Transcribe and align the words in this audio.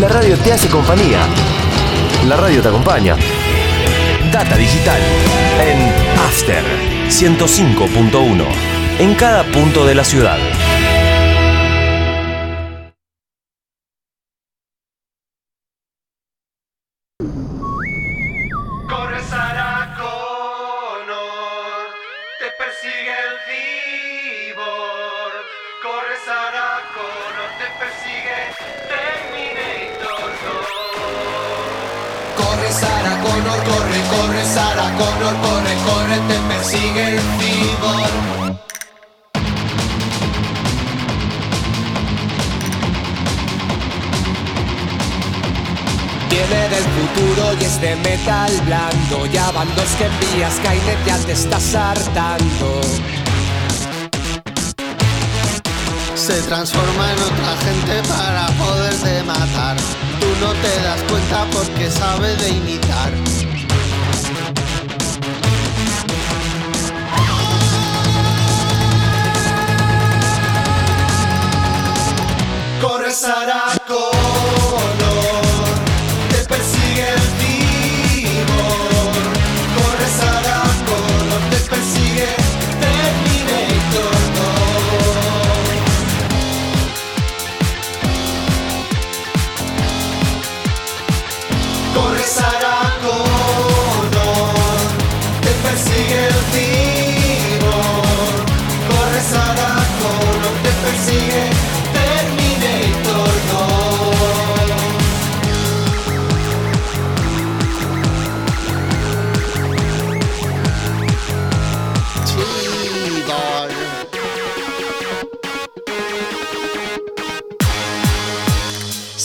La 0.00 0.08
radio 0.08 0.38
te 0.38 0.52
hace 0.52 0.68
compañía. 0.68 1.20
La 2.26 2.36
radio 2.36 2.62
te 2.62 2.68
acompaña. 2.68 3.14
Data 4.32 4.56
Digital 4.56 5.00
en 5.60 6.18
After 6.18 6.64
105.1 7.08 8.46
en 8.98 9.14
cada 9.14 9.44
punto 9.44 9.84
de 9.84 9.94
la 9.94 10.04
ciudad. 10.04 10.38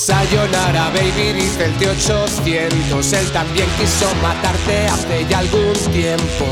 Sayonara 0.08 0.90
baby 0.92 1.34
dice 1.34 1.66
el 1.66 1.78
T800 1.80 3.14
Él 3.14 3.32
también 3.34 3.68
quiso 3.78 4.06
matarte 4.24 4.88
hace 4.88 5.26
ya 5.30 5.40
algún 5.40 5.74
tiempo. 5.92 6.46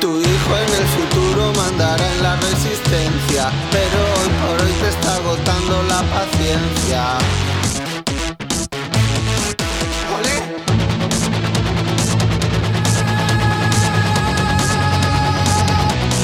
Tu 0.00 0.20
hijo 0.20 0.56
en 0.56 0.74
el 0.80 0.86
futuro 0.88 1.52
mandará 1.52 2.04
en 2.12 2.22
la 2.24 2.34
resistencia, 2.34 3.52
pero 3.70 3.98
hoy 4.18 4.28
por 4.42 4.66
hoy 4.66 4.72
te 4.82 4.88
está 4.88 5.14
agotando 5.14 5.82
la 5.84 6.02
paciencia. 6.10 7.18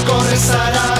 Corre 0.08 0.36
Sarah 0.36 0.94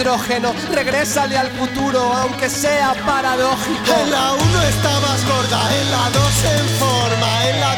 nitrógeno 0.00 0.54
Regrésale 0.72 1.36
al 1.36 1.48
futuro, 1.48 2.00
aunque 2.00 2.48
sea 2.48 2.94
paradójico. 3.04 3.92
En 4.02 4.10
la 4.10 4.32
1 4.32 4.62
estabas 4.62 5.26
gorda, 5.26 5.60
en 5.78 5.90
la 5.90 6.10
2 6.10 6.44
en 6.44 6.68
forma, 6.78 7.48
en 7.48 7.60
la 7.60 7.76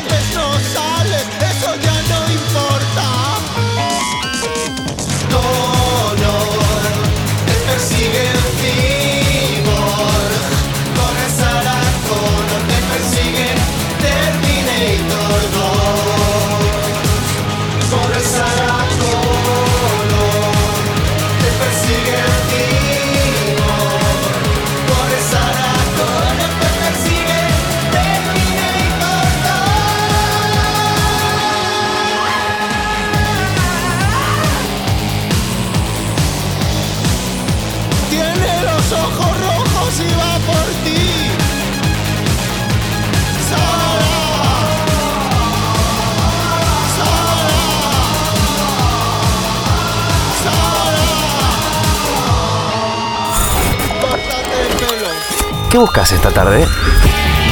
¿Qué 55.72 55.78
buscas 55.78 56.12
esta 56.12 56.30
tarde? 56.30 56.66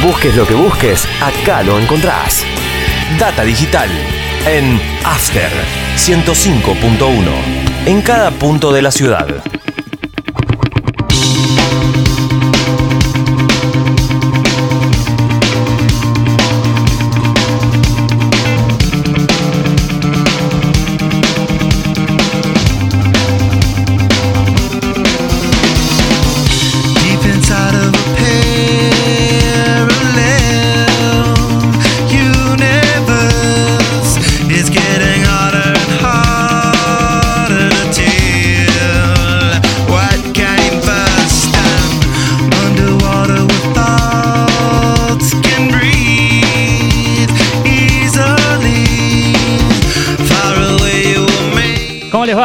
Busques 0.02 0.36
lo 0.36 0.46
que 0.46 0.52
busques, 0.52 1.08
acá 1.22 1.62
lo 1.62 1.78
encontrás. 1.78 2.44
Data 3.18 3.44
Digital 3.44 3.88
en 4.46 4.78
After 5.02 5.50
105.1 5.96 7.86
en 7.86 8.02
cada 8.02 8.30
punto 8.30 8.72
de 8.72 8.82
la 8.82 8.90
ciudad. 8.90 9.42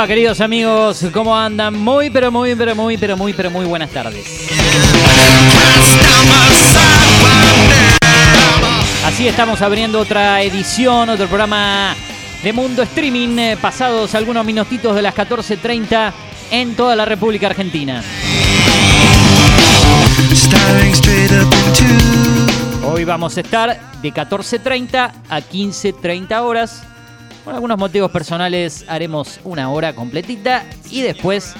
Queridos 0.07 0.40
amigos? 0.42 1.06
¿Cómo 1.12 1.36
andan? 1.36 1.74
Muy, 1.74 2.10
pero 2.10 2.31
muy, 2.31 2.54
pero 2.56 2.75
muy, 2.75 2.98
pero 2.98 3.18
muy, 3.18 3.34
pero 3.34 3.50
muy 3.50 3.66
buenas 3.66 3.90
tardes. 3.90 4.25
Así 9.06 9.28
estamos 9.28 9.62
abriendo 9.62 10.00
otra 10.00 10.42
edición, 10.42 11.10
otro 11.10 11.28
programa 11.28 11.96
de 12.44 12.54
Mundo 12.54 12.84
Streaming, 12.84 13.38
eh, 13.40 13.57
pasados 13.60 14.13
algunos 14.13 14.46
minutitos 14.46 14.96
de 14.96 15.02
las 15.02 15.16
14.30 15.16 16.13
en 16.51 16.75
toda 16.75 16.96
la 16.96 17.06
República 17.06 17.48
Argentina. 17.48 18.04
Hoy 22.84 23.04
vamos 23.06 23.38
a 23.38 23.42
estar 23.42 23.80
de 24.01 24.13
14.30 24.13 25.12
a 25.30 25.40
15.30 25.40 26.42
horas. 26.42 26.84
Por 27.45 27.53
algunos 27.53 27.77
motivos 27.77 28.09
personales 28.09 28.83
haremos 28.88 29.39
una 29.44 29.69
hora 29.69 29.94
completita 29.94 30.65
y 30.89 31.03
después 31.03 31.53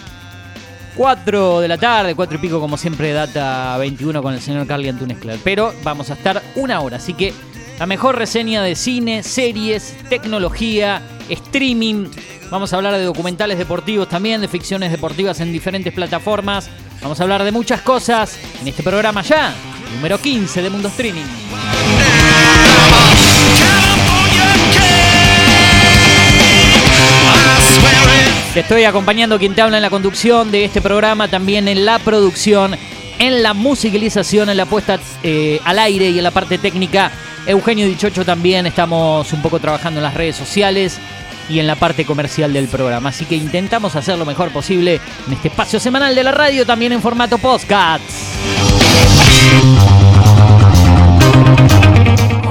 4 0.96 1.62
de 1.62 1.68
la 1.68 1.78
tarde, 1.78 2.16
4 2.16 2.38
y 2.38 2.42
pico 2.42 2.60
como 2.60 2.76
siempre, 2.76 3.14
data 3.14 3.78
21 3.78 4.24
con 4.24 4.34
el 4.34 4.42
señor 4.42 4.66
Carly 4.66 4.90
Antunes 4.90 5.20
Clar. 5.20 5.38
Pero 5.44 5.76
vamos 5.84 6.10
a 6.10 6.14
estar 6.14 6.42
una 6.56 6.82
hora, 6.82 6.98
así 6.98 7.14
que 7.14 7.34
la 7.78 7.86
mejor 7.86 8.18
reseña 8.18 8.64
de 8.64 8.74
cine, 8.74 9.22
series, 9.22 9.96
tecnología, 10.10 11.04
streaming. 11.30 12.08
Vamos 12.50 12.74
a 12.74 12.78
hablar 12.78 12.94
de 12.94 13.04
documentales 13.04 13.60
deportivos 13.60 14.10
también, 14.10 14.42
de 14.42 14.48
ficciones 14.48 14.92
deportivas 14.92 15.40
en 15.40 15.54
diferentes 15.54 15.94
plataformas. 15.94 16.68
Vamos 17.04 17.20
a 17.20 17.24
hablar 17.24 17.44
de 17.44 17.52
muchas 17.52 17.82
cosas 17.82 18.40
en 18.60 18.68
este 18.68 18.82
programa 18.82 19.22
ya, 19.22 19.54
número 19.94 20.18
15 20.18 20.64
de 20.64 20.70
Mundo 20.72 20.88
Streaming. 20.88 21.45
Te 28.54 28.62
estoy 28.62 28.86
acompañando 28.86 29.38
quien 29.38 29.54
te 29.54 29.62
habla 29.62 29.78
en 29.78 29.84
la 29.84 29.90
conducción 29.90 30.50
de 30.52 30.64
este 30.64 30.82
programa, 30.82 31.28
también 31.28 31.68
en 31.68 31.84
la 31.86 32.00
producción, 32.00 32.76
en 33.20 33.44
la 33.44 33.54
musicalización, 33.54 34.50
en 34.50 34.58
la 34.58 34.66
puesta 34.66 35.00
eh, 35.24 35.60
al 35.66 35.80
aire 35.80 36.10
y 36.10 36.18
en 36.18 36.24
la 36.24 36.32
parte 36.32 36.58
técnica. 36.58 37.12
Eugenio 37.46 37.86
Dichocho 37.86 38.24
también 38.24 38.66
estamos 38.66 39.32
un 39.34 39.42
poco 39.42 39.60
trabajando 39.60 40.00
en 40.00 40.04
las 40.04 40.14
redes 40.14 40.36
sociales 40.36 41.00
y 41.50 41.60
en 41.60 41.68
la 41.68 41.76
parte 41.76 42.06
comercial 42.06 42.54
del 42.54 42.68
programa. 42.68 43.10
Así 43.10 43.26
que 43.26 43.36
intentamos 43.36 43.96
hacer 43.96 44.18
lo 44.18 44.26
mejor 44.26 44.52
posible 44.52 45.00
en 45.28 45.34
este 45.34 45.50
espacio 45.50 45.80
semanal 45.80 46.16
de 46.16 46.24
la 46.24 46.32
radio, 46.32 46.66
también 46.66 46.94
en 46.94 47.02
formato 47.02 47.38
podcast. 47.38 48.04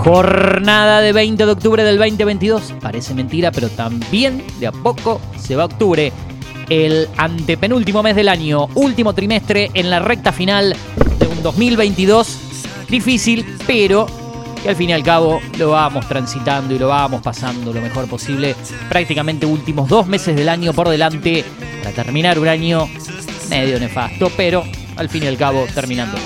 Jornada 0.05 1.01
de 1.01 1.15
20 1.15 1.47
de 1.47 1.51
octubre 1.51 1.83
del 1.83 1.97
2022. 1.97 2.75
Parece 2.79 3.15
mentira, 3.15 3.51
pero 3.51 3.71
también 3.71 4.45
de 4.61 4.67
a 4.67 4.73
poco 4.73 5.19
se 5.39 5.57
va 5.57 5.65
octubre. 5.65 6.13
El 6.69 7.09
antepenúltimo 7.17 8.03
mes 8.03 8.15
del 8.15 8.29
año, 8.29 8.69
último 8.75 9.15
trimestre 9.15 9.71
en 9.73 9.89
la 9.89 10.01
recta 10.01 10.31
final 10.31 10.77
de 11.19 11.27
un 11.27 11.43
2022 11.43 12.87
difícil, 12.91 13.47
pero 13.67 14.07
que 14.63 14.69
al 14.69 14.77
fin 14.77 14.91
y 14.91 14.93
al 14.93 15.03
cabo 15.03 15.41
lo 15.59 15.71
vamos 15.71 16.07
transitando 16.07 16.75
y 16.75 16.79
lo 16.79 16.89
vamos 16.89 17.23
pasando 17.23 17.73
lo 17.73 17.81
mejor 17.81 18.07
posible. 18.07 18.55
Prácticamente 18.91 19.47
últimos 19.47 19.89
dos 19.89 20.07
meses 20.07 20.37
del 20.37 20.51
año 20.51 20.75
por 20.75 20.91
delante 20.91 21.47
para 21.83 21.95
terminar 21.95 22.39
un 22.39 22.49
año 22.49 22.87
medio 23.49 23.81
nefasto, 23.81 24.31
pero 24.37 24.65
al 24.97 25.09
fin 25.09 25.23
y 25.23 25.29
al 25.29 25.39
cabo 25.39 25.65
terminando. 25.75 26.19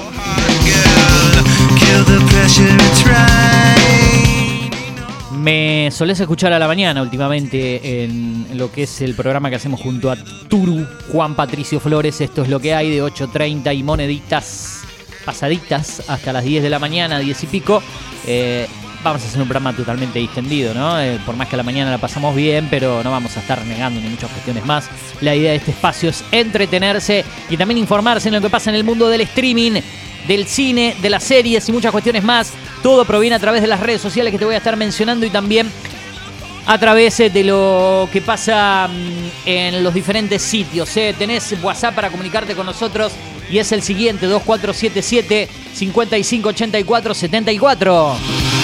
Me 5.32 5.90
solés 5.90 6.20
escuchar 6.20 6.52
a 6.52 6.58
la 6.58 6.67
mañana 6.67 7.00
últimamente 7.00 8.02
en 8.05 8.58
lo 8.58 8.70
que 8.70 8.82
es 8.82 9.00
el 9.00 9.14
programa 9.14 9.50
que 9.50 9.56
hacemos 9.56 9.81
junto 9.81 10.11
a 10.11 10.17
Turu, 10.49 10.87
Juan 11.12 11.35
Patricio 11.35 11.81
Flores. 11.81 12.20
Esto 12.20 12.43
es 12.43 12.49
lo 12.49 12.61
que 12.61 12.75
hay 12.75 12.90
de 12.90 13.02
8.30 13.02 13.76
y 13.76 13.82
moneditas 13.82 14.82
pasaditas 15.25 16.02
hasta 16.08 16.32
las 16.32 16.44
10 16.44 16.62
de 16.62 16.70
la 16.70 16.79
mañana, 16.79 17.19
10 17.19 17.44
y 17.44 17.46
pico. 17.46 17.82
Eh, 18.26 18.67
vamos 19.08 19.25
a 19.25 19.28
hacer 19.28 19.40
un 19.40 19.49
programa 19.49 19.75
totalmente 19.75 20.19
distendido, 20.19 20.75
¿no? 20.75 21.00
Eh, 21.00 21.19
por 21.25 21.34
más 21.34 21.49
que 21.49 21.56
a 21.56 21.58
la 21.58 21.62
mañana 21.62 21.90
la 21.90 21.99
pasamos 21.99 22.34
bien, 22.34 22.69
pero 22.70 23.02
no 23.02 23.10
vamos 23.10 23.37
a 23.37 23.40
estar 23.40 23.64
negando 23.64 24.00
ni 24.00 24.08
muchas 24.08 24.31
cuestiones 24.31 24.64
más. 24.64 24.88
La 25.20 25.34
idea 25.34 25.50
de 25.52 25.56
este 25.56 25.70
espacio 25.70 26.10
es 26.10 26.25
entretenerse 26.31 27.25
y 27.49 27.56
también 27.56 27.78
informarse 27.78 28.28
en 28.28 28.34
lo 28.34 28.40
que 28.40 28.50
pasa 28.50 28.70
en 28.70 28.76
el 28.76 28.84
mundo 28.84 29.08
del 29.08 29.22
streaming, 29.22 29.81
del 30.26 30.46
cine, 30.46 30.94
de 31.00 31.10
las 31.10 31.25
series 31.25 31.69
y 31.69 31.72
muchas 31.72 31.90
cuestiones 31.90 32.22
más. 32.22 32.52
Todo 32.82 33.05
proviene 33.05 33.37
a 33.37 33.38
través 33.38 33.62
de 33.62 33.66
las 33.66 33.81
redes 33.81 34.00
sociales 34.00 34.31
que 34.31 34.38
te 34.38 34.44
voy 34.44 34.55
a 34.55 34.58
estar 34.58 34.76
mencionando 34.76 35.25
y 35.25 35.31
también 35.31 35.70
a 36.66 36.78
través 36.78 37.19
eh, 37.20 37.31
de 37.31 37.44
lo 37.44 38.08
que 38.12 38.20
pasa 38.20 38.88
mm, 38.88 39.49
en 39.49 39.82
los 39.82 39.94
diferentes 39.94 40.43
sitios. 40.43 40.94
¿eh? 40.99 41.14
Tenés 41.19 41.54
WhatsApp 41.62 41.94
para 41.94 42.11
comunicarte 42.11 42.54
con 42.54 42.66
nosotros 42.66 43.12
y 43.50 43.58
es 43.58 43.72
el 43.72 43.82
siguiente, 43.82 44.26
2477 44.26 45.49
5584 45.72 47.14
74. 47.14 48.57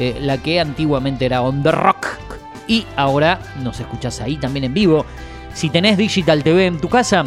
eh, 0.00 0.16
la 0.20 0.38
que 0.38 0.58
antiguamente 0.58 1.26
era 1.26 1.42
On 1.42 1.62
The 1.62 1.70
Rock 1.70 2.08
y 2.66 2.84
ahora 2.96 3.38
nos 3.62 3.78
escuchás 3.78 4.20
ahí 4.20 4.38
también 4.38 4.64
en 4.64 4.74
vivo. 4.74 5.06
Si 5.52 5.70
tenés 5.70 5.96
Digital 5.96 6.42
TV 6.42 6.66
en 6.66 6.80
tu 6.80 6.88
casa, 6.88 7.24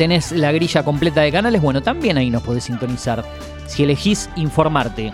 tenés 0.00 0.32
la 0.32 0.50
grilla 0.50 0.82
completa 0.82 1.20
de 1.20 1.30
canales, 1.30 1.60
bueno, 1.60 1.82
también 1.82 2.16
ahí 2.16 2.30
nos 2.30 2.42
podés 2.42 2.64
sintonizar. 2.64 3.22
Si 3.66 3.82
elegís 3.82 4.30
informarte, 4.34 5.12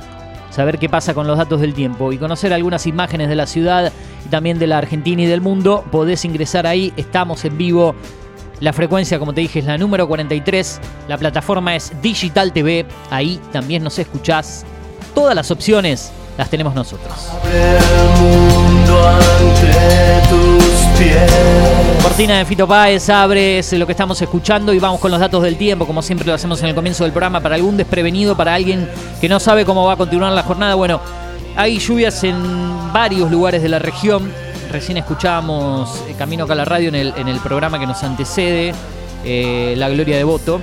saber 0.53 0.79
qué 0.79 0.89
pasa 0.89 1.13
con 1.13 1.27
los 1.27 1.37
datos 1.37 1.61
del 1.61 1.75
tiempo 1.75 2.13
y 2.13 2.19
conocer 2.19 2.53
algunas 2.53 2.87
imágenes 2.87 3.29
de 3.29 3.35
la 3.35 3.49
ciudad 3.49 3.93
y 4.25 4.29
también 4.29 4.61
de 4.61 4.69
la 4.69 4.79
Argentina 4.79 5.23
y 5.23 5.27
del 5.27 5.41
mundo, 5.41 5.85
podés 5.91 6.25
ingresar 6.25 6.69
ahí, 6.69 6.93
estamos 6.97 7.45
en 7.45 7.59
vivo. 7.59 7.97
La 8.61 8.73
frecuencia, 8.73 9.19
como 9.19 9.35
te 9.35 9.41
dije, 9.41 9.59
es 9.59 9.65
la 9.65 9.77
número 9.77 10.07
43. 10.07 10.81
La 11.09 11.19
plataforma 11.19 11.75
es 11.75 11.93
Digital 12.01 12.53
TV. 12.53 12.87
Ahí 13.11 13.41
también 13.51 13.83
nos 13.83 13.99
escuchás. 13.99 14.65
Todas 15.17 15.35
las 15.35 15.51
opciones 15.51 16.13
las 16.39 16.49
tenemos 16.49 16.77
nosotros. 16.77 17.29
el 17.53 18.23
mundo 18.23 19.09
ante 19.09 20.29
tus 20.29 20.66
pies. 20.99 21.31
Cortina 22.03 22.39
de 22.39 22.45
Fito 22.45 22.67
Páez 22.67 23.09
abre 23.11 23.59
es 23.59 23.73
lo 23.73 23.87
que 23.87 23.93
estamos 23.93 24.21
escuchando 24.23 24.73
y 24.73 24.79
vamos 24.79 25.01
con 25.01 25.11
los 25.11 25.21
datos 25.21 25.43
del 25.43 25.57
tiempo, 25.57 25.87
como 25.87 26.03
siempre 26.03 26.27
lo 26.27 26.35
hacemos 26.35 26.63
en 26.63 26.69
el 26.69 26.75
comienzo 26.75 27.05
del 27.05 27.13
programa, 27.13 27.41
para 27.41 27.57
algún 27.57 27.77
desprevenido, 27.77 28.37
para 28.37 28.55
alguien 28.55 28.89
que 29.21 29.29
no 29.29 29.41
sabe 29.41 29.65
cómo 29.65 29.85
va 29.85 29.95
a 29.95 29.97
continuar 29.97 30.33
la 30.33 30.43
jornada. 30.43 30.75
Bueno, 30.75 31.01
hay 31.57 31.79
lluvias 31.79 32.23
en 32.25 32.93
varios 32.93 33.31
lugares 33.31 33.63
de 33.63 33.69
la 33.69 33.79
región. 33.79 34.31
Recién 34.71 34.99
escuchábamos 34.99 36.03
eh, 36.09 36.15
Camino 36.19 36.45
acá 36.45 36.53
a 36.53 36.57
la 36.57 36.65
radio 36.65 36.89
en 36.89 36.95
el, 36.95 37.15
en 37.17 37.29
el 37.29 37.39
programa 37.41 37.79
que 37.79 37.87
nos 37.87 38.03
antecede, 38.03 38.73
eh, 39.25 39.75
La 39.77 39.89
Gloria 39.89 40.17
de 40.17 40.25
Voto, 40.25 40.61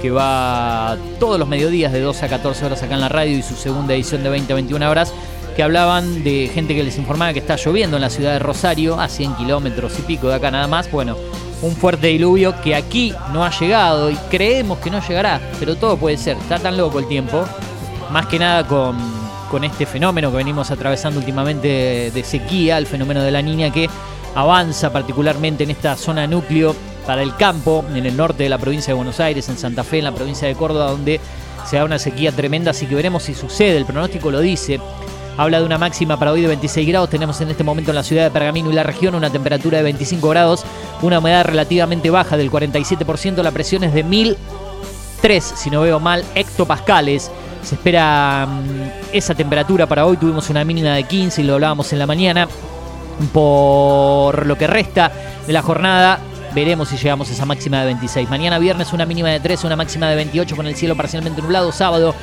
que 0.00 0.10
va 0.10 0.96
todos 1.18 1.38
los 1.38 1.48
mediodías 1.48 1.92
de 1.92 2.00
12 2.00 2.24
a 2.24 2.28
14 2.28 2.66
horas 2.66 2.82
acá 2.82 2.94
en 2.94 3.00
la 3.00 3.08
radio 3.08 3.36
y 3.36 3.42
su 3.42 3.54
segunda 3.54 3.94
edición 3.94 4.22
de 4.22 4.30
20 4.30 4.52
a 4.52 4.56
21 4.56 4.90
horas, 4.90 5.12
que 5.52 5.62
hablaban 5.62 6.24
de 6.24 6.50
gente 6.52 6.74
que 6.74 6.82
les 6.82 6.98
informaba 6.98 7.32
que 7.32 7.38
está 7.38 7.56
lloviendo 7.56 7.96
en 7.96 8.02
la 8.02 8.10
ciudad 8.10 8.32
de 8.32 8.38
Rosario, 8.38 9.00
a 9.00 9.08
100 9.08 9.36
kilómetros 9.36 9.98
y 9.98 10.02
pico 10.02 10.28
de 10.28 10.34
acá 10.34 10.50
nada 10.50 10.66
más. 10.66 10.90
Bueno, 10.90 11.16
un 11.62 11.76
fuerte 11.76 12.08
diluvio 12.08 12.54
que 12.62 12.74
aquí 12.74 13.14
no 13.32 13.44
ha 13.44 13.50
llegado 13.50 14.10
y 14.10 14.16
creemos 14.30 14.78
que 14.78 14.90
no 14.90 15.00
llegará, 15.06 15.40
pero 15.58 15.76
todo 15.76 15.96
puede 15.96 16.16
ser, 16.16 16.36
está 16.36 16.58
tan 16.58 16.76
loco 16.76 16.98
el 16.98 17.06
tiempo, 17.06 17.44
más 18.10 18.26
que 18.26 18.38
nada 18.38 18.66
con, 18.66 18.96
con 19.50 19.64
este 19.64 19.86
fenómeno 19.86 20.30
que 20.30 20.38
venimos 20.38 20.70
atravesando 20.70 21.20
últimamente 21.20 22.10
de 22.12 22.24
sequía, 22.24 22.78
el 22.78 22.86
fenómeno 22.86 23.22
de 23.22 23.30
la 23.30 23.42
niña 23.42 23.72
que 23.72 23.88
avanza 24.34 24.92
particularmente 24.92 25.64
en 25.64 25.70
esta 25.70 25.96
zona 25.96 26.26
núcleo 26.26 26.74
para 27.06 27.22
el 27.22 27.34
campo, 27.36 27.84
en 27.94 28.06
el 28.06 28.16
norte 28.16 28.44
de 28.44 28.48
la 28.48 28.58
provincia 28.58 28.92
de 28.92 28.96
Buenos 28.96 29.20
Aires, 29.20 29.48
en 29.48 29.58
Santa 29.58 29.84
Fe, 29.84 29.98
en 29.98 30.04
la 30.04 30.14
provincia 30.14 30.48
de 30.48 30.54
Córdoba, 30.54 30.90
donde 30.90 31.20
se 31.66 31.76
da 31.76 31.84
una 31.84 31.98
sequía 31.98 32.32
tremenda, 32.32 32.70
así 32.70 32.86
que 32.86 32.94
veremos 32.94 33.22
si 33.24 33.34
sucede, 33.34 33.76
el 33.76 33.84
pronóstico 33.84 34.30
lo 34.30 34.40
dice. 34.40 34.80
Habla 35.36 35.60
de 35.60 35.66
una 35.66 35.78
máxima 35.78 36.18
para 36.18 36.32
hoy 36.32 36.42
de 36.42 36.48
26 36.48 36.86
grados. 36.88 37.08
Tenemos 37.08 37.40
en 37.40 37.50
este 37.50 37.64
momento 37.64 37.90
en 37.90 37.96
la 37.96 38.02
ciudad 38.02 38.24
de 38.24 38.30
Pergamino 38.30 38.70
y 38.70 38.74
la 38.74 38.82
región 38.82 39.14
una 39.14 39.30
temperatura 39.30 39.78
de 39.78 39.84
25 39.84 40.28
grados, 40.28 40.64
una 41.00 41.20
humedad 41.20 41.44
relativamente 41.44 42.10
baja 42.10 42.36
del 42.36 42.50
47%, 42.50 43.42
la 43.42 43.50
presión 43.50 43.82
es 43.84 43.94
de 43.94 44.02
1003, 44.02 45.42
si 45.42 45.70
no 45.70 45.80
veo 45.82 45.98
mal, 46.00 46.24
hectopascales. 46.34 47.30
Se 47.62 47.76
espera 47.76 48.46
mm, 48.46 49.14
esa 49.14 49.34
temperatura 49.34 49.86
para 49.86 50.04
hoy. 50.04 50.16
Tuvimos 50.16 50.50
una 50.50 50.64
mínima 50.64 50.90
de 50.94 51.04
15 51.04 51.40
y 51.40 51.44
lo 51.44 51.54
hablábamos 51.54 51.92
en 51.92 51.98
la 51.98 52.06
mañana. 52.06 52.48
Por 53.32 54.46
lo 54.46 54.58
que 54.58 54.66
resta 54.66 55.12
de 55.46 55.52
la 55.52 55.62
jornada, 55.62 56.18
Veremos 56.54 56.90
si 56.90 56.98
llegamos 56.98 57.30
a 57.30 57.32
esa 57.32 57.46
máxima 57.46 57.80
de 57.80 57.86
26. 57.86 58.28
Mañana 58.28 58.58
viernes 58.58 58.92
una 58.92 59.06
mínima 59.06 59.30
de 59.30 59.40
13, 59.40 59.66
una 59.66 59.76
máxima 59.76 60.10
de 60.10 60.16
28 60.16 60.54
con 60.54 60.66
el 60.66 60.76
cielo 60.76 60.94
parcialmente 60.94 61.40
nublado. 61.40 61.72
Sábado 61.72 62.14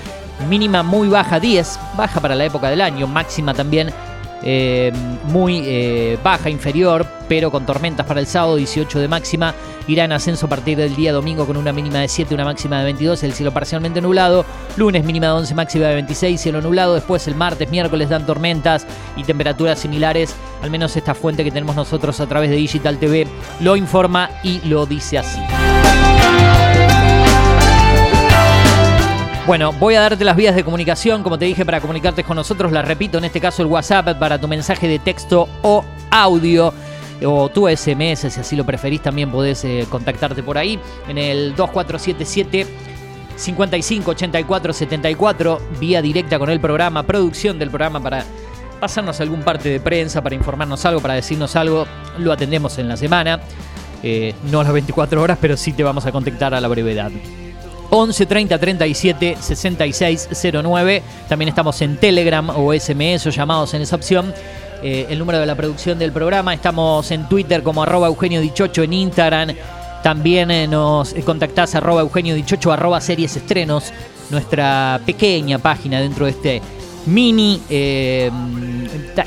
mínima 0.47 0.83
muy 0.83 1.07
baja, 1.07 1.39
10, 1.39 1.79
baja 1.97 2.19
para 2.19 2.35
la 2.35 2.45
época 2.45 2.69
del 2.69 2.81
año. 2.81 3.07
Máxima 3.07 3.53
también 3.53 3.93
eh, 4.41 4.91
muy 5.25 5.63
eh, 5.65 6.17
baja, 6.23 6.49
inferior, 6.49 7.05
pero 7.27 7.51
con 7.51 7.65
tormentas 7.65 8.05
para 8.05 8.19
el 8.19 8.27
sábado, 8.27 8.55
18 8.55 8.99
de 8.99 9.07
máxima. 9.07 9.53
Irá 9.87 10.05
en 10.05 10.11
ascenso 10.11 10.45
a 10.45 10.49
partir 10.49 10.77
del 10.77 10.95
día 10.95 11.11
domingo 11.11 11.45
con 11.45 11.57
una 11.57 11.73
mínima 11.73 11.99
de 11.99 12.07
7, 12.07 12.33
una 12.35 12.45
máxima 12.45 12.79
de 12.79 12.85
22, 12.85 13.23
el 13.23 13.33
cielo 13.33 13.51
parcialmente 13.51 14.01
nublado. 14.01 14.45
Lunes 14.77 15.03
mínima 15.03 15.27
de 15.27 15.33
11, 15.33 15.55
máxima 15.55 15.87
de 15.87 15.95
26, 15.95 16.39
cielo 16.39 16.61
nublado. 16.61 16.95
Después 16.95 17.27
el 17.27 17.35
martes, 17.35 17.69
miércoles 17.69 18.09
dan 18.09 18.25
tormentas 18.25 18.85
y 19.15 19.23
temperaturas 19.23 19.79
similares. 19.79 20.35
Al 20.61 20.71
menos 20.71 20.95
esta 20.95 21.15
fuente 21.15 21.43
que 21.43 21.51
tenemos 21.51 21.75
nosotros 21.75 22.19
a 22.19 22.27
través 22.27 22.49
de 22.49 22.55
Digital 22.55 22.97
TV 22.97 23.27
lo 23.59 23.75
informa 23.75 24.29
y 24.43 24.61
lo 24.67 24.85
dice 24.85 25.17
así. 25.17 25.39
Bueno, 29.49 29.73
voy 29.73 29.95
a 29.95 30.01
darte 30.01 30.23
las 30.23 30.35
vías 30.35 30.53
de 30.53 30.63
comunicación, 30.63 31.23
como 31.23 31.39
te 31.39 31.45
dije, 31.45 31.65
para 31.65 31.81
comunicarte 31.81 32.23
con 32.23 32.35
nosotros. 32.35 32.71
Las 32.71 32.87
repito, 32.87 33.17
en 33.17 33.23
este 33.23 33.41
caso 33.41 33.63
el 33.63 33.67
WhatsApp 33.67 34.19
para 34.19 34.39
tu 34.39 34.47
mensaje 34.47 34.87
de 34.87 34.99
texto 34.99 35.49
o 35.63 35.83
audio. 36.11 36.71
O 37.25 37.49
tu 37.49 37.67
SMS, 37.67 38.31
si 38.31 38.39
así 38.39 38.55
lo 38.55 38.63
preferís, 38.63 39.01
también 39.01 39.31
podés 39.31 39.65
eh, 39.65 39.87
contactarte 39.89 40.43
por 40.43 40.59
ahí 40.59 40.79
en 41.07 41.17
el 41.17 41.55
2477 41.55 42.67
5584 43.37 44.71
74, 44.71 45.61
vía 45.79 46.03
directa 46.03 46.37
con 46.37 46.51
el 46.51 46.59
programa, 46.59 47.01
producción 47.01 47.57
del 47.57 47.69
programa 47.69 47.99
para 48.03 48.25
pasarnos 48.79 49.19
algún 49.19 49.41
parte 49.41 49.67
de 49.69 49.79
prensa, 49.79 50.21
para 50.21 50.35
informarnos 50.35 50.85
algo, 50.85 51.01
para 51.01 51.15
decirnos 51.15 51.55
algo. 51.55 51.87
Lo 52.19 52.31
atendemos 52.31 52.77
en 52.77 52.87
la 52.87 52.97
semana, 52.97 53.39
eh, 54.03 54.35
no 54.51 54.59
a 54.59 54.63
las 54.63 54.73
24 54.73 55.19
horas, 55.19 55.39
pero 55.41 55.57
sí 55.57 55.73
te 55.73 55.81
vamos 55.81 56.05
a 56.05 56.11
contactar 56.11 56.53
a 56.53 56.61
la 56.61 56.67
brevedad. 56.67 57.09
11 57.89 58.25
30 58.25 58.57
37 58.57 59.37
66 59.39 60.29
09. 60.63 61.03
También 61.27 61.49
estamos 61.49 61.81
en 61.81 61.97
Telegram 61.97 62.49
o 62.49 62.73
SMS 62.73 63.27
o 63.27 63.29
llamados 63.29 63.73
en 63.73 63.81
esa 63.81 63.95
opción. 63.95 64.33
Eh, 64.81 65.07
el 65.09 65.19
número 65.19 65.39
de 65.39 65.45
la 65.45 65.55
producción 65.55 65.99
del 65.99 66.11
programa. 66.11 66.53
Estamos 66.53 67.11
en 67.11 67.27
Twitter 67.27 67.63
como 67.63 67.83
arroba 67.83 68.07
Eugenio 68.07 68.41
Dichocho, 68.41 68.83
en 68.83 68.93
Instagram. 68.93 69.55
También 70.03 70.51
eh, 70.51 70.67
nos 70.67 71.13
contactás 71.25 71.75
arroba 71.75 72.01
Eugenio 72.01 72.35
Dichocho, 72.35 72.71
arroba 72.71 73.01
series 73.01 73.35
estrenos. 73.35 73.91
Nuestra 74.29 75.01
pequeña 75.05 75.57
página 75.57 75.99
dentro 75.99 76.25
de 76.25 76.31
este 76.31 76.61
mini, 77.05 77.61
eh, 77.69 78.31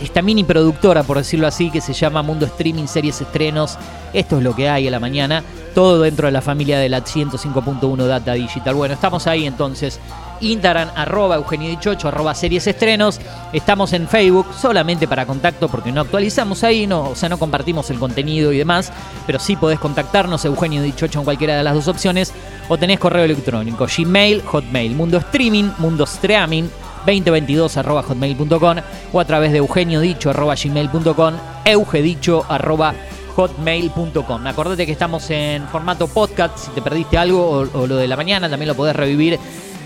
esta, 0.01 0.23
mini 0.23 0.45
productora, 0.45 1.03
por 1.03 1.19
decirlo 1.19 1.47
así, 1.47 1.71
que 1.71 1.81
se 1.81 1.93
llama 1.93 2.23
Mundo 2.23 2.47
Streaming 2.47 2.87
Series 2.87 3.21
Estrenos. 3.21 3.79
Esto 4.13 4.39
es 4.39 4.43
lo 4.43 4.55
que 4.55 4.69
hay 4.69 4.89
a 4.89 4.91
la 4.91 5.01
mañana. 5.01 5.43
Todo 5.75 6.03
dentro 6.03 6.27
de 6.27 6.33
la 6.33 6.43
familia 6.43 6.79
de 6.79 6.89
la 6.89 7.03
105.1 7.03 8.07
Data 8.07 8.35
Digital. 8.35 8.75
Bueno, 8.75 8.95
estamos 8.95 9.27
ahí 9.27 9.47
entonces. 9.47 10.01
Instagram, 10.43 10.91
arroba 10.97 11.37
Eugenio 11.37 11.71
Dichocho, 11.71 12.09
arroba 12.09 12.35
series 12.35 12.67
estrenos. 12.67 13.21
Estamos 13.53 13.93
en 13.93 14.09
Facebook 14.09 14.47
solamente 14.61 15.07
para 15.07 15.25
contacto 15.25 15.69
porque 15.69 15.93
no 15.93 16.01
actualizamos 16.01 16.65
ahí, 16.65 16.87
no, 16.87 17.11
o 17.11 17.15
sea, 17.15 17.29
no 17.29 17.39
compartimos 17.39 17.89
el 17.91 17.99
contenido 17.99 18.53
y 18.53 18.59
demás, 18.59 18.93
pero 19.27 19.39
sí 19.39 19.57
podés 19.57 19.79
contactarnos, 19.79 20.45
Eugenio 20.45 20.83
Dichocho, 20.83 21.21
en 21.21 21.25
cualquiera 21.25 21.57
de 21.57 21.63
las 21.63 21.75
dos 21.75 21.89
opciones, 21.89 22.33
o 22.69 22.77
tenés 22.77 22.99
correo 22.99 23.25
electrónico, 23.25 23.87
Gmail, 23.87 24.43
Hotmail, 24.43 24.95
Mundo 24.95 25.19
Streaming, 25.19 25.71
Mundo 25.79 26.05
Streaming, 26.05 26.65
2022 27.07 27.77
arroba 27.77 28.03
hotmail.com 28.03 28.77
o 29.13 29.21
a 29.21 29.25
través 29.25 29.53
de 29.53 29.59
Eugenio 29.59 30.01
Dicho 30.01 30.31
arroba 30.31 30.55
gmail.com, 30.55 31.35
eugedicho 31.65 32.45
arroba 32.49 32.95
hotmail.com. 33.37 34.47
Acordate 34.47 34.87
que 34.87 34.93
estamos 34.93 35.29
en 35.31 35.67
formato 35.69 36.09
podcast, 36.09 36.59
si 36.59 36.71
te 36.71 36.83
perdiste 36.83 37.19
algo 37.19 37.43
o, 37.43 37.81
o 37.81 37.87
lo 37.87 37.97
de 37.97 38.09
la 38.09 38.17
mañana, 38.17 38.49
también 38.49 38.69
lo 38.69 38.75
podés 38.75 38.95
revivir 38.97 39.39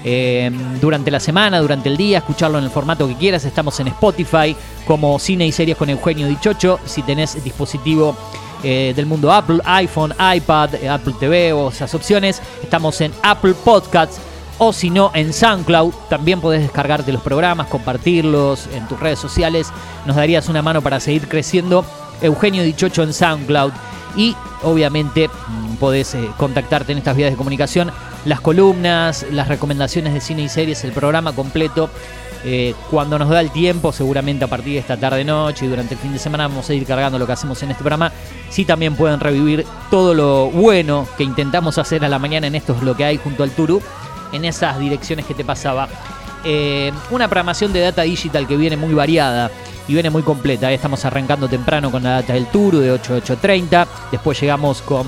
eh, 0.09 0.53
durante 0.81 1.11
la 1.11 1.19
semana, 1.19 1.59
durante 1.59 1.89
el 1.89 1.97
día, 1.97 2.19
escucharlo 2.19 2.59
en 2.59 2.65
el 2.65 2.71
formato 2.71 3.09
que 3.09 3.17
quieras. 3.17 3.45
Estamos 3.45 3.79
en 3.81 3.89
Spotify 3.89 4.55
como 4.87 5.19
Cine 5.19 5.49
y 5.49 5.51
Series 5.51 5.77
con 5.77 5.91
Eugenio 5.91 6.29
Dichocho. 6.29 6.79
Si 6.85 7.03
tenés 7.03 7.43
dispositivo 7.43 8.15
eh, 8.63 8.93
del 8.95 9.07
mundo 9.07 9.33
Apple, 9.33 9.59
iPhone, 9.65 10.15
iPad, 10.37 10.77
eh, 10.77 10.89
Apple 10.89 11.15
TV 11.19 11.53
o 11.53 11.71
esas 11.71 11.93
opciones, 11.93 12.41
estamos 12.63 13.01
en 13.01 13.13
Apple 13.23 13.55
Podcasts. 13.65 14.21
O 14.59 14.73
si 14.73 14.89
no, 14.89 15.11
en 15.15 15.33
SoundCloud 15.33 15.93
también 16.09 16.41
podés 16.41 16.63
descargarte 16.63 17.13
los 17.13 17.21
programas, 17.21 17.67
compartirlos 17.67 18.69
en 18.73 18.89
tus 18.89 18.99
redes 18.99 19.19
sociales. 19.19 19.69
Nos 20.07 20.17
darías 20.17 20.49
una 20.49 20.63
mano 20.63 20.81
para 20.81 20.99
seguir 20.99 21.29
creciendo. 21.29 21.85
Eugenio 22.23 22.63
Dichocho 22.63 23.03
en 23.03 23.13
SoundCloud. 23.13 23.73
Y 24.17 24.35
obviamente 24.63 25.29
mm, 25.29 25.75
podés 25.75 26.15
eh, 26.15 26.31
contactarte 26.39 26.93
en 26.93 26.99
estas 26.99 27.17
vías 27.17 27.31
de 27.31 27.37
comunicación. 27.37 27.93
Las 28.25 28.41
columnas, 28.41 29.27
las 29.31 29.49
recomendaciones 29.49 30.15
de 30.15 30.21
cine 30.21 30.43
y 30.43 30.49
series, 30.49 30.85
el 30.85 30.93
programa 30.93 31.35
completo. 31.35 31.91
Eh, 32.45 32.75
cuando 32.91 33.19
nos 33.19 33.29
da 33.29 33.41
el 33.41 33.51
tiempo, 33.51 33.93
seguramente 33.93 34.45
a 34.45 34.49
partir 34.49 34.75
de 34.75 34.79
esta 34.79 34.97
tarde-noche 34.97 35.67
y 35.67 35.69
durante 35.69 35.95
el 35.95 36.01
fin 36.01 36.13
de 36.13 36.19
semana 36.19 36.47
vamos 36.47 36.71
a 36.71 36.75
ir 36.75 36.87
cargando 36.87 37.19
lo 37.19 37.27
que 37.27 37.33
hacemos 37.33 37.63
en 37.63 37.73
este 37.73 37.83
programa. 37.83 38.13
Sí 38.51 38.65
también 38.65 38.95
pueden 38.95 39.21
revivir 39.21 39.67
todo 39.91 40.15
lo 40.15 40.51
bueno 40.51 41.07
que 41.19 41.25
intentamos 41.25 41.77
hacer 41.79 42.05
a 42.05 42.09
la 42.09 42.19
mañana 42.19 42.47
en 42.47 42.55
esto 42.55 42.73
es 42.75 42.83
lo 42.83 42.97
que 42.97 43.05
hay 43.05 43.17
junto 43.17 43.43
al 43.43 43.51
Turu, 43.51 43.83
en 44.33 44.45
esas 44.45 44.79
direcciones 44.79 45.27
que 45.27 45.35
te 45.35 45.45
pasaba. 45.45 45.89
Eh, 46.45 46.93
una 47.11 47.27
programación 47.29 47.73
de 47.73 47.81
data 47.81 48.03
digital 48.03 48.47
que 48.47 48.57
viene 48.57 48.77
muy 48.77 48.95
variada 48.95 49.51
y 49.89 49.95
viene 49.95 50.11
muy 50.11 50.23
completa. 50.23 50.71
Estamos 50.71 51.05
arrancando 51.05 51.49
temprano 51.49 51.91
con 51.91 52.03
la 52.03 52.11
data 52.11 52.35
del 52.35 52.47
Turu 52.47 52.79
de 52.79 52.93
8 52.93 53.15
a 53.15 53.19
8.30. 53.19 53.87
Después 54.13 54.41
llegamos 54.41 54.83
con 54.83 55.07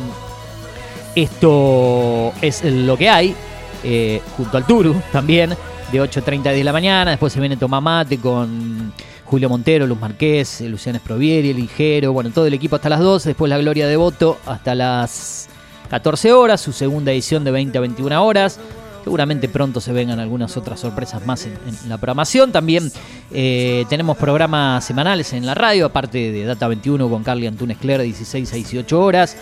esto 1.15 2.33
es 2.41 2.65
lo 2.65 2.97
que 2.97 3.09
hay, 3.09 3.35
eh, 3.83 4.21
junto 4.37 4.57
al 4.57 4.67
Turu 4.67 4.95
también, 5.11 5.51
de 5.91 6.01
8.30 6.01 6.41
a 6.41 6.53
10 6.53 6.57
de 6.59 6.65
la 6.65 6.73
mañana. 6.73 7.11
Después 7.13 7.33
se 7.33 7.41
viene 7.41 7.57
Tomamate 7.57 8.19
con 8.19 8.93
Julio 9.25 9.49
Montero, 9.49 9.87
Luz 9.87 9.99
Marqués, 9.99 10.63
Sprovieri, 10.97 11.51
El 11.51 11.57
Ligero, 11.57 12.13
bueno, 12.13 12.31
todo 12.31 12.47
el 12.47 12.55
equipo 12.55 12.77
hasta 12.77 12.89
las 12.89 13.01
12. 13.01 13.31
Después 13.31 13.51
la 13.51 13.59
Gloria 13.59 13.87
de 13.89 13.97
Voto 13.97 14.39
hasta 14.47 14.75
las 14.75 15.49
14 15.91 16.33
horas, 16.33 16.61
su 16.61 16.73
segunda 16.73 17.13
edición 17.13 17.45
de 17.45 17.51
20 17.51 17.79
a 17.79 17.81
21 17.81 18.25
horas. 18.25 18.61
Seguramente 19.09 19.49
pronto 19.49 19.81
se 19.81 19.91
vengan 19.91 20.21
algunas 20.21 20.55
otras 20.59 20.81
sorpresas 20.81 21.25
más 21.25 21.47
en, 21.47 21.57
la 21.89 21.97
programación. 21.97 22.53
También 22.53 22.93
eh, 23.31 23.87
tenemos 23.89 24.19
programas 24.19 24.85
semanales 24.85 25.33
en 25.33 25.47
la 25.47 25.55
radio, 25.55 25.87
aparte 25.87 26.31
de 26.31 26.45
Data 26.45 26.69
21 26.69 27.09
con 27.09 27.25
Carly 27.25 27.47
Antunes 27.47 27.79
Cler, 27.79 28.03
16 28.03 28.53
a 28.53 28.57
18 28.57 29.01
horas. 29.01 29.35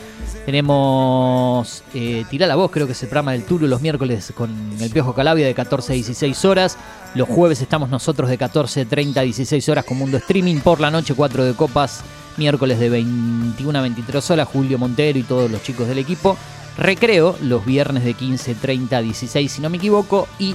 Tenemos 0.45 1.83
eh, 1.95 2.25
Tirá 2.31 2.47
la 2.47 2.55
Voz, 2.55 2.71
creo 2.71 2.87
que 2.87 2.93
es 2.93 3.03
el 3.03 3.09
programa 3.09 3.33
del 3.33 3.43
Turo, 3.43 3.67
los 3.67 3.81
miércoles 3.81 4.33
con 4.37 4.55
el 4.81 4.89
Piojo 4.91 5.17
Calabia 5.17 5.45
de 5.45 5.55
14 5.55 5.95
a 5.95 5.97
16 5.97 6.45
horas. 6.45 6.79
Los 7.17 7.29
jueves 7.29 7.61
estamos 7.61 7.91
nosotros 7.91 8.31
de 8.31 8.39
14.30 8.39 9.17
a 9.17 9.23
16 9.23 9.69
horas 9.69 9.85
con 9.85 9.99
Mundo 9.99 10.17
Streaming. 10.19 10.61
Por 10.61 10.79
la 10.79 10.93
noche, 10.93 11.13
4 11.13 11.43
de 11.43 11.55
copas. 11.55 12.05
Miércoles 12.37 12.79
de 12.79 12.89
21 12.89 13.77
a 13.77 13.83
23 13.83 14.31
horas, 14.31 14.47
Julio 14.47 14.79
Montero 14.79 15.19
y 15.19 15.25
todos 15.25 15.51
los 15.51 15.61
chicos 15.65 15.89
del 15.89 15.99
equipo. 15.99 16.37
Recreo 16.79 17.37
los 17.41 17.65
viernes 17.65 18.05
de 18.05 18.15
15.30 18.15 18.93
a 18.93 19.03
16, 19.03 19.51
si 19.51 19.61
no 19.61 19.71
me 19.71 19.79
equivoco. 19.79 20.29
Y 20.39 20.55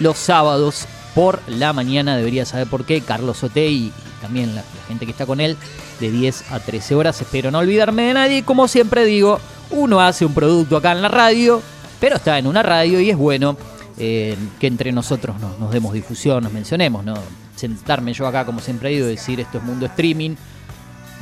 los 0.00 0.18
sábados 0.18 0.86
por 1.14 1.40
la 1.46 1.72
mañana, 1.72 2.16
debería 2.16 2.44
saber 2.44 2.66
por 2.66 2.84
qué, 2.84 3.00
Carlos 3.00 3.42
Ote 3.42 3.66
y 3.66 3.92
también 4.20 4.54
la, 4.54 4.64
gente 4.88 5.06
que 5.06 5.12
está 5.12 5.26
con 5.26 5.40
él, 5.40 5.56
de 6.00 6.10
10 6.10 6.52
a 6.52 6.60
13 6.60 6.94
horas. 6.94 7.20
Espero 7.20 7.50
no 7.50 7.58
olvidarme 7.58 8.04
de 8.04 8.14
nadie. 8.14 8.42
Como 8.42 8.68
siempre 8.68 9.04
digo, 9.04 9.38
uno 9.70 10.00
hace 10.00 10.24
un 10.24 10.34
producto 10.34 10.76
acá 10.76 10.92
en 10.92 11.02
la 11.02 11.08
radio, 11.08 11.62
pero 12.00 12.16
está 12.16 12.38
en 12.38 12.46
una 12.46 12.62
radio 12.62 13.00
y 13.00 13.10
es 13.10 13.16
bueno 13.16 13.56
eh, 13.96 14.36
que 14.58 14.66
entre 14.66 14.92
nosotros 14.92 15.38
nos, 15.40 15.58
nos 15.58 15.72
demos 15.72 15.92
difusión, 15.92 16.42
nos 16.42 16.52
mencionemos, 16.52 17.04
¿no? 17.04 17.14
Sentarme 17.54 18.12
yo 18.12 18.26
acá, 18.26 18.44
como 18.44 18.60
siempre 18.60 18.90
digo, 18.90 19.06
decir 19.06 19.40
esto 19.40 19.58
es 19.58 19.64
mundo 19.64 19.86
streaming, 19.86 20.34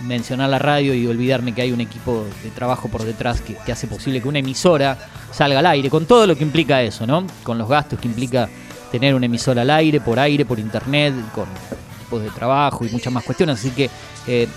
mencionar 0.03 0.51
la 0.51 0.59
radio 0.59 0.95
y 0.95 1.07
olvidarme 1.07 1.55
que 1.55 1.63
hay 1.63 1.73
un 1.73 1.81
equipo 1.81 2.25
de 2.43 2.51
trabajo 2.51 2.89
por 2.89 3.05
detrás 3.05 3.41
que, 3.41 3.57
que 3.65 3.73
hace 3.73 3.87
posible 3.87 4.21
que 4.21 4.29
una 4.29 4.39
emisora 4.41 4.99
salga 5.31 5.59
al 5.61 5.67
aire, 5.67 5.89
con 5.91 6.07
todo 6.07 6.27
lo 6.27 6.37
que 6.37 6.43
implica 6.43 6.83
eso, 6.83 7.07
¿no? 7.07 7.27
Con 7.43 7.59
los 7.59 7.69
gastos 7.69 7.99
que 7.99 8.09
implica 8.09 8.49
tener 8.91 9.15
una 9.15 9.27
emisora 9.27 9.63
al 9.63 9.71
aire, 9.71 10.01
por 10.01 10.19
aire, 10.19 10.45
por 10.45 10.59
internet, 10.59 11.15
con 11.35 11.47
equipos 12.01 12.23
de 12.23 12.31
trabajo 12.31 12.85
y 12.85 12.91
muchas 12.91 13.13
más 13.13 13.25
cuestiones. 13.25 13.59
Así 13.59 13.71
que, 13.71 13.89
eh, 14.27 14.49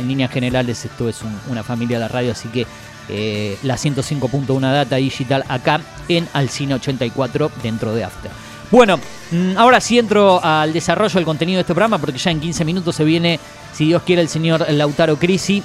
en 0.00 0.08
líneas 0.08 0.30
generales, 0.30 0.84
esto 0.84 1.08
es 1.08 1.22
un- 1.22 1.38
una 1.48 1.62
familia 1.62 1.98
de 1.98 2.00
la 2.00 2.08
radio, 2.08 2.32
así 2.32 2.48
que 2.48 2.66
eh, 3.08 3.58
la 3.64 3.76
105.1 3.76 4.72
Data 4.72 4.96
Digital 4.96 5.44
acá 5.48 5.80
en 6.08 6.26
Alcina 6.32 6.76
84 6.76 7.50
dentro 7.62 7.92
de 7.94 8.04
After. 8.04 8.30
Bueno, 8.70 8.98
mm, 9.32 9.56
ahora 9.58 9.80
sí 9.80 9.98
entro 9.98 10.42
al 10.42 10.72
desarrollo 10.72 11.12
del 11.14 11.24
contenido 11.24 11.56
de 11.58 11.60
este 11.62 11.74
programa 11.74 11.98
porque 11.98 12.16
ya 12.18 12.30
en 12.30 12.40
15 12.40 12.64
minutos 12.64 12.94
se 12.96 13.04
viene, 13.04 13.38
si 13.72 13.86
Dios 13.86 14.02
quiere, 14.02 14.22
el 14.22 14.28
señor 14.28 14.64
Lautaro 14.70 15.16
Crisi 15.16 15.62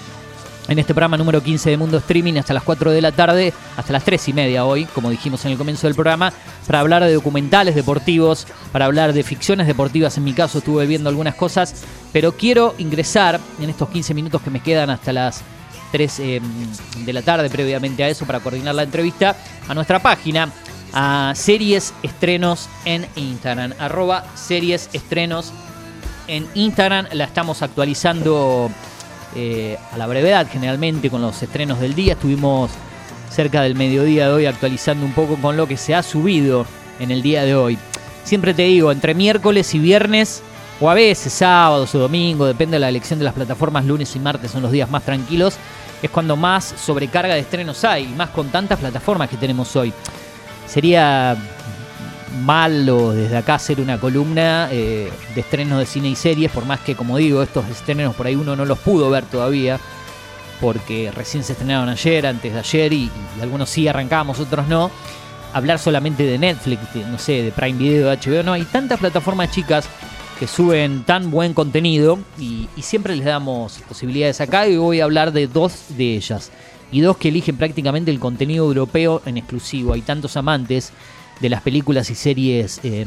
en 0.68 0.80
este 0.80 0.94
programa 0.94 1.18
número 1.18 1.42
15 1.42 1.70
de 1.70 1.78
Mundo 1.78 1.98
Streaming 1.98 2.36
hasta 2.36 2.54
las 2.54 2.64
4 2.64 2.92
de 2.92 3.02
la 3.02 3.12
tarde, 3.12 3.54
hasta 3.78 3.94
las 3.94 4.04
3 4.04 4.28
y 4.28 4.34
media 4.34 4.66
hoy, 4.66 4.86
como 4.86 5.10
dijimos 5.10 5.44
en 5.46 5.52
el 5.52 5.58
comienzo 5.58 5.88
del 5.88 5.96
programa, 5.96 6.34
para 6.66 6.82
hablar 6.82 7.04
de 7.04 7.14
documentales 7.14 7.76
deportivos, 7.76 8.48
para 8.72 8.86
hablar 8.86 9.14
de 9.14 9.24
ficciones 9.24 9.68
deportivas. 9.68 10.18
En 10.18 10.24
mi 10.26 10.34
caso 10.34 10.58
estuve 10.58 10.86
viendo 10.86 11.10
algunas 11.10 11.36
cosas, 11.36 11.86
pero 12.12 12.34
quiero 12.34 12.76
ingresar 12.78 13.40
en 13.62 13.70
estos 13.70 13.90
15 13.90 14.14
minutos 14.14 14.42
que 14.42 14.50
me 14.50 14.62
quedan 14.62 14.90
hasta 14.90 15.14
las 15.14 15.42
3 15.92 16.20
eh, 16.20 16.42
de 17.06 17.14
la 17.14 17.22
tarde, 17.22 17.50
previamente 17.50 18.04
a 18.04 18.10
eso, 18.10 18.26
para 18.26 18.42
coordinar 18.42 18.76
la 18.76 18.84
entrevista, 18.84 19.38
a 19.68 19.74
nuestra 19.74 20.02
página, 20.02 20.52
a 20.94 21.34
Series 21.36 21.94
Estrenos 22.04 22.68
en 22.84 23.08
Instagram, 23.16 23.74
arroba 23.80 24.26
Series 24.36 24.90
Estrenos 24.92 25.54
en 26.28 26.48
Instagram. 26.54 27.08
La 27.14 27.26
estamos 27.26 27.62
actualizando 27.62 28.70
eh, 29.36 29.78
a 29.92 29.98
la 29.98 30.08
brevedad, 30.08 30.48
generalmente 30.52 31.10
con 31.10 31.22
los 31.22 31.42
estrenos 31.42 31.80
del 31.80 31.96
día. 31.96 32.14
Estuvimos 32.14 32.72
cerca 33.30 33.62
del 33.62 33.76
mediodía 33.76 34.28
de 34.28 34.34
hoy 34.34 34.46
actualizando 34.46 35.06
un 35.06 35.14
poco 35.14 35.36
con 35.38 35.58
lo 35.58 35.68
que 35.68 35.78
se 35.78 35.96
ha 35.96 36.04
subido 36.04 36.66
en 37.00 37.12
el 37.12 37.22
día 37.22 37.44
de 37.44 37.56
hoy. 37.56 37.78
Siempre 38.24 38.54
te 38.54 38.64
digo, 38.64 38.92
entre 38.92 39.14
miércoles 39.14 39.74
y 39.74 39.80
viernes, 39.80 40.42
o 40.80 40.90
a 40.90 40.94
veces 40.94 41.34
sábados 41.34 41.94
o 41.96 42.00
domingo, 42.00 42.46
depende 42.46 42.76
de 42.76 42.80
la 42.80 42.90
elección 42.90 43.20
de 43.20 43.26
las 43.26 43.34
plataformas, 43.34 43.86
lunes 43.86 44.16
y 44.16 44.20
martes 44.20 44.52
son 44.52 44.62
los 44.62 44.72
días 44.72 44.90
más 44.90 45.04
tranquilos, 45.04 45.56
es 46.02 46.10
cuando 46.10 46.36
más 46.36 46.76
sobrecarga 46.78 47.34
de 47.34 47.40
estrenos 47.40 47.84
hay, 47.84 48.04
y 48.04 48.16
más 48.16 48.30
con 48.30 48.50
tantas 48.50 48.80
plataformas 48.80 49.30
que 49.30 49.38
tenemos 49.38 49.76
hoy. 49.76 49.94
Sería 50.68 51.38
malo 52.38 53.14
desde 53.14 53.38
acá 53.38 53.56
hacer 53.56 53.82
una 53.82 54.00
columna 54.00 54.70
eh, 54.72 55.12
de 55.34 55.42
estrenos 55.42 55.80
de 55.80 55.86
cine 55.86 56.10
y 56.10 56.16
series, 56.16 56.52
por 56.52 56.66
más 56.66 56.80
que, 56.80 56.96
como 56.96 57.18
digo, 57.18 57.42
estos 57.44 57.68
estrenos 57.70 58.16
por 58.16 58.28
ahí 58.28 58.36
uno 58.36 58.56
no 58.56 58.66
los 58.66 58.80
pudo 58.80 59.10
ver 59.10 59.26
todavía, 59.26 59.80
porque 60.62 61.12
recién 61.14 61.44
se 61.44 61.54
estrenaron 61.54 61.90
ayer, 61.90 62.26
antes 62.26 62.54
de 62.54 62.60
ayer, 62.60 62.94
y, 62.94 63.12
algunos 63.42 63.70
sí 63.70 63.88
arrancamos, 63.88 64.40
otros 64.40 64.68
no. 64.68 64.90
Hablar 65.54 65.80
solamente 65.80 66.24
de 66.24 66.38
Netflix, 66.38 66.94
de, 66.94 67.06
no 67.06 67.18
sé, 67.18 67.44
de 67.44 67.52
Prime 67.52 67.78
Video, 67.78 68.10
de 68.10 68.18
HBO, 68.18 68.44
no, 68.44 68.54
hay 68.54 68.64
tantas 68.64 69.00
plataformas 69.00 69.52
chicas 69.52 69.88
que 70.40 70.46
suben 70.46 71.04
tan 71.04 71.32
buen 71.32 71.54
contenido 71.54 72.20
y, 72.38 72.68
y 72.76 72.82
siempre 72.84 73.16
les 73.16 73.26
damos 73.26 73.80
posibilidades 73.88 74.40
acá 74.40 74.68
y 74.68 74.78
voy 74.78 75.02
a 75.02 75.06
hablar 75.06 75.32
de 75.32 75.48
dos 75.48 75.86
de 75.90 76.16
ellas. 76.16 76.52
Y 76.92 77.02
dos 77.02 77.18
que 77.18 77.30
eligen 77.30 77.58
prácticamente 77.58 78.12
el 78.12 78.20
contenido 78.20 78.66
europeo 78.66 79.22
en 79.26 79.38
exclusivo. 79.38 79.94
Hay 79.94 80.02
tantos 80.02 80.38
amantes 80.38 80.94
de 81.40 81.50
las 81.50 81.62
películas 81.62 82.10
y 82.10 82.16
series 82.16 82.80
eh, 82.84 83.06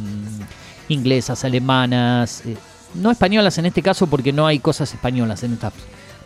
inglesas, 0.89 1.45
alemanas, 1.45 2.43
eh, 2.47 2.57
no 2.95 3.11
españolas 3.11 3.59
en 3.59 3.67
este 3.67 3.83
caso 3.83 4.07
porque 4.07 4.33
no 4.33 4.47
hay 4.47 4.59
cosas 4.59 4.93
españolas 4.93 5.43
en 5.43 5.55
estas 5.55 5.73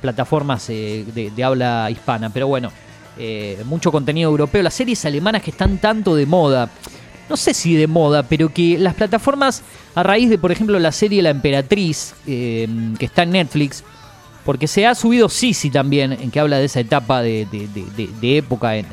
plataformas 0.01 0.69
eh, 0.71 1.05
de, 1.15 1.31
de 1.31 1.45
habla 1.45 1.91
hispana, 1.91 2.31
pero 2.31 2.47
bueno, 2.47 2.71
eh, 3.17 3.63
mucho 3.65 3.93
contenido 3.93 4.29
europeo, 4.29 4.63
las 4.63 4.75
series 4.75 5.05
alemanas 5.05 5.43
que 5.43 5.51
están 5.51 5.79
tanto 5.79 6.17
de 6.17 6.27
moda, 6.27 6.69
no 7.29 7.37
sé 7.37 7.55
si 7.55 7.75
de 7.77 7.87
moda, 7.87 8.25
pero 8.25 8.53
que 8.53 8.77
las 8.79 8.95
plataformas, 8.95 9.63
a 9.95 10.03
raíz 10.03 10.29
de, 10.29 10.37
por 10.37 10.51
ejemplo, 10.51 10.79
la 10.79 10.91
serie 10.91 11.23
La 11.23 11.31
Emperatriz, 11.31 12.15
eh, 12.27 12.69
que 12.99 13.05
está 13.05 13.23
en 13.23 13.31
Netflix, 13.31 13.85
porque 14.45 14.67
se 14.67 14.87
ha 14.87 14.95
subido 14.95 15.29
Sisi 15.29 15.71
también, 15.71 16.13
en 16.13 16.31
que 16.31 16.41
habla 16.41 16.59
de 16.59 16.67
esa 16.67 16.81
etapa 16.81 17.23
de, 17.23 17.47
de- 17.51 17.69
de- 18.21 18.37
época 18.39 18.77
en, 18.77 18.87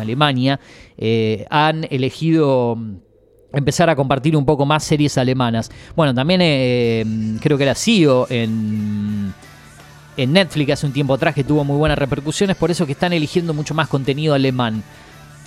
Alemania, 0.00 0.58
eh, 0.98 1.46
han 1.50 1.86
elegido 1.90 2.76
mm, 2.76 2.94
empezar 3.52 3.88
a 3.88 3.96
compartir 3.96 4.36
un 4.36 4.44
poco 4.44 4.66
más 4.66 4.84
series 4.84 5.16
alemanas. 5.18 5.70
Bueno, 5.94 6.12
también 6.14 6.40
eh, 6.42 7.04
creo 7.40 7.56
que 7.56 7.64
era 7.64 7.74
CEO 7.74 8.26
en, 8.30 9.32
en 10.16 10.32
Netflix 10.32 10.72
hace 10.72 10.86
un 10.86 10.92
tiempo 10.92 11.14
atrás 11.14 11.34
que 11.34 11.44
tuvo 11.44 11.64
muy 11.64 11.76
buenas 11.76 11.98
repercusiones, 11.98 12.56
por 12.56 12.70
eso 12.70 12.84
que 12.86 12.92
están 12.92 13.12
eligiendo 13.12 13.54
mucho 13.54 13.74
más 13.74 13.88
contenido 13.88 14.34
alemán 14.34 14.82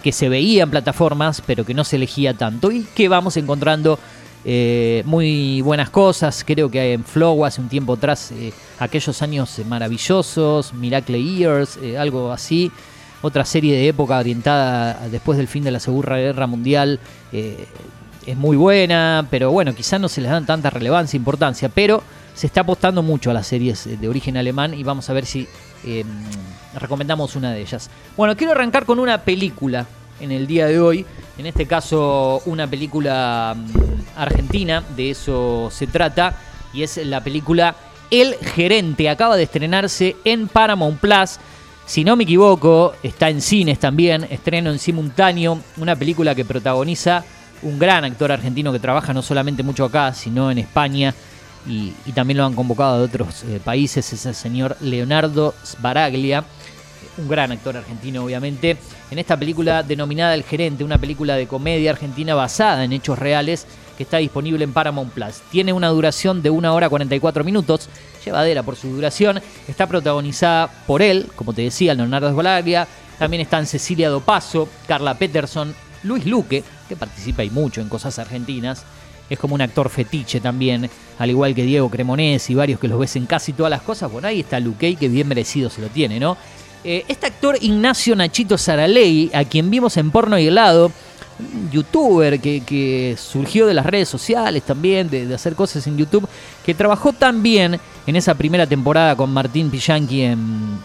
que 0.03 0.11
se 0.13 0.29
veía 0.29 0.63
en 0.63 0.69
plataformas, 0.69 1.43
pero 1.45 1.65
que 1.65 1.73
no 1.73 1.83
se 1.83 1.97
elegía 1.97 2.33
tanto 2.33 2.71
y 2.71 2.83
que 2.95 3.09
vamos 3.09 3.35
encontrando 3.35 3.99
eh, 4.45 5.03
muy 5.05 5.61
buenas 5.61 5.89
cosas. 5.89 6.43
Creo 6.45 6.69
que 6.69 6.93
en 6.93 7.03
Flow 7.03 7.45
hace 7.45 7.61
un 7.61 7.69
tiempo 7.69 7.93
atrás, 7.93 8.31
eh, 8.31 8.53
aquellos 8.79 9.21
años 9.21 9.59
eh, 9.59 9.65
maravillosos, 9.65 10.73
Miracle 10.73 11.21
Years, 11.21 11.79
algo 11.97 12.31
así. 12.31 12.71
Otra 13.21 13.43
serie 13.43 13.75
de 13.75 13.87
época 13.89 14.17
orientada 14.17 15.07
después 15.09 15.37
del 15.37 15.49
fin 15.49 15.63
de 15.63 15.71
la 15.71 15.79
Segunda 15.79 16.15
Guerra 16.17 16.47
Mundial. 16.47 16.99
es 17.33 18.37
muy 18.37 18.55
buena, 18.55 19.27
pero 19.29 19.51
bueno, 19.51 19.75
quizás 19.75 19.99
no 19.99 20.07
se 20.07 20.21
les 20.21 20.31
dan 20.31 20.45
tanta 20.45 20.69
relevancia, 20.69 21.17
importancia, 21.17 21.67
pero 21.67 22.01
se 22.33 22.47
está 22.47 22.61
apostando 22.61 23.03
mucho 23.03 23.29
a 23.31 23.33
las 23.33 23.47
series 23.47 23.99
de 23.99 24.07
origen 24.07 24.37
alemán 24.37 24.73
y 24.73 24.83
vamos 24.83 25.09
a 25.09 25.13
ver 25.13 25.25
si 25.25 25.49
recomendamos 26.75 27.35
una 27.35 27.51
de 27.51 27.59
ellas. 27.59 27.89
Bueno, 28.15 28.37
quiero 28.37 28.53
arrancar 28.53 28.85
con 28.85 28.99
una 28.99 29.17
película 29.17 29.85
en 30.19 30.31
el 30.31 30.47
día 30.47 30.67
de 30.67 30.79
hoy, 30.79 31.05
en 31.37 31.45
este 31.45 31.65
caso 31.65 32.41
una 32.45 32.67
película 32.67 33.55
mm, 33.55 34.19
argentina, 34.19 34.83
de 34.95 35.11
eso 35.11 35.69
se 35.71 35.87
trata, 35.87 36.35
y 36.73 36.83
es 36.83 36.97
la 36.97 37.23
película 37.23 37.75
El 38.11 38.35
Gerente, 38.35 39.09
acaba 39.09 39.37
de 39.37 39.43
estrenarse 39.43 40.15
en 40.23 40.47
Paramount 40.47 40.99
Plus. 40.99 41.39
Si 41.85 42.03
no 42.03 42.15
me 42.15 42.23
equivoco, 42.23 42.93
está 43.01 43.29
en 43.29 43.41
cines 43.41 43.79
también, 43.79 44.25
estreno 44.29 44.69
en 44.69 44.79
simultáneo, 44.79 45.59
una 45.77 45.95
película 45.95 46.35
que 46.35 46.45
protagoniza 46.45 47.23
un 47.61 47.79
gran 47.79 48.05
actor 48.05 48.31
argentino 48.31 48.71
que 48.71 48.79
trabaja 48.79 49.13
no 49.13 49.21
solamente 49.21 49.63
mucho 49.63 49.85
acá, 49.85 50.13
sino 50.13 50.51
en 50.51 50.59
España 50.59 51.13
y, 51.67 51.93
también 52.13 52.37
lo 52.37 52.45
han 52.45 52.53
convocado 52.53 52.99
de 52.99 53.05
otros 53.05 53.43
eh, 53.43 53.59
países, 53.63 54.11
es 54.13 54.25
el 54.25 54.35
señor 54.35 54.77
Leonardo 54.81 55.53
Sbaraglia, 55.63 56.43
un 57.17 57.27
gran 57.27 57.51
actor 57.51 57.75
argentino 57.77 58.23
obviamente, 58.23 58.77
en 59.11 59.19
esta 59.19 59.37
película 59.37 59.83
denominada 59.83 60.33
El 60.33 60.43
Gerente, 60.43 60.83
una 60.83 60.97
película 60.97 61.35
de 61.35 61.47
comedia 61.47 61.91
argentina 61.91 62.35
basada 62.35 62.83
en 62.83 62.93
hechos 62.93 63.19
reales 63.19 63.65
que 63.97 64.03
está 64.03 64.17
disponible 64.17 64.63
en 64.63 64.71
Paramount 64.71 65.11
Plus. 65.11 65.41
Tiene 65.51 65.73
una 65.73 65.89
duración 65.89 66.41
de 66.41 66.49
1 66.49 66.73
hora 66.73 66.87
44 66.87 67.43
minutos, 67.43 67.89
llevadera 68.23 68.63
por 68.63 68.75
su 68.75 68.87
duración, 68.87 69.41
está 69.67 69.87
protagonizada 69.87 70.69
por 70.87 71.01
él, 71.01 71.27
como 71.35 71.53
te 71.53 71.63
decía, 71.63 71.93
Leonardo 71.93 72.31
Sbaraglia, 72.31 72.87
también 73.17 73.41
están 73.41 73.65
Cecilia 73.65 74.09
Dopaso, 74.09 74.69
Carla 74.87 75.15
Peterson, 75.15 75.75
Luis 76.03 76.25
Luque, 76.25 76.63
que 76.87 76.95
participa 76.95 77.43
y 77.43 77.49
mucho 77.49 77.81
en 77.81 77.89
cosas 77.89 78.17
argentinas, 78.19 78.85
es 79.29 79.37
como 79.37 79.55
un 79.55 79.61
actor 79.61 79.89
fetiche 79.89 80.39
también, 80.39 80.89
al 81.19 81.29
igual 81.29 81.53
que 81.53 81.63
Diego 81.63 81.89
Cremonesi 81.89 82.53
y 82.53 82.55
varios 82.55 82.79
que 82.79 82.87
los 82.87 82.99
ves 82.99 83.15
en 83.15 83.25
casi 83.25 83.53
todas 83.53 83.69
las 83.69 83.81
cosas. 83.81 84.11
Bueno, 84.11 84.27
ahí 84.27 84.39
está 84.39 84.59
Luque, 84.59 84.95
que 84.95 85.07
bien 85.07 85.27
merecido 85.27 85.69
se 85.69 85.81
lo 85.81 85.87
tiene, 85.89 86.19
¿no? 86.19 86.37
Eh, 86.83 87.03
este 87.07 87.27
actor 87.27 87.57
Ignacio 87.59 88.15
Nachito 88.15 88.57
Saraley, 88.57 89.31
a 89.33 89.43
quien 89.43 89.69
vimos 89.69 89.97
en 89.97 90.11
Porno 90.11 90.39
y 90.39 90.47
Helado, 90.47 90.91
un 91.39 91.71
youtuber 91.71 92.39
que, 92.39 93.15
surgió 93.17 93.67
de 93.67 93.73
las 93.73 93.85
redes 93.85 94.07
sociales 94.07 94.63
también, 94.63 95.09
de, 95.09 95.33
hacer 95.33 95.55
cosas 95.55 95.85
en 95.87 95.97
YouTube, 95.97 96.27
que 96.65 96.73
trabajó 96.73 97.11
tan 97.13 97.43
bien 97.43 97.79
en 98.07 98.15
esa 98.15 98.35
primera 98.35 98.65
temporada 98.65 99.15
con 99.15 99.31
Martín 99.31 99.69
Pillanqui 99.69 100.21
en 100.21 100.79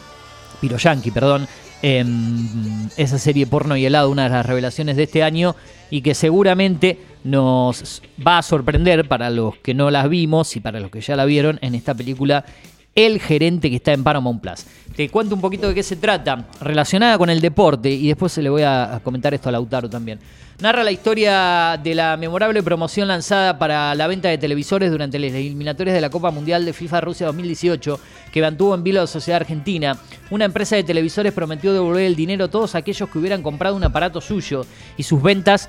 Piroyanqui, 0.60 1.10
perdón, 1.10 1.46
en 1.82 2.90
esa 2.96 3.18
serie 3.18 3.46
Porno 3.46 3.76
y 3.76 3.84
Helado, 3.84 4.10
una 4.10 4.24
de 4.24 4.30
las 4.30 4.46
revelaciones 4.46 4.96
de 4.96 5.04
este 5.04 5.22
año 5.22 5.54
y 5.90 6.00
que 6.02 6.14
seguramente 6.14 6.98
nos 7.24 8.02
va 8.26 8.38
a 8.38 8.42
sorprender 8.42 9.06
para 9.06 9.30
los 9.30 9.56
que 9.58 9.74
no 9.74 9.90
las 9.90 10.08
vimos 10.08 10.56
y 10.56 10.60
para 10.60 10.80
los 10.80 10.90
que 10.90 11.00
ya 11.00 11.14
la 11.14 11.24
vieron 11.24 11.58
en 11.62 11.74
esta 11.74 11.94
película 11.94 12.44
El 12.94 13.20
gerente 13.20 13.70
que 13.70 13.76
está 13.76 13.92
en 13.92 14.04
Paramount 14.04 14.40
Plus. 14.40 14.64
Te 14.94 15.08
cuento 15.08 15.34
un 15.34 15.40
poquito 15.40 15.66
de 15.68 15.74
qué 15.74 15.82
se 15.82 15.96
trata, 15.96 16.46
relacionada 16.60 17.18
con 17.18 17.28
el 17.28 17.40
deporte 17.40 17.90
y 17.90 18.06
después 18.06 18.30
se 18.30 18.42
le 18.42 18.50
voy 18.50 18.62
a 18.62 19.00
comentar 19.02 19.34
esto 19.34 19.48
a 19.48 19.52
Lautaro 19.52 19.90
también. 19.90 20.20
Narra 20.60 20.84
la 20.84 20.92
historia 20.92 21.80
de 21.82 21.96
la 21.96 22.16
memorable 22.16 22.62
promoción 22.62 23.08
lanzada 23.08 23.58
para 23.58 23.92
la 23.96 24.06
venta 24.06 24.28
de 24.28 24.38
televisores 24.38 24.92
durante 24.92 25.18
las 25.18 25.32
eliminatorias 25.32 25.96
de 25.96 26.00
la 26.00 26.10
Copa 26.10 26.30
Mundial 26.30 26.64
de 26.64 26.72
FIFA 26.72 27.00
Rusia 27.00 27.26
2018 27.26 27.98
que 28.32 28.40
mantuvo 28.40 28.72
en 28.76 28.84
vilo 28.84 29.00
la 29.00 29.08
sociedad 29.08 29.40
argentina. 29.40 29.98
Una 30.30 30.44
empresa 30.44 30.76
de 30.76 30.84
televisores 30.84 31.32
prometió 31.32 31.72
devolver 31.72 32.04
el 32.04 32.14
dinero 32.14 32.44
a 32.44 32.50
todos 32.50 32.76
aquellos 32.76 33.08
que 33.08 33.18
hubieran 33.18 33.42
comprado 33.42 33.74
un 33.74 33.82
aparato 33.82 34.20
suyo 34.20 34.64
y 34.96 35.02
sus 35.02 35.20
ventas 35.20 35.68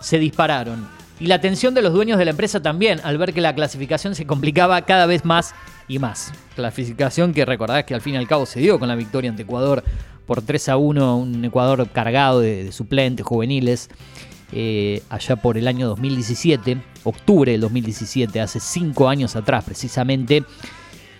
se 0.00 0.18
dispararon. 0.18 0.88
Y 1.20 1.28
la 1.28 1.36
atención 1.36 1.72
de 1.72 1.82
los 1.82 1.92
dueños 1.92 2.18
de 2.18 2.24
la 2.24 2.32
empresa 2.32 2.60
también, 2.60 3.00
al 3.04 3.16
ver 3.16 3.32
que 3.32 3.40
la 3.40 3.54
clasificación 3.54 4.16
se 4.16 4.26
complicaba 4.26 4.82
cada 4.82 5.06
vez 5.06 5.24
más 5.24 5.54
y 5.88 5.98
más. 5.98 6.32
Clasificación 6.54 7.32
que 7.32 7.44
recordás 7.44 7.84
que 7.84 7.94
al 7.94 8.00
fin 8.00 8.14
y 8.14 8.16
al 8.16 8.26
cabo 8.28 8.46
se 8.46 8.60
dio 8.60 8.78
con 8.78 8.88
la 8.88 8.94
victoria 8.96 9.30
ante 9.30 9.42
Ecuador 9.42 9.82
por 10.26 10.42
3 10.42 10.68
a 10.70 10.76
1, 10.76 11.16
un 11.18 11.44
Ecuador 11.44 11.88
cargado 11.92 12.40
de, 12.40 12.72
suplentes 12.72 13.24
juveniles, 13.24 13.88
eh, 14.52 15.02
allá 15.10 15.36
por 15.36 15.56
el 15.58 15.68
año 15.68 15.86
2017, 15.88 16.78
octubre 17.04 17.52
del 17.52 17.60
2017, 17.60 18.40
hace 18.40 18.58
5 18.60 19.08
años 19.08 19.36
atrás 19.36 19.64
precisamente. 19.64 20.44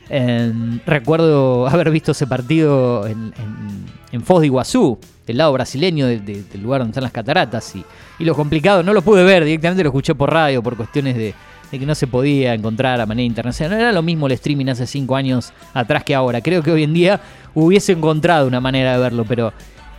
Eh, 0.09 0.53
recuerdo 0.87 1.67
haber 1.67 1.91
visto 1.91 2.13
ese 2.13 2.27
partido 2.27 3.07
en, 3.07 3.33
en- 3.39 3.87
en 4.13 4.23
Foz 4.23 4.41
de 4.41 4.47
Iguazú, 4.47 4.99
del 5.27 5.39
lado 5.39 5.53
brasileño 5.53 6.07
de- 6.07 6.21
de- 6.21 6.43
del 6.45 6.63
lugar 6.63 6.81
donde 6.81 6.91
están 6.93 7.03
las 7.03 7.13
cataratas. 7.13 7.75
Y, 7.75 7.85
y 8.21 8.25
lo 8.25 8.35
complicado, 8.35 8.83
no 8.85 8.93
lo 8.93 9.03
pude 9.03 9.25
ver, 9.25 9.45
directamente 9.45 9.83
lo 9.83 9.89
escuché 9.91 10.15
por 10.15 10.33
radio 10.33 10.63
por 10.63 10.77
cuestiones 10.77 11.17
de, 11.17 11.35
de 11.71 11.79
que 11.79 11.87
no 11.87 11.95
se 11.95 12.07
podía 12.07 12.55
encontrar 12.55 13.01
a 13.01 13.07
manera 13.07 13.27
internacional. 13.27 13.77
No 13.77 13.83
era 13.83 13.93
lo 13.93 14.03
mismo 14.03 14.27
el 14.27 14.33
streaming 14.33 14.67
hace 14.67 14.87
cinco 14.87 15.17
años 15.17 15.53
atrás 15.75 16.05
que 16.05 16.15
ahora. 16.15 16.41
Creo 16.41 16.63
que 16.63 16.71
hoy 16.71 16.83
en 16.83 16.95
día 16.95 17.21
hubiese 17.55 17.93
encontrado 17.93 18.47
una 18.47 18.61
manera 18.61 18.93
de 18.93 18.99
verlo, 18.99 19.25
pero 19.25 19.53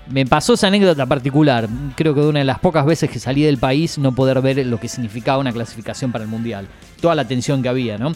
me 0.09 0.25
pasó 0.25 0.53
esa 0.53 0.67
anécdota 0.67 1.05
particular. 1.05 1.67
Creo 1.95 2.13
que 2.13 2.21
de 2.21 2.27
una 2.27 2.39
de 2.39 2.45
las 2.45 2.59
pocas 2.59 2.85
veces 2.85 3.09
que 3.09 3.19
salí 3.19 3.43
del 3.43 3.57
país 3.57 3.97
no 3.97 4.13
poder 4.13 4.41
ver 4.41 4.65
lo 4.65 4.79
que 4.79 4.87
significaba 4.87 5.39
una 5.39 5.51
clasificación 5.51 6.11
para 6.11 6.23
el 6.23 6.29
Mundial. 6.29 6.67
Toda 7.01 7.15
la 7.15 7.25
tensión 7.25 7.61
que 7.61 7.69
había, 7.69 7.97
¿no? 7.97 8.13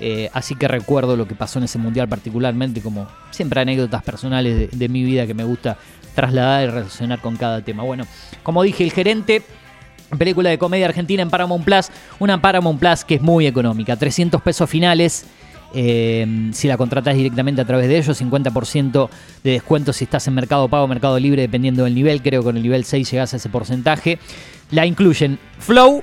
Eh, 0.00 0.30
así 0.32 0.56
que 0.56 0.66
recuerdo 0.66 1.16
lo 1.16 1.28
que 1.28 1.34
pasó 1.36 1.60
en 1.60 1.66
ese 1.66 1.78
mundial 1.78 2.08
particularmente, 2.08 2.80
como 2.80 3.06
siempre 3.30 3.60
anécdotas 3.60 4.02
personales 4.02 4.58
de, 4.58 4.66
de 4.76 4.88
mi 4.88 5.04
vida 5.04 5.28
que 5.28 5.34
me 5.34 5.44
gusta 5.44 5.76
trasladar 6.14 6.64
y 6.64 6.66
relacionar 6.66 7.20
con 7.20 7.36
cada 7.36 7.60
tema. 7.62 7.84
Bueno, 7.84 8.04
como 8.42 8.62
dije, 8.64 8.82
el 8.82 8.90
gerente 8.90 9.42
película 10.16 10.50
de 10.50 10.58
comedia 10.58 10.86
argentina 10.86 11.22
en 11.22 11.30
Paramount 11.30 11.64
Plus, 11.64 11.88
una 12.18 12.40
Paramount 12.40 12.78
Plus 12.78 13.04
que 13.04 13.16
es 13.16 13.22
muy 13.22 13.46
económica, 13.46 13.96
300 13.96 14.40
pesos 14.42 14.68
finales. 14.68 15.26
eh, 15.74 16.50
si 16.52 16.68
la 16.68 16.76
contratas 16.76 17.14
directamente 17.16 17.62
a 17.62 17.64
través 17.64 17.88
de 17.88 17.96
ellos, 17.96 18.20
50% 18.20 19.08
de 19.42 19.50
descuento 19.52 19.92
si 19.92 20.04
estás 20.04 20.26
en 20.28 20.34
Mercado 20.34 20.68
Pago, 20.68 20.86
Mercado 20.86 21.18
Libre, 21.18 21.42
dependiendo 21.42 21.84
del 21.84 21.94
nivel. 21.94 22.20
Creo 22.22 22.42
que 22.42 22.44
con 22.44 22.56
el 22.56 22.62
nivel 22.62 22.84
6 22.84 23.10
llegas 23.10 23.32
a 23.32 23.36
ese 23.38 23.48
porcentaje. 23.48 24.18
La 24.70 24.84
incluyen 24.84 25.38
Flow 25.58 26.02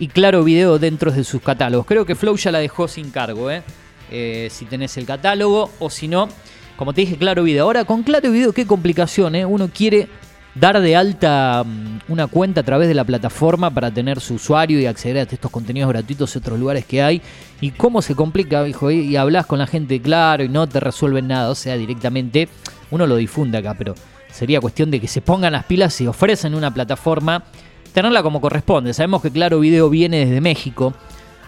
y 0.00 0.08
Claro 0.08 0.42
Video 0.42 0.78
dentro 0.80 1.12
de 1.12 1.22
sus 1.22 1.40
catálogos. 1.40 1.86
Creo 1.86 2.04
que 2.04 2.16
Flow 2.16 2.36
ya 2.36 2.50
la 2.50 2.58
dejó 2.58 2.88
sin 2.88 3.10
cargo, 3.10 3.50
¿eh? 3.50 3.62
Eh, 4.10 4.48
si 4.50 4.64
tenés 4.64 4.96
el 4.96 5.06
catálogo 5.06 5.70
o 5.78 5.90
si 5.90 6.08
no, 6.08 6.28
como 6.76 6.92
te 6.92 7.02
dije, 7.02 7.16
Claro 7.16 7.44
Video. 7.44 7.64
Ahora, 7.64 7.84
con 7.84 8.02
Claro 8.02 8.32
Video, 8.32 8.52
qué 8.52 8.66
complicación, 8.66 9.36
¿eh? 9.36 9.46
Uno 9.46 9.70
quiere 9.72 10.08
dar 10.54 10.80
de 10.80 10.96
alta 10.96 11.64
mm, 11.64 12.12
una 12.12 12.26
cuenta 12.26 12.60
a 12.60 12.64
través 12.64 12.88
de 12.88 12.94
la 12.94 13.04
plataforma 13.04 13.70
para 13.70 13.90
tener 13.90 14.20
su 14.20 14.34
usuario 14.34 14.78
y 14.78 14.86
acceder 14.86 15.28
a 15.28 15.32
estos 15.32 15.50
contenidos 15.50 15.88
gratuitos 15.88 16.34
y 16.34 16.38
otros 16.38 16.58
lugares 16.58 16.84
que 16.84 17.02
hay. 17.02 17.20
Y 17.60 17.70
cómo 17.70 18.02
se 18.02 18.14
complica, 18.14 18.66
hijo, 18.68 18.90
y 18.90 19.00
y 19.00 19.16
hablas 19.16 19.46
con 19.46 19.58
la 19.58 19.66
gente 19.66 20.00
claro 20.00 20.44
y 20.44 20.48
no 20.48 20.66
te 20.66 20.80
resuelven 20.80 21.28
nada. 21.28 21.50
O 21.50 21.54
sea, 21.54 21.76
directamente 21.76 22.48
uno 22.90 23.06
lo 23.06 23.16
difunde 23.16 23.58
acá, 23.58 23.74
pero 23.76 23.94
sería 24.30 24.60
cuestión 24.60 24.90
de 24.90 25.00
que 25.00 25.08
se 25.08 25.20
pongan 25.20 25.52
las 25.52 25.64
pilas 25.64 26.00
y 26.00 26.06
ofrecen 26.06 26.54
una 26.54 26.72
plataforma, 26.72 27.44
tenerla 27.92 28.22
como 28.22 28.40
corresponde. 28.40 28.92
Sabemos 28.92 29.22
que 29.22 29.30
Claro 29.30 29.60
Video 29.60 29.88
viene 29.88 30.26
desde 30.26 30.40
México. 30.40 30.94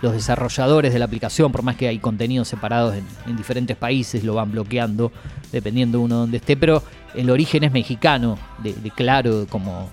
Los 0.07 0.15
desarrolladores 0.15 0.93
de 0.93 1.01
la 1.01 1.07
aplicación, 1.07 1.51
por 1.51 1.65
más 1.65 1.75
que 1.75 1.89
hay 1.89 1.99
contenidos 1.99 2.47
separados 2.47 2.95
en, 2.95 3.05
en 3.27 3.37
diferentes 3.37 3.77
países, 3.77 4.23
lo 4.23 4.35
van 4.35 4.53
bloqueando 4.53 5.11
dependiendo 5.51 6.01
uno 6.01 6.19
donde 6.19 6.37
esté, 6.37 6.57
pero 6.57 6.81
el 7.17 7.29
origen 7.29 7.65
es 7.65 7.73
mexicano, 7.73 8.39
de, 8.63 8.73
Claro 8.95 9.49
como, 9.49 9.91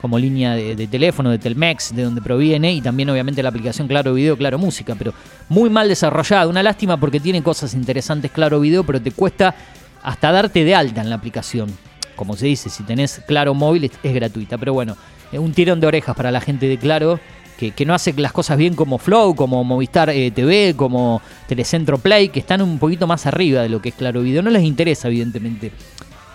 como 0.00 0.16
línea 0.16 0.54
de, 0.54 0.86
teléfono, 0.86 1.30
de 1.30 1.38
Telmex, 1.38 1.92
de 1.92 2.04
donde 2.04 2.22
proviene, 2.22 2.72
y 2.72 2.80
también 2.80 3.10
obviamente 3.10 3.42
la 3.42 3.48
aplicación 3.48 3.88
Claro 3.88 4.14
Video, 4.14 4.36
Claro 4.36 4.58
Música, 4.58 4.94
pero 4.96 5.12
muy 5.48 5.68
mal 5.70 5.88
desarrollada. 5.88 6.46
Una 6.46 6.62
lástima 6.62 6.96
porque 6.96 7.18
tiene 7.18 7.42
cosas 7.42 7.74
interesantes 7.74 8.30
Claro 8.30 8.60
Video, 8.60 8.84
pero 8.84 9.02
te 9.02 9.10
cuesta 9.10 9.56
hasta 10.04 10.30
darte 10.30 10.62
de 10.62 10.76
alta 10.76 11.00
en 11.00 11.10
la 11.10 11.16
aplicación. 11.16 11.68
Como 12.14 12.36
se 12.36 12.46
dice, 12.46 12.70
si 12.70 12.84
tenés 12.84 13.22
Claro 13.26 13.54
Móvil 13.54 13.86
es, 13.86 13.92
es 14.04 14.14
gratuita, 14.14 14.56
pero 14.56 14.72
bueno, 14.72 14.96
eh, 15.32 15.38
un 15.38 15.52
tirón 15.52 15.80
de 15.80 15.86
orejas 15.86 16.16
para 16.16 16.30
la 16.30 16.40
gente 16.40 16.68
de 16.68 16.78
Claro. 16.78 17.18
Que, 17.58 17.84
no 17.84 17.92
hace 17.92 18.12
las 18.12 18.32
cosas 18.32 18.56
bien 18.56 18.76
como 18.76 18.98
Flow, 18.98 19.34
como 19.34 19.64
Movistar 19.64 20.10
eh, 20.10 20.30
TV, 20.30 20.74
como 20.76 21.20
Telecentro 21.48 21.98
Play, 21.98 22.28
que 22.28 22.38
están 22.38 22.62
un 22.62 22.78
poquito 22.78 23.08
más 23.08 23.26
arriba 23.26 23.62
de 23.62 23.68
lo 23.68 23.82
que 23.82 23.88
es 23.88 23.96
Claro 23.96 24.22
Video. 24.22 24.42
No 24.42 24.50
les 24.50 24.62
interesa, 24.62 25.08
evidentemente, 25.08 25.72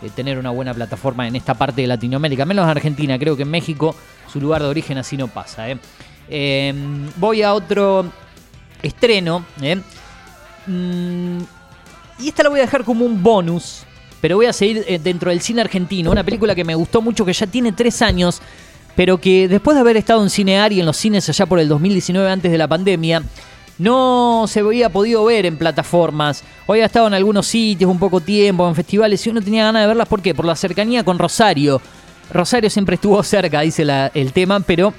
eh, 0.03 0.09
tener 0.13 0.37
una 0.37 0.49
buena 0.49 0.73
plataforma 0.73 1.25
en 1.25 1.37
esta 1.37 1.53
parte 1.53 1.81
de 1.81 1.87
Latinoamérica, 1.87 2.43
menos 2.45 2.67
Argentina. 2.67 3.17
Creo 3.17 3.37
que 3.37 3.43
en 3.43 3.49
México 3.49 3.95
su 4.31 4.41
lugar 4.41 4.61
de 4.61 4.67
origen 4.67 4.97
así 4.97 5.15
no 5.15 5.29
pasa. 5.29 5.69
¿eh? 5.69 5.77
Eh, 6.27 6.73
voy 7.15 7.41
a 7.41 7.53
otro 7.53 8.11
estreno. 8.81 9.45
Mm, 10.67 11.37
y 12.19 12.27
esta 12.27 12.43
la 12.43 12.49
voy 12.49 12.59
a 12.59 12.63
dejar 12.63 12.83
como 12.83 13.05
un 13.05 13.23
bonus, 13.23 13.85
pero 14.19 14.35
voy 14.35 14.47
a 14.47 14.53
seguir 14.53 14.85
dentro 15.01 15.29
del 15.29 15.39
cine 15.39 15.61
argentino. 15.61 16.11
Una 16.11 16.23
película 16.23 16.53
que 16.53 16.65
me 16.65 16.75
gustó 16.75 17.01
mucho, 17.01 17.23
que 17.23 17.31
ya 17.31 17.47
tiene 17.47 17.71
tres 17.71 18.01
años, 18.01 18.41
pero 18.95 19.19
que 19.19 19.47
después 19.47 19.75
de 19.75 19.81
haber 19.81 19.97
estado 19.97 20.21
en 20.23 20.29
Cinear 20.29 20.71
y 20.71 20.79
en 20.79 20.85
los 20.85 20.97
cines 20.97 21.27
allá 21.29 21.45
por 21.45 21.59
el 21.59 21.67
2019, 21.67 22.29
antes 22.29 22.51
de 22.51 22.57
la 22.57 22.67
pandemia, 22.67 23.23
no 23.79 24.45
se 24.47 24.59
había 24.59 24.89
podido 24.89 25.25
ver 25.25 25.45
en 25.45 25.57
plataformas. 25.57 26.43
Hoy 26.67 26.81
ha 26.81 26.85
estado 26.85 27.07
en 27.07 27.15
algunos 27.15 27.47
sitios 27.47 27.89
un 27.89 27.99
poco 27.99 28.19
tiempo, 28.19 28.67
en 28.67 28.75
festivales, 28.75 29.25
y 29.25 29.29
uno 29.29 29.41
tenía 29.41 29.65
ganas 29.65 29.83
de 29.83 29.87
verlas. 29.87 30.07
¿Por 30.07 30.21
qué? 30.21 30.35
Por 30.35 30.45
la 30.45 30.55
cercanía 30.55 31.03
con 31.03 31.17
Rosario. 31.17 31.81
Rosario 32.31 32.69
siempre 32.69 32.95
estuvo 32.95 33.21
cerca, 33.23 33.61
dice 33.61 33.85
el 34.13 34.31
tema, 34.31 34.59
pero 34.59 34.93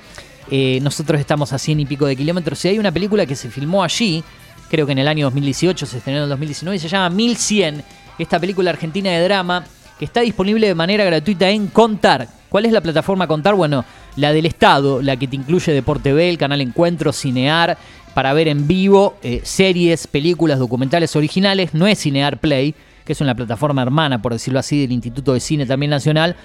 eh, 0.51 0.81
nosotros 0.83 1.21
estamos 1.21 1.53
a 1.53 1.59
100 1.59 1.81
y 1.81 1.87
pico 1.87 2.07
de 2.07 2.17
kilómetros. 2.17 2.65
Y 2.65 2.69
hay 2.69 2.79
una 2.79 2.93
película 2.93 3.27
que 3.27 3.37
se 3.37 3.49
filmó 3.49 3.85
allí, 3.85 4.25
creo 4.69 4.87
que 4.87 4.93
en 4.93 4.99
el 4.99 5.09
año 5.09 5.27
2018, 5.27 5.87
se 5.87 5.99
estrenó 5.99 6.19
en 6.19 6.25
el 6.25 6.31
2019, 6.31 6.77
y 6.77 6.81
se 6.81 6.89
llama 6.89 7.11
1100. 7.11 7.83
Esta 8.19 8.39
película 8.39 8.71
argentina 8.71 9.11
de 9.11 9.25
drama 9.25 9.65
que 9.99 10.05
está 10.05 10.21
disponible 10.21 10.67
de 10.67 10.75
manera 10.75 11.05
gratuita 11.05 11.49
en 11.49 11.69
Contar. 11.69 12.29
¿Cuál 12.55 12.67
es 12.67 12.73
la 12.73 12.81
plataforma 12.83 13.27
Contar? 13.27 13.57
Bueno, 13.57 13.85
la 14.15 14.33
del 14.33 14.47
Estado, 14.47 15.03
la 15.03 15.17
que 15.17 15.27
te 15.27 15.35
incluye 15.35 15.73
Deporte 15.73 16.13
B, 16.13 16.31
el 16.31 16.39
canal 16.39 16.61
Encuentro, 16.61 17.13
Cinear, 17.13 17.77
para 18.15 18.33
ver 18.33 18.47
en 18.47 18.69
vivo 18.69 19.17
eh, 19.25 19.41
series, 19.43 20.07
películas, 20.07 20.61
documentales 20.61 21.17
originales. 21.17 21.75
No 21.75 21.89
es 21.89 21.99
Cinear 21.99 22.39
Play, 22.39 22.77
que 23.05 23.13
es 23.13 23.21
una 23.21 23.35
plataforma 23.35 23.83
hermana, 23.83 24.23
por 24.23 24.35
decirlo 24.35 24.61
así, 24.61 24.83
del 24.83 24.93
Instituto 24.93 25.33
de 25.35 25.41
Cine 25.41 25.67
también 25.67 25.91
nacional, 25.91 26.37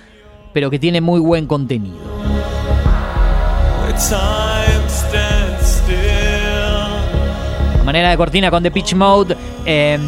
pero 0.52 0.72
que 0.72 0.80
tiene 0.80 1.00
muy 1.00 1.20
buen 1.20 1.46
contenido. 1.46 2.00
Manera 7.86 8.10
de 8.10 8.18
cortina 8.18 8.50
con 8.50 8.64
The 8.64 8.72
Pitch 8.72 8.96
Mode. 8.96 9.38
eh, 9.64 10.00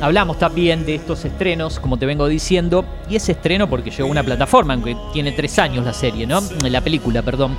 hablamos 0.00 0.38
también 0.38 0.84
de 0.86 0.94
estos 0.96 1.24
estrenos, 1.24 1.78
como 1.80 1.96
te 1.98 2.06
vengo 2.06 2.26
diciendo. 2.28 2.84
Y 3.08 3.16
ese 3.16 3.32
estreno 3.32 3.68
porque 3.68 3.90
llegó 3.90 4.08
a 4.08 4.10
una 4.10 4.22
plataforma, 4.22 4.74
aunque 4.74 4.96
tiene 5.12 5.32
tres 5.32 5.58
años 5.58 5.84
la 5.84 5.92
serie, 5.92 6.26
¿no? 6.26 6.40
La 6.68 6.80
película, 6.80 7.22
perdón. 7.22 7.56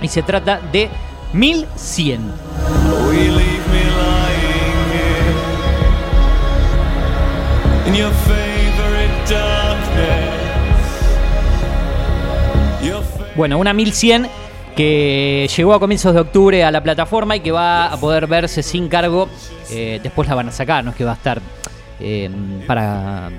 Y 0.00 0.08
se 0.08 0.22
trata 0.22 0.60
de 0.72 0.88
1100. 1.32 2.20
Will 2.20 2.30
you 3.16 3.32
leave 3.32 3.68
me 3.70 3.84
lying 3.84 4.90
here 4.92 5.32
in 7.88 7.94
your 7.94 8.12
favorite 8.12 9.12
darkness? 9.28 10.32
Your 12.82 13.02
fa- 13.02 13.24
Bueno, 13.36 13.58
una 13.58 13.72
1100 13.72 14.28
que 14.76 15.48
llegó 15.54 15.74
a 15.74 15.80
comienzos 15.80 16.14
de 16.14 16.20
octubre 16.20 16.64
a 16.64 16.70
la 16.70 16.82
plataforma 16.82 17.36
y 17.36 17.40
que 17.40 17.52
va 17.52 17.86
a 17.86 17.96
poder 17.98 18.26
verse 18.26 18.62
sin 18.62 18.88
cargo. 18.88 19.28
Eh, 19.70 20.00
después 20.02 20.28
la 20.28 20.34
van 20.34 20.48
a 20.48 20.52
sacar, 20.52 20.84
no 20.84 20.90
es 20.90 20.96
que 20.96 21.04
va 21.04 21.12
a 21.12 21.14
estar 21.14 21.40
eh, 22.00 22.30
para 22.66 23.30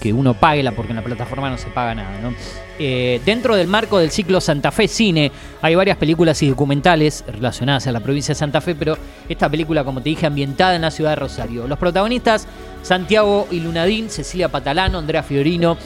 que 0.00 0.12
uno 0.12 0.34
pague 0.34 0.64
la, 0.64 0.72
porque 0.72 0.90
en 0.90 0.96
la 0.96 1.04
plataforma 1.04 1.48
no 1.48 1.56
se 1.56 1.68
paga 1.68 1.94
nada. 1.94 2.18
¿no? 2.20 2.34
Eh, 2.78 3.20
dentro 3.24 3.54
del 3.54 3.68
marco 3.68 3.98
del 3.98 4.10
ciclo 4.10 4.40
Santa 4.40 4.72
Fe 4.72 4.88
Cine 4.88 5.30
hay 5.62 5.76
varias 5.76 5.96
películas 5.96 6.42
y 6.42 6.48
documentales 6.48 7.24
relacionadas 7.26 7.86
a 7.86 7.92
la 7.92 8.00
provincia 8.00 8.34
de 8.34 8.38
Santa 8.38 8.60
Fe, 8.60 8.74
pero 8.74 8.98
esta 9.28 9.48
película, 9.48 9.84
como 9.84 10.00
te 10.02 10.08
dije, 10.08 10.26
ambientada 10.26 10.74
en 10.74 10.82
la 10.82 10.90
ciudad 10.90 11.10
de 11.10 11.16
Rosario. 11.16 11.68
Los 11.68 11.78
protagonistas, 11.78 12.48
Santiago 12.82 13.46
y 13.52 13.60
Lunadín, 13.60 14.10
Cecilia 14.10 14.48
Patalano, 14.48 14.98
Andrea 14.98 15.22
Fiorino 15.22 15.76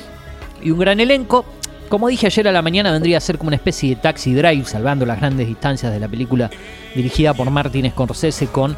y 0.63 0.71
un 0.71 0.79
gran 0.79 0.99
elenco. 0.99 1.45
Como 1.89 2.09
dije 2.09 2.27
ayer 2.27 2.49
a 2.49 2.53
la 2.53 2.63
mañana, 2.63 2.91
vendría 2.91 3.19
a 3.19 3.21
ser 3.21 3.39
como 3.39 3.49
una 3.49 3.57
especie 3.57 3.91
de 3.91 3.97
taxi 3.97 4.35
drive, 4.35 4.65
salvando 4.65 5.07
las 5.07 5.19
grandes 5.19 5.47
distancias 5.47 5.93
de 5.93 6.01
la 6.01 6.09
película 6.09 6.51
dirigida 6.95 7.33
por 7.33 7.49
Martin 7.51 7.89
Scorsese 7.91 8.49
con 8.49 8.73
eh, 8.73 8.77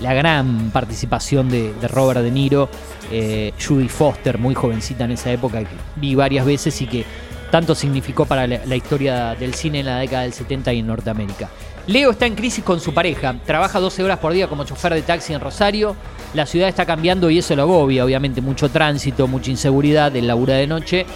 la 0.00 0.14
gran 0.14 0.70
participación 0.70 1.48
de, 1.48 1.72
Robert 1.88 2.20
De 2.20 2.30
Niro, 2.30 2.68
eh, 3.10 3.52
Judy 3.60 3.88
Foster, 3.88 4.38
muy 4.38 4.54
jovencita 4.54 5.04
en 5.04 5.12
esa 5.12 5.32
época, 5.32 5.60
que 5.60 5.66
vi 5.96 6.14
varias 6.14 6.46
veces 6.46 6.80
y 6.80 6.86
que 6.86 7.04
tanto 7.50 7.74
significó 7.74 8.24
para 8.24 8.46
la, 8.46 8.60
la 8.64 8.76
historia 8.76 9.34
del 9.34 9.54
cine 9.54 9.80
en 9.80 9.86
la 9.86 9.98
década 9.98 10.22
del 10.22 10.32
70 10.32 10.72
y 10.74 10.78
en 10.78 10.86
Norteamérica. 10.86 11.50
Leo 11.88 12.12
está 12.12 12.26
en 12.26 12.34
crisis 12.34 12.64
con 12.64 12.80
su 12.80 12.94
pareja, 12.94 13.34
trabaja 13.44 13.80
12 13.80 14.02
horas 14.04 14.18
por 14.18 14.32
día 14.32 14.48
como 14.48 14.64
chofer 14.64 14.94
de 14.94 15.02
taxi 15.02 15.34
en 15.34 15.40
Rosario, 15.40 15.96
la 16.34 16.46
ciudad 16.46 16.68
está 16.68 16.86
cambiando 16.86 17.30
y 17.30 17.38
eso 17.38 17.54
lo 17.54 17.62
agobia, 17.62 18.04
obviamente 18.04 18.40
mucho 18.40 18.68
tránsito, 18.68 19.28
mucha 19.28 19.50
inseguridad, 19.50 20.14
el 20.16 20.26
labura 20.26 20.54
de 20.54 20.66
noche. 20.66 21.06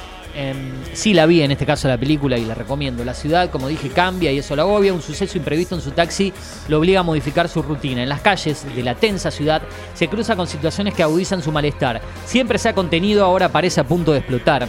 Em, 0.41 0.71
sí 0.93 1.15
la 1.15 1.27
vi 1.27 1.43
en 1.43 1.51
este 1.51 1.67
caso 1.67 1.89
la 1.89 1.99
película 1.99 2.39
y 2.39 2.45
la 2.45 2.55
recomiendo. 2.55 3.05
La 3.05 3.13
ciudad, 3.13 3.51
como 3.51 3.67
dije, 3.67 3.89
cambia 3.89 4.31
y 4.31 4.39
eso 4.39 4.55
la 4.55 4.63
agobia. 4.63 4.95
Un 4.95 5.03
suceso 5.03 5.37
imprevisto 5.37 5.75
en 5.75 5.81
su 5.81 5.91
taxi 5.91 6.33
lo 6.69 6.79
obliga 6.79 7.01
a 7.01 7.03
modificar 7.03 7.49
su 7.49 7.61
rutina. 7.61 8.05
En 8.05 8.09
las 8.09 8.21
calles 8.21 8.65
de 8.73 8.83
la 8.85 8.95
tensa 8.95 9.33
ciudad 9.33 9.63
se 9.95 10.07
cruza 10.07 10.37
con 10.37 10.47
situaciones 10.47 10.95
que 10.95 11.03
agudizan 11.03 11.43
su 11.43 11.51
malestar. 11.51 12.01
Siempre 12.25 12.59
se 12.59 12.69
ha 12.69 12.73
contenido, 12.73 13.25
ahora 13.25 13.49
parece 13.49 13.81
a 13.81 13.85
punto 13.85 14.13
de 14.13 14.19
explotar. 14.19 14.69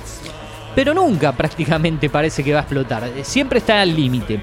Pero 0.73 0.95
nunca 0.95 1.32
prácticamente 1.38 2.10
parece 2.10 2.43
que 2.43 2.51
va 2.51 2.62
a 2.62 2.63
explotar. 2.63 3.03
Eh, 3.03 3.23
Siempre 3.23 3.60
está 3.60 3.82
al 3.82 3.95
límite. 3.95 4.41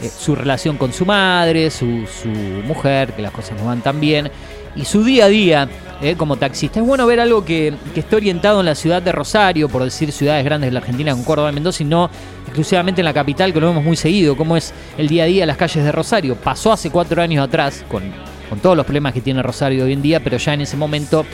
Eh, 0.00 0.08
su 0.08 0.36
relación 0.36 0.76
con 0.76 0.92
su 0.92 1.04
madre, 1.04 1.72
su, 1.72 2.06
su 2.06 2.28
mujer, 2.28 3.14
que 3.14 3.22
las 3.22 3.32
cosas 3.32 3.58
no 3.58 3.66
van 3.66 3.82
tan 3.82 3.98
bien, 3.98 4.30
y 4.76 4.84
su 4.84 5.02
día 5.02 5.24
a 5.24 5.28
día 5.28 5.68
eh, 6.00 6.14
como 6.16 6.36
taxista. 6.36 6.80
Es 6.80 6.86
bueno 6.86 7.06
ver 7.06 7.20
algo 7.20 7.44
que, 7.44 7.74
que 7.94 8.00
esté 8.00 8.16
orientado 8.16 8.60
en 8.60 8.66
la 8.66 8.74
ciudad 8.74 9.02
de 9.02 9.12
Rosario, 9.12 9.68
por 9.68 9.82
decir 9.82 10.12
ciudades 10.12 10.44
grandes 10.44 10.68
de 10.68 10.72
la 10.72 10.80
Argentina, 10.80 11.12
con 11.12 11.24
Córdoba 11.24 11.50
y 11.50 11.54
Mendoza, 11.54 11.82
y 11.82 11.86
no 11.86 12.10
exclusivamente 12.46 13.00
en 13.00 13.04
la 13.04 13.14
capital, 13.14 13.52
que 13.52 13.60
lo 13.60 13.68
vemos 13.68 13.84
muy 13.84 13.96
seguido, 13.96 14.36
como 14.36 14.56
es 14.56 14.72
el 14.96 15.08
día 15.08 15.24
a 15.24 15.26
día 15.26 15.46
las 15.46 15.56
calles 15.56 15.84
de 15.84 15.92
Rosario. 15.92 16.36
Pasó 16.36 16.72
hace 16.72 16.90
cuatro 16.90 17.20
años 17.20 17.44
atrás, 17.44 17.84
con, 17.88 18.02
con 18.48 18.58
todos 18.60 18.76
los 18.76 18.86
problemas 18.86 19.12
que 19.12 19.20
tiene 19.20 19.42
Rosario 19.42 19.84
hoy 19.84 19.92
en 19.92 20.02
día, 20.02 20.20
pero 20.22 20.36
ya 20.36 20.54
en 20.54 20.62
ese 20.62 20.76
momento 20.76 21.24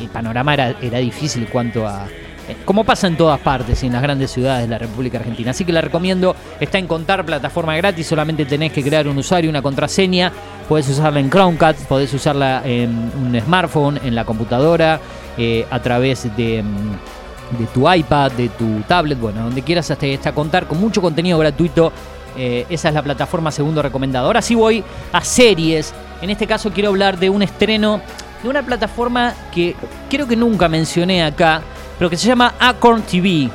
el 0.00 0.08
panorama 0.08 0.54
era, 0.54 0.76
era 0.80 0.98
difícil 0.98 1.48
cuanto 1.48 1.86
a, 1.86 2.06
como 2.64 2.84
pasa 2.84 3.06
en 3.06 3.16
todas 3.16 3.40
partes 3.40 3.82
y 3.82 3.86
en 3.86 3.92
las 3.92 4.02
grandes 4.02 4.30
ciudades 4.30 4.62
de 4.62 4.68
la 4.68 4.78
República 4.78 5.18
Argentina. 5.18 5.50
Así 5.50 5.64
que 5.64 5.72
la 5.72 5.80
recomiendo, 5.80 6.34
está 6.60 6.78
en 6.78 6.86
Contar, 6.86 7.24
plataforma 7.24 7.76
gratis, 7.76 8.06
solamente 8.06 8.44
tenés 8.44 8.72
que 8.72 8.82
crear 8.82 9.08
un 9.08 9.18
usuario, 9.18 9.50
una 9.50 9.62
contraseña, 9.62 10.32
podés 10.68 10.88
usarla 10.88 11.20
en 11.20 11.30
Chromecast, 11.30 11.86
podés 11.86 12.12
usarla 12.14 12.62
en 12.64 12.90
un 12.90 13.40
smartphone, 13.40 14.00
en 14.04 14.14
la 14.14 14.24
computadora, 14.24 15.00
eh, 15.36 15.66
a 15.70 15.80
través 15.80 16.24
de, 16.36 16.62
mm, 16.62 17.58
de 17.58 17.66
tu 17.66 17.90
iPad, 17.90 18.32
de 18.32 18.48
tu 18.50 18.80
tablet, 18.86 19.18
bueno, 19.18 19.44
donde 19.44 19.62
quieras 19.62 19.90
hasta 19.90 20.32
Contar, 20.32 20.66
con 20.66 20.80
mucho 20.80 21.00
contenido 21.00 21.38
gratuito. 21.38 21.92
Eh, 22.36 22.66
esa 22.70 22.88
es 22.88 22.94
la 22.94 23.02
plataforma 23.02 23.50
segundo 23.50 23.82
recomendado. 23.82 24.26
Ahora 24.26 24.42
sí 24.42 24.54
voy 24.54 24.84
a 25.12 25.20
series. 25.22 25.92
En 26.22 26.30
este 26.30 26.46
caso 26.46 26.70
quiero 26.70 26.90
hablar 26.90 27.18
de 27.18 27.30
un 27.30 27.42
estreno 27.42 28.00
de 28.42 28.48
una 28.48 28.62
plataforma 28.62 29.34
que 29.52 29.74
creo 30.08 30.28
que 30.28 30.36
nunca 30.36 30.68
mencioné 30.68 31.24
acá, 31.24 31.62
pero 31.98 32.08
que 32.08 32.16
se 32.16 32.28
llama 32.28 32.54
Acorn 32.58 33.02
TV. 33.02 33.50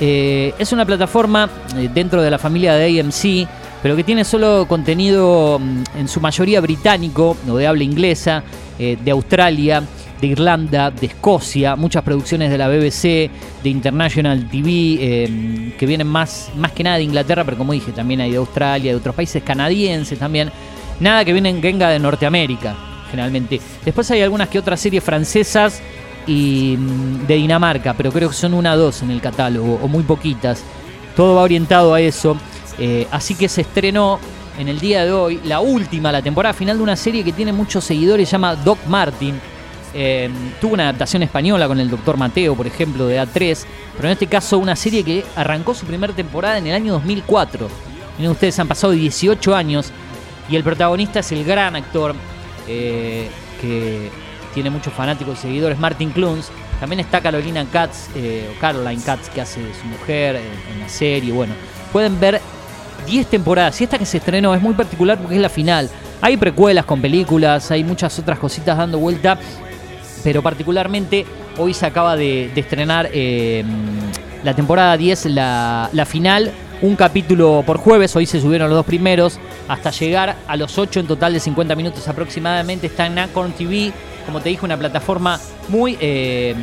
Eh, 0.00 0.54
es 0.58 0.72
una 0.72 0.84
plataforma 0.84 1.48
eh, 1.76 1.88
dentro 1.92 2.22
de 2.22 2.30
la 2.30 2.38
familia 2.38 2.74
de 2.74 3.00
AMC, 3.00 3.48
pero 3.82 3.96
que 3.96 4.04
tiene 4.04 4.24
solo 4.24 4.66
contenido 4.68 5.58
mm, 5.58 5.98
en 5.98 6.08
su 6.08 6.20
mayoría 6.20 6.60
británico 6.60 7.36
o 7.48 7.56
de 7.56 7.66
habla 7.66 7.84
inglesa, 7.84 8.42
eh, 8.78 8.96
de 9.02 9.10
Australia, 9.10 9.82
de 10.20 10.26
Irlanda, 10.26 10.90
de 10.90 11.06
Escocia, 11.06 11.76
muchas 11.76 12.02
producciones 12.02 12.50
de 12.50 12.58
la 12.58 12.68
BBC, 12.68 13.30
de 13.62 13.68
International 13.68 14.48
TV, 14.48 15.74
que 15.76 15.86
vienen 15.86 16.06
más, 16.06 16.50
más 16.56 16.72
que 16.72 16.82
nada 16.82 16.96
de 16.96 17.02
Inglaterra, 17.02 17.44
pero 17.44 17.58
como 17.58 17.72
dije, 17.72 17.92
también 17.92 18.20
hay 18.20 18.30
de 18.30 18.36
Australia, 18.38 18.92
de 18.92 18.96
otros 18.96 19.14
países 19.14 19.42
canadienses 19.42 20.18
también. 20.18 20.50
Nada 21.00 21.24
que 21.24 21.32
vienen, 21.32 21.60
venga 21.60 21.90
de 21.90 21.98
Norteamérica, 21.98 22.74
generalmente. 23.10 23.60
Después 23.84 24.10
hay 24.12 24.22
algunas 24.22 24.48
que 24.48 24.58
otras 24.58 24.80
series 24.80 25.02
francesas 25.02 25.82
y 26.26 26.76
mm, 26.78 27.26
de 27.26 27.34
Dinamarca, 27.34 27.94
pero 27.94 28.12
creo 28.12 28.28
que 28.28 28.34
son 28.34 28.54
una 28.54 28.74
o 28.74 28.78
dos 28.78 29.02
en 29.02 29.10
el 29.10 29.20
catálogo, 29.20 29.78
o 29.82 29.88
muy 29.88 30.02
poquitas. 30.02 30.62
Todo 31.16 31.36
va 31.36 31.42
orientado 31.42 31.94
a 31.94 32.00
eso. 32.00 32.36
Eh, 32.78 33.06
así 33.10 33.34
que 33.34 33.48
se 33.48 33.60
estrenó 33.60 34.18
en 34.58 34.68
el 34.68 34.80
día 34.80 35.04
de 35.04 35.12
hoy 35.12 35.40
la 35.44 35.60
última, 35.60 36.12
la 36.12 36.22
temporada 36.22 36.52
final 36.52 36.76
de 36.76 36.82
una 36.82 36.96
serie 36.96 37.24
que 37.24 37.32
tiene 37.32 37.52
muchos 37.52 37.84
seguidores, 37.84 38.28
se 38.28 38.32
llama 38.32 38.56
Doc 38.56 38.78
Martin. 38.86 39.38
Eh, 39.96 40.28
tuvo 40.60 40.74
una 40.74 40.84
adaptación 40.84 41.22
española 41.22 41.68
con 41.68 41.78
el 41.78 41.88
Doctor 41.88 42.16
Mateo, 42.16 42.56
por 42.56 42.66
ejemplo, 42.66 43.06
de 43.06 43.20
A3, 43.20 43.64
pero 43.96 44.08
en 44.08 44.12
este 44.12 44.26
caso 44.26 44.58
una 44.58 44.74
serie 44.74 45.04
que 45.04 45.24
arrancó 45.36 45.72
su 45.72 45.86
primera 45.86 46.12
temporada 46.12 46.58
en 46.58 46.66
el 46.66 46.74
año 46.74 46.94
2004. 46.94 47.68
Miren 48.18 48.32
ustedes, 48.32 48.58
han 48.58 48.68
pasado 48.68 48.92
18 48.92 49.54
años 49.54 49.92
y 50.48 50.56
el 50.56 50.64
protagonista 50.64 51.20
es 51.20 51.30
el 51.32 51.44
gran 51.44 51.76
actor 51.76 52.14
eh, 52.66 53.28
que 53.60 54.10
tiene 54.54 54.70
muchos 54.70 54.92
fanáticos 54.94 55.38
y 55.38 55.42
seguidores, 55.42 55.78
Martin 55.78 56.10
Clunes. 56.10 56.50
También 56.80 57.00
está 57.00 57.20
Carolina 57.20 57.66
Katz, 57.70 58.08
eh, 58.14 58.48
o 58.54 58.60
Caroline 58.60 59.02
Katz, 59.02 59.28
que 59.28 59.40
hace 59.40 59.60
su 59.74 59.86
mujer 59.86 60.36
en, 60.36 60.72
en 60.74 60.80
la 60.80 60.88
serie. 60.88 61.32
Bueno, 61.32 61.54
pueden 61.92 62.18
ver 62.18 62.40
10 63.06 63.26
temporadas. 63.26 63.80
Y 63.80 63.84
esta 63.84 63.98
que 63.98 64.06
se 64.06 64.18
estrenó 64.18 64.54
es 64.54 64.62
muy 64.62 64.74
particular 64.74 65.18
porque 65.18 65.36
es 65.36 65.40
la 65.40 65.48
final. 65.48 65.90
Hay 66.20 66.36
precuelas 66.36 66.84
con 66.84 67.00
películas, 67.00 67.70
hay 67.70 67.84
muchas 67.84 68.18
otras 68.18 68.38
cositas 68.38 68.78
dando 68.78 68.98
vuelta, 68.98 69.38
pero 70.22 70.42
particularmente 70.42 71.26
hoy 71.58 71.74
se 71.74 71.86
acaba 71.86 72.16
de, 72.16 72.50
de 72.54 72.60
estrenar 72.60 73.10
eh, 73.12 73.62
la 74.42 74.54
temporada 74.54 74.96
10, 74.96 75.26
la, 75.26 75.90
la 75.92 76.06
final. 76.06 76.52
Un 76.82 76.96
capítulo 76.96 77.62
por 77.64 77.78
jueves, 77.78 78.14
hoy 78.16 78.26
se 78.26 78.40
subieron 78.40 78.68
los 78.68 78.76
dos 78.76 78.86
primeros, 78.86 79.38
hasta 79.68 79.90
llegar 79.90 80.36
a 80.46 80.56
los 80.56 80.76
8 80.76 81.00
en 81.00 81.06
total 81.06 81.32
de 81.32 81.40
50 81.40 81.74
minutos 81.76 82.06
aproximadamente. 82.08 82.88
Está 82.88 83.06
en 83.06 83.18
Acorn 83.18 83.52
TV, 83.52 83.92
como 84.26 84.40
te 84.40 84.50
dije, 84.50 84.64
una 84.64 84.76
plataforma 84.76 85.40
muy 85.68 85.96
eh, 86.00 86.54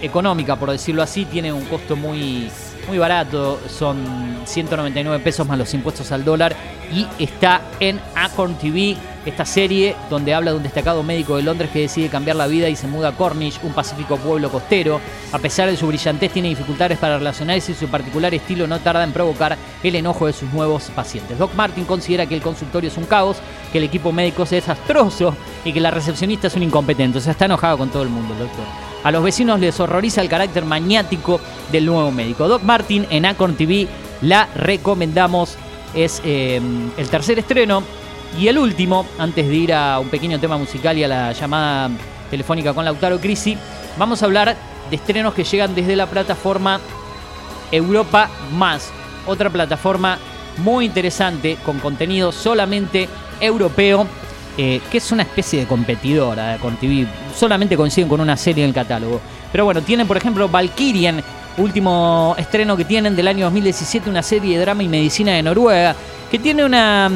económica, 0.00 0.56
por 0.56 0.70
decirlo 0.70 1.02
así. 1.02 1.24
Tiene 1.26 1.52
un 1.52 1.64
costo 1.64 1.96
muy, 1.96 2.48
muy 2.86 2.98
barato, 2.98 3.60
son 3.68 4.36
199 4.44 5.22
pesos 5.22 5.46
más 5.46 5.58
los 5.58 5.72
impuestos 5.74 6.12
al 6.12 6.24
dólar. 6.24 6.54
Y 6.92 7.06
está 7.18 7.62
en 7.80 8.00
Acorn 8.14 8.54
TV, 8.54 8.96
esta 9.24 9.44
serie 9.44 9.96
donde 10.08 10.34
habla 10.34 10.52
de 10.52 10.56
un 10.58 10.62
destacado 10.62 11.02
médico 11.02 11.36
de 11.36 11.42
Londres 11.42 11.70
que 11.72 11.80
decide 11.80 12.08
cambiar 12.08 12.36
la 12.36 12.46
vida 12.46 12.68
y 12.68 12.76
se 12.76 12.86
muda 12.86 13.08
a 13.08 13.12
Cornish, 13.12 13.58
un 13.64 13.72
pacífico 13.72 14.16
pueblo 14.16 14.50
costero. 14.50 15.00
A 15.32 15.38
pesar 15.38 15.68
de 15.68 15.76
su 15.76 15.86
brillantez, 15.88 16.32
tiene 16.32 16.48
dificultades 16.48 16.98
para 16.98 17.18
relacionarse 17.18 17.72
y 17.72 17.74
su 17.74 17.88
particular 17.88 18.32
estilo 18.34 18.66
no 18.66 18.78
tarda 18.78 19.02
en 19.02 19.12
provocar 19.12 19.56
el 19.82 19.94
enojo 19.96 20.26
de 20.26 20.32
sus 20.32 20.52
nuevos 20.52 20.84
pacientes. 20.94 21.38
Doc 21.38 21.54
Martin 21.54 21.84
considera 21.84 22.26
que 22.26 22.36
el 22.36 22.42
consultorio 22.42 22.88
es 22.88 22.96
un 22.96 23.04
caos, 23.04 23.38
que 23.72 23.78
el 23.78 23.84
equipo 23.84 24.12
médico 24.12 24.44
es 24.44 24.50
desastroso 24.50 25.34
y 25.64 25.72
que 25.72 25.80
la 25.80 25.90
recepcionista 25.90 26.46
es 26.46 26.54
un 26.54 26.62
incompetente. 26.62 27.18
O 27.18 27.20
sea, 27.20 27.32
está 27.32 27.46
enojado 27.46 27.78
con 27.78 27.90
todo 27.90 28.04
el 28.04 28.10
mundo, 28.10 28.34
doctor. 28.34 28.85
A 29.02 29.10
los 29.12 29.22
vecinos 29.22 29.60
les 29.60 29.78
horroriza 29.78 30.20
el 30.20 30.28
carácter 30.28 30.64
maniático 30.64 31.40
del 31.70 31.86
nuevo 31.86 32.10
médico. 32.10 32.48
Doc 32.48 32.62
Martin 32.62 33.06
en 33.10 33.26
Acorn 33.26 33.56
TV 33.56 33.86
la 34.22 34.48
recomendamos. 34.54 35.56
Es 35.94 36.20
eh, 36.24 36.60
el 36.96 37.08
tercer 37.08 37.38
estreno 37.38 37.82
y 38.38 38.48
el 38.48 38.58
último, 38.58 39.06
antes 39.18 39.48
de 39.48 39.54
ir 39.54 39.72
a 39.72 39.98
un 39.98 40.08
pequeño 40.08 40.38
tema 40.38 40.58
musical 40.58 40.98
y 40.98 41.04
a 41.04 41.08
la 41.08 41.32
llamada 41.32 41.90
telefónica 42.30 42.74
con 42.74 42.84
Lautaro 42.84 43.18
Crisi, 43.18 43.56
vamos 43.96 44.22
a 44.22 44.26
hablar 44.26 44.56
de 44.90 44.96
estrenos 44.96 45.32
que 45.32 45.44
llegan 45.44 45.74
desde 45.74 45.96
la 45.96 46.06
plataforma 46.06 46.80
Europa 47.72 48.28
Más, 48.52 48.90
otra 49.26 49.50
plataforma 49.50 50.18
muy 50.58 50.84
interesante 50.86 51.56
con 51.64 51.78
contenido 51.80 52.32
solamente 52.32 53.08
europeo, 53.40 54.06
eh, 54.58 54.80
que 54.90 54.98
es 54.98 55.12
una 55.12 55.22
especie 55.22 55.60
de 55.60 55.66
competidora 55.66 56.58
con 56.58 56.76
TV, 56.76 57.06
solamente 57.34 57.76
coinciden 57.76 58.08
con 58.08 58.20
una 58.20 58.36
serie 58.36 58.64
en 58.64 58.68
el 58.68 58.74
catálogo. 58.74 59.20
Pero 59.52 59.64
bueno, 59.64 59.82
tienen 59.82 60.06
por 60.06 60.16
ejemplo 60.16 60.48
Valkyrian, 60.48 61.22
último 61.58 62.34
estreno 62.38 62.76
que 62.76 62.84
tienen 62.84 63.14
del 63.14 63.28
año 63.28 63.44
2017, 63.46 64.08
una 64.08 64.22
serie 64.22 64.56
de 64.56 64.64
drama 64.64 64.82
y 64.82 64.88
medicina 64.88 65.32
de 65.32 65.42
Noruega, 65.42 65.94
que 66.30 66.38
tiene 66.38 66.64
una... 66.64 67.10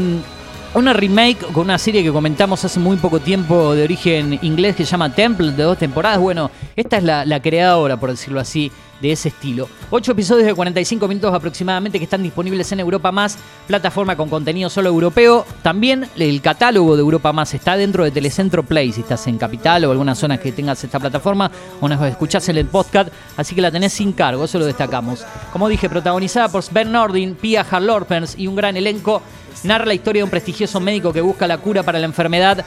una 0.75 0.93
remake 0.93 1.41
con 1.53 1.65
una 1.65 1.79
serie 1.79 2.03
que 2.03 2.13
comentamos 2.13 2.65
hace 2.65 2.79
muy 2.79 2.97
poco 2.97 3.19
tiempo 3.19 3.75
de 3.75 3.83
origen 3.83 4.39
inglés 4.43 4.77
que 4.77 4.85
se 4.85 4.93
llama 4.93 5.13
Temple, 5.13 5.53
de 5.53 5.63
dos 5.65 5.79
temporadas. 5.79 6.21
Bueno, 6.21 6.51
esta 6.77 6.99
es 6.99 7.03
la, 7.03 7.25
la 7.25 7.43
creadora, 7.43 7.99
por 7.99 8.11
decirlo 8.11 8.39
así, 8.39 8.71
de 9.01 9.13
ese 9.13 9.29
estilo. 9.29 9.69
Ocho 9.91 10.13
episodios 10.13 10.47
de 10.47 10.55
45 10.55 11.09
minutos 11.09 11.35
aproximadamente 11.35 11.99
que 11.99 12.05
están 12.05 12.23
disponibles 12.23 12.71
en 12.71 12.81
Europa 12.81 13.11
Más, 13.11 13.39
plataforma 13.67 14.17
con 14.17 14.29
contenido 14.29 14.71
solo 14.71 14.91
europeo. 14.91 15.45
También 15.63 16.07
el 16.17 16.41
catálogo 16.41 16.95
de 16.97 17.03
Europa 17.03 17.33
Más 17.33 17.53
está 17.55 17.77
dentro 17.77 18.05
de 18.05 18.11
Telecentro 18.11 18.63
Play, 18.63 18.93
si 18.93 19.01
estás 19.01 19.27
en 19.27 19.39
Capital 19.39 19.85
o 19.85 19.91
algunas 19.91 20.19
zonas 20.19 20.39
que 20.39 20.53
tengas 20.53 20.85
esta 20.85 21.01
plataforma 21.01 21.51
o 21.81 21.89
nos 21.89 22.01
escuchás 22.03 22.49
en 22.49 22.59
el 22.59 22.67
podcast, 22.67 23.11
así 23.37 23.55
que 23.55 23.63
la 23.63 23.71
tenés 23.71 23.93
sin 23.93 24.13
cargo, 24.13 24.45
eso 24.45 24.59
lo 24.59 24.67
destacamos. 24.67 25.25
Como 25.53 25.69
dije, 25.69 25.89
protagonizada 25.89 26.49
por 26.49 26.63
Sven 26.63 26.93
Nordin, 26.93 27.35
Pia 27.35 27.67
Harlorpens 27.69 28.39
y 28.39 28.47
un 28.47 28.55
gran 28.55 28.77
elenco, 28.77 29.23
narra 29.65 29.85
la 29.87 29.95
historia 29.95 30.21
de 30.21 30.25
un 30.25 30.31
prestigioso 30.31 30.81
médico 30.81 31.13
que 31.13 31.21
busca 31.21 31.47
la 31.47 31.59
cura 31.59 31.83
para 31.83 31.99
la 31.99 32.07
enfermedad 32.07 32.65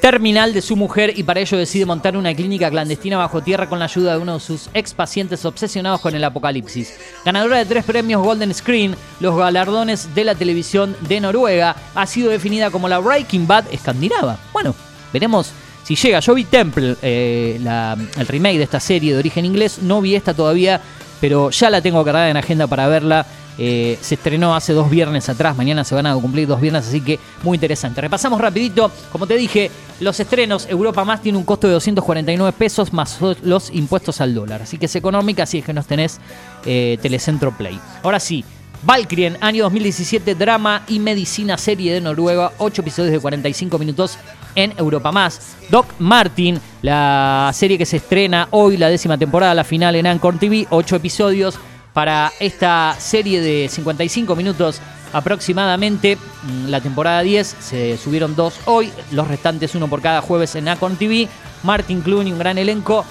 terminal 0.00 0.54
de 0.54 0.62
su 0.62 0.76
mujer 0.76 1.12
y 1.16 1.24
para 1.24 1.40
ello 1.40 1.58
decide 1.58 1.84
montar 1.84 2.16
una 2.16 2.32
clínica 2.32 2.70
clandestina 2.70 3.16
bajo 3.18 3.42
tierra 3.42 3.68
con 3.68 3.80
la 3.80 3.86
ayuda 3.86 4.12
de 4.12 4.18
uno 4.18 4.34
de 4.34 4.40
sus 4.40 4.68
ex 4.72 4.94
pacientes 4.94 5.44
obsesionados 5.44 6.00
con 6.00 6.14
el 6.14 6.22
apocalipsis. 6.22 6.94
Ganadora 7.24 7.58
de 7.58 7.64
tres 7.66 7.84
premios 7.84 8.22
Golden 8.22 8.54
Screen, 8.54 8.94
los 9.18 9.36
galardones 9.36 10.14
de 10.14 10.24
la 10.24 10.36
televisión 10.36 10.96
de 11.08 11.20
Noruega, 11.20 11.74
ha 11.96 12.06
sido 12.06 12.30
definida 12.30 12.70
como 12.70 12.88
la 12.88 13.00
Breaking 13.00 13.46
Bad 13.48 13.64
escandinava. 13.72 14.38
Bueno, 14.52 14.72
veremos 15.12 15.50
si 15.82 15.96
llega. 15.96 16.20
Yo 16.20 16.34
vi 16.34 16.44
Temple, 16.44 16.94
eh, 17.02 17.58
la- 17.60 17.96
el 18.18 18.26
remake 18.28 18.58
de 18.58 18.64
esta 18.64 18.78
serie 18.78 19.12
de 19.14 19.18
origen 19.18 19.44
inglés, 19.44 19.80
no 19.82 20.00
vi 20.00 20.14
esta 20.14 20.32
todavía, 20.32 20.80
pero 21.20 21.50
ya 21.50 21.70
la 21.70 21.80
tengo 21.82 22.04
cargada 22.04 22.30
en 22.30 22.36
agenda 22.36 22.68
para 22.68 22.86
verla. 22.86 23.26
Eh, 23.58 23.98
se 24.00 24.14
estrenó 24.14 24.54
hace 24.54 24.72
dos 24.72 24.88
viernes 24.88 25.28
atrás, 25.28 25.56
mañana 25.56 25.82
se 25.82 25.94
van 25.94 26.06
a 26.06 26.14
cumplir 26.14 26.46
dos 26.46 26.60
viernes, 26.60 26.86
así 26.86 27.00
que 27.00 27.18
muy 27.42 27.56
interesante. 27.56 28.00
Repasamos 28.00 28.40
rapidito, 28.40 28.90
como 29.10 29.26
te 29.26 29.34
dije, 29.34 29.70
los 29.98 30.18
estrenos, 30.20 30.66
Europa 30.70 31.04
Más 31.04 31.20
tiene 31.20 31.38
un 31.38 31.44
costo 31.44 31.66
de 31.66 31.72
249 31.72 32.52
pesos 32.56 32.92
más 32.92 33.18
los 33.42 33.70
impuestos 33.72 34.20
al 34.20 34.32
dólar, 34.32 34.62
así 34.62 34.78
que 34.78 34.86
es 34.86 34.94
económica 34.94 35.44
si 35.44 35.58
es 35.58 35.64
que 35.64 35.72
nos 35.72 35.86
tenés 35.86 36.20
eh, 36.64 36.98
Telecentro 37.02 37.50
Play. 37.50 37.80
Ahora 38.04 38.20
sí, 38.20 38.44
Valkyrie, 38.84 39.36
año 39.40 39.64
2017, 39.64 40.36
drama 40.36 40.84
y 40.86 41.00
medicina 41.00 41.58
serie 41.58 41.92
de 41.92 42.00
Noruega, 42.00 42.52
8 42.58 42.82
episodios 42.82 43.12
de 43.12 43.18
45 43.18 43.76
minutos 43.76 44.18
en 44.54 44.72
Europa 44.76 45.10
Más. 45.10 45.56
Doc 45.68 45.86
Martin, 45.98 46.60
la 46.82 47.50
serie 47.52 47.76
que 47.76 47.86
se 47.86 47.96
estrena 47.96 48.46
hoy, 48.52 48.76
la 48.76 48.88
décima 48.88 49.18
temporada, 49.18 49.52
la 49.54 49.64
final 49.64 49.96
en 49.96 50.06
Anchor 50.06 50.38
TV, 50.38 50.66
8 50.70 50.96
episodios 50.96 51.58
para 51.98 52.32
esta 52.38 52.94
serie 52.96 53.40
de 53.40 53.68
55 53.68 54.36
minutos 54.36 54.80
aproximadamente. 55.12 56.16
Mm, 56.44 56.68
La 56.68 56.80
temporada 56.80 57.22
10 57.22 57.56
se 57.58 57.96
subieron 57.98 58.36
dos 58.36 58.54
hoy, 58.66 58.92
los 59.10 59.26
restantes 59.26 59.74
uno 59.74 59.88
por 59.88 60.00
cada 60.00 60.20
jueves 60.20 60.54
en 60.54 60.68
Acon 60.68 60.94
TV. 60.94 61.26
Martin 61.64 62.00
Clooney, 62.00 62.32
un 62.32 62.38
gran 62.38 62.56
elenco. 62.56 63.04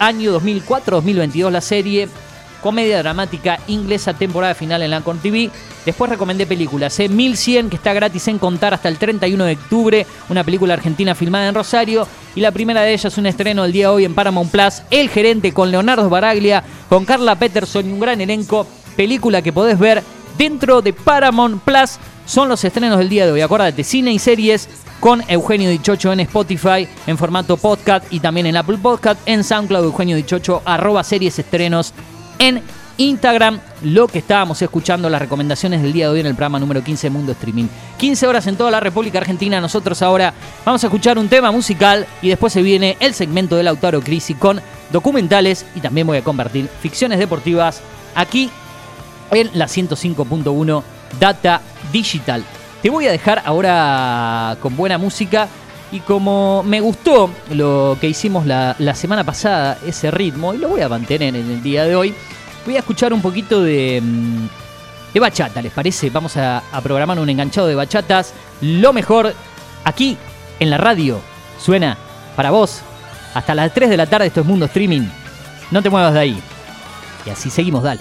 Año 0.00 0.36
2004-2022 0.40 1.50
la 1.50 1.60
serie. 1.60 2.08
Comedia 2.62 3.02
dramática 3.02 3.58
inglesa, 3.66 4.14
temporada 4.14 4.54
final 4.54 4.80
en 4.82 4.90
la 4.90 5.02
Con 5.02 5.18
TV. 5.18 5.50
Después 5.84 6.10
recomendé 6.10 6.46
películas, 6.46 6.98
¿eh? 7.00 7.08
1100, 7.10 7.68
que 7.68 7.76
está 7.76 7.92
gratis 7.92 8.28
en 8.28 8.38
contar 8.38 8.72
hasta 8.72 8.88
el 8.88 8.96
31 8.96 9.44
de 9.44 9.52
octubre, 9.52 10.06
una 10.30 10.44
película 10.44 10.72
argentina 10.72 11.14
filmada 11.14 11.48
en 11.48 11.54
Rosario. 11.54 12.08
Y 12.34 12.40
la 12.40 12.52
primera 12.52 12.80
de 12.80 12.94
ellas, 12.94 13.18
un 13.18 13.26
estreno 13.26 13.64
el 13.66 13.72
día 13.72 13.88
de 13.88 13.94
hoy 13.94 14.04
en 14.06 14.14
Paramount 14.14 14.50
Plus, 14.50 14.82
El 14.90 15.10
Gerente 15.10 15.52
con 15.52 15.70
Leonardo 15.70 16.08
Baraglia, 16.08 16.64
con 16.88 17.04
Carla 17.04 17.34
Peterson 17.34 17.86
y 17.86 17.92
un 17.92 18.00
gran 18.00 18.20
elenco. 18.20 18.66
Película 18.96 19.42
que 19.42 19.52
podés 19.52 19.78
ver 19.78 20.02
dentro 20.38 20.80
de 20.80 20.92
Paramount 20.92 21.62
Plus. 21.62 21.98
Son 22.24 22.48
los 22.48 22.64
estrenos 22.64 22.98
del 22.98 23.08
día 23.08 23.26
de 23.26 23.32
hoy. 23.32 23.40
Acuérdate, 23.40 23.84
cine 23.84 24.12
y 24.12 24.18
series 24.18 24.68
con 25.02 25.20
Eugenio 25.26 25.68
Dichocho 25.68 26.12
en 26.12 26.20
Spotify, 26.20 26.86
en 27.08 27.18
formato 27.18 27.56
podcast 27.56 28.06
y 28.12 28.20
también 28.20 28.46
en 28.46 28.56
Apple 28.56 28.78
Podcast, 28.80 29.20
en 29.26 29.42
SoundCloud 29.42 29.86
Eugenio 29.86 30.14
Dichocho, 30.14 30.62
arroba 30.64 31.02
series 31.02 31.36
estrenos 31.40 31.92
en 32.42 32.60
Instagram, 32.98 33.60
lo 33.82 34.08
que 34.08 34.18
estábamos 34.18 34.60
escuchando, 34.60 35.08
las 35.08 35.22
recomendaciones 35.22 35.80
del 35.80 35.92
día 35.92 36.06
de 36.06 36.14
hoy 36.14 36.20
en 36.20 36.26
el 36.26 36.34
programa 36.34 36.58
número 36.58 36.82
15 36.82 37.06
de 37.06 37.10
Mundo 37.10 37.32
Streaming. 37.32 37.66
15 37.98 38.26
horas 38.26 38.48
en 38.48 38.56
toda 38.56 38.72
la 38.72 38.80
República 38.80 39.18
Argentina, 39.18 39.60
nosotros 39.60 40.02
ahora 40.02 40.34
vamos 40.64 40.82
a 40.82 40.88
escuchar 40.88 41.18
un 41.18 41.28
tema 41.28 41.52
musical 41.52 42.04
y 42.20 42.30
después 42.30 42.52
se 42.52 42.62
viene 42.62 42.96
el 42.98 43.14
segmento 43.14 43.54
del 43.54 43.66
Lautaro 43.66 44.00
Crisi 44.00 44.34
con 44.34 44.60
documentales 44.90 45.64
y 45.76 45.80
también 45.80 46.04
voy 46.04 46.18
a 46.18 46.24
compartir 46.24 46.68
ficciones 46.80 47.20
deportivas 47.20 47.80
aquí 48.16 48.50
en 49.30 49.48
la 49.54 49.66
105.1 49.66 50.82
Data 51.20 51.60
Digital. 51.92 52.44
Te 52.82 52.90
voy 52.90 53.06
a 53.06 53.12
dejar 53.12 53.40
ahora 53.44 54.56
con 54.60 54.76
buena 54.76 54.98
música 54.98 55.46
y 55.92 56.00
como 56.00 56.62
me 56.64 56.80
gustó 56.80 57.30
lo 57.50 57.98
que 58.00 58.08
hicimos 58.08 58.46
la, 58.46 58.74
la 58.78 58.94
semana 58.94 59.24
pasada, 59.24 59.78
ese 59.86 60.10
ritmo, 60.10 60.54
y 60.54 60.58
lo 60.58 60.70
voy 60.70 60.80
a 60.80 60.88
mantener 60.88 61.36
en 61.36 61.50
el 61.50 61.62
día 61.62 61.84
de 61.84 61.94
hoy, 61.94 62.14
voy 62.64 62.76
a 62.76 62.78
escuchar 62.78 63.12
un 63.12 63.20
poquito 63.20 63.62
de, 63.62 64.00
mm, 64.02 64.46
de 65.12 65.20
bachata, 65.20 65.60
¿les 65.60 65.72
parece? 65.72 66.08
Vamos 66.08 66.36
a, 66.38 66.62
a 66.72 66.80
programar 66.80 67.18
un 67.18 67.28
enganchado 67.28 67.66
de 67.66 67.74
bachatas. 67.74 68.32
Lo 68.62 68.94
mejor 68.94 69.34
aquí 69.84 70.16
en 70.58 70.70
la 70.70 70.78
radio 70.78 71.20
suena 71.60 71.98
para 72.36 72.50
vos 72.50 72.80
hasta 73.34 73.54
las 73.54 73.72
3 73.74 73.90
de 73.90 73.96
la 73.96 74.06
tarde. 74.06 74.26
Esto 74.26 74.40
es 74.40 74.46
Mundo 74.46 74.64
Streaming. 74.66 75.02
No 75.70 75.82
te 75.82 75.90
muevas 75.90 76.14
de 76.14 76.20
ahí. 76.20 76.42
Y 77.26 77.30
así 77.30 77.50
seguimos, 77.50 77.82
dale. 77.82 78.00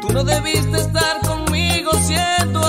Tú 0.00 0.12
no 0.12 0.24
debiste 0.24 0.78
estar 0.78 1.20
conmigo 1.20 1.92
siendo 2.02 2.63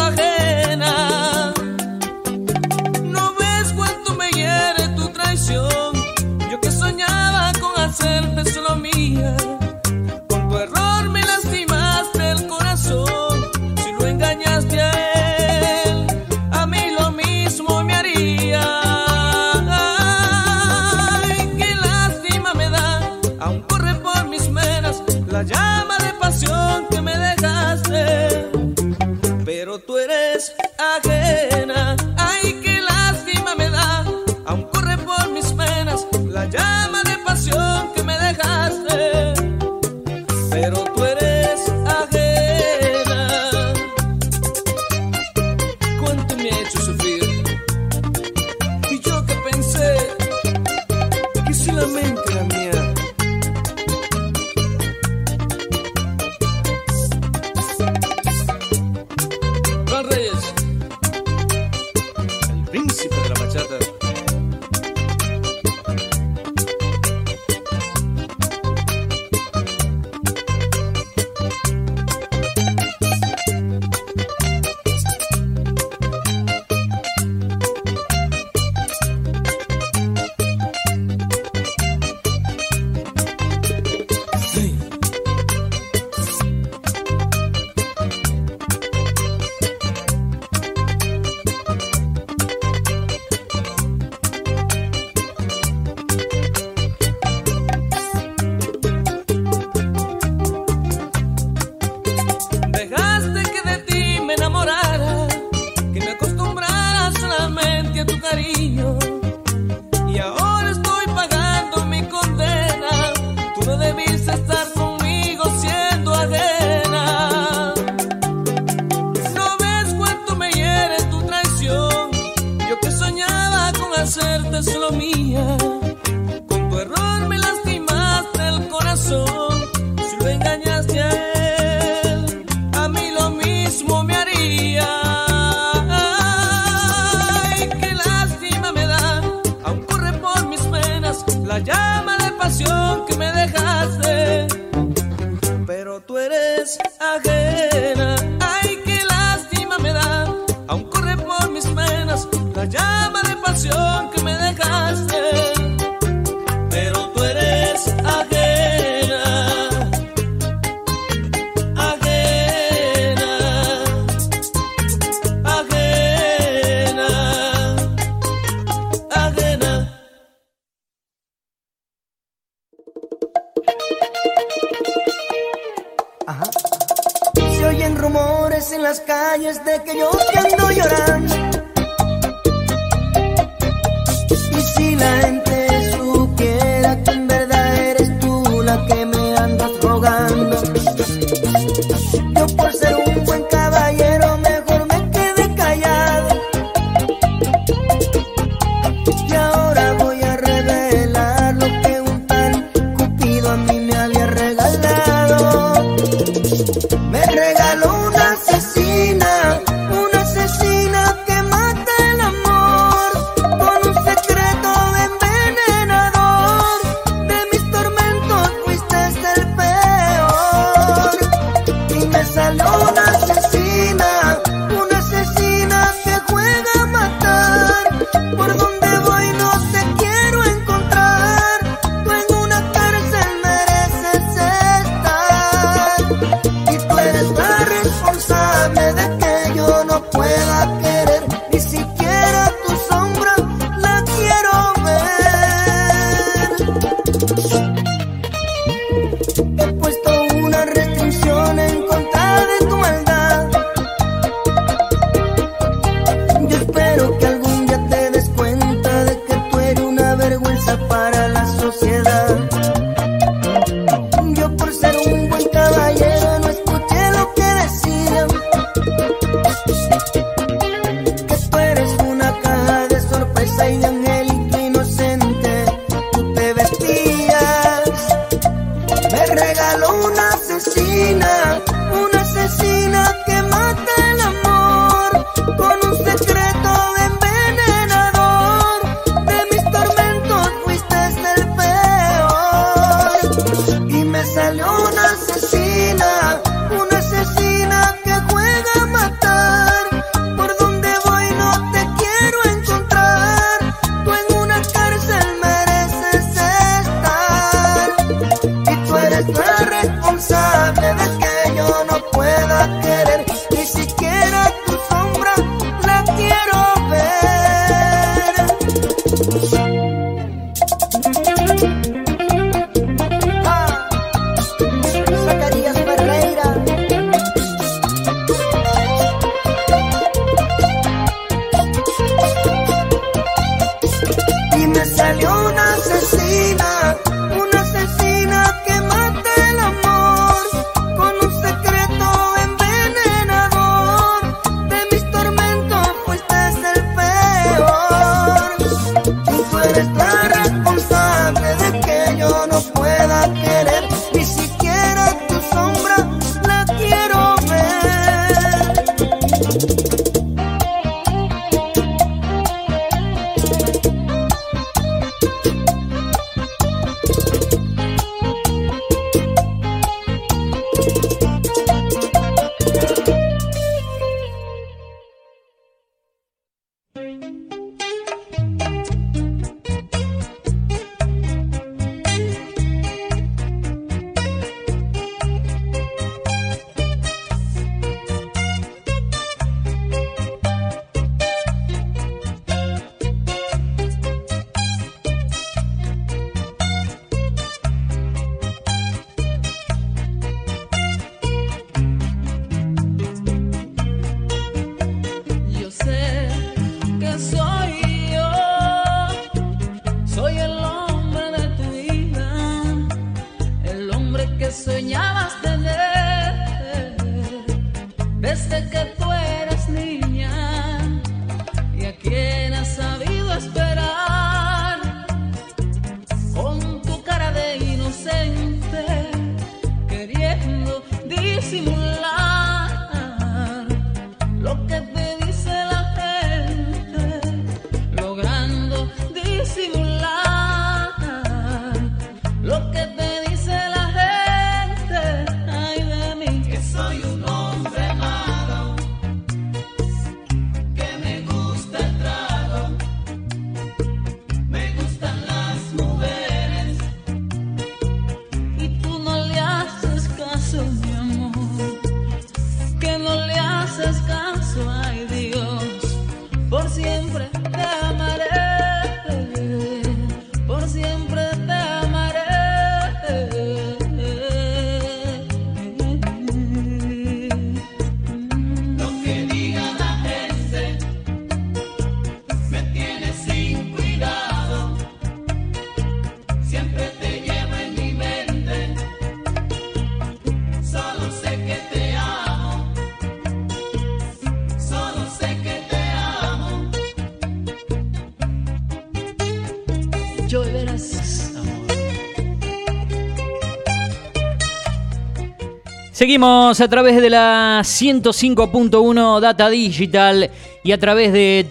Seguimos 505.96 506.60
a 506.60 506.68
través 506.68 507.02
de 507.02 507.10
la 507.10 507.62
105.1 507.64 509.22
Data 509.22 509.50
Digital 509.50 510.30
y 510.62 510.74
a 510.74 510.78
través 510.78 511.14
de 511.14 511.48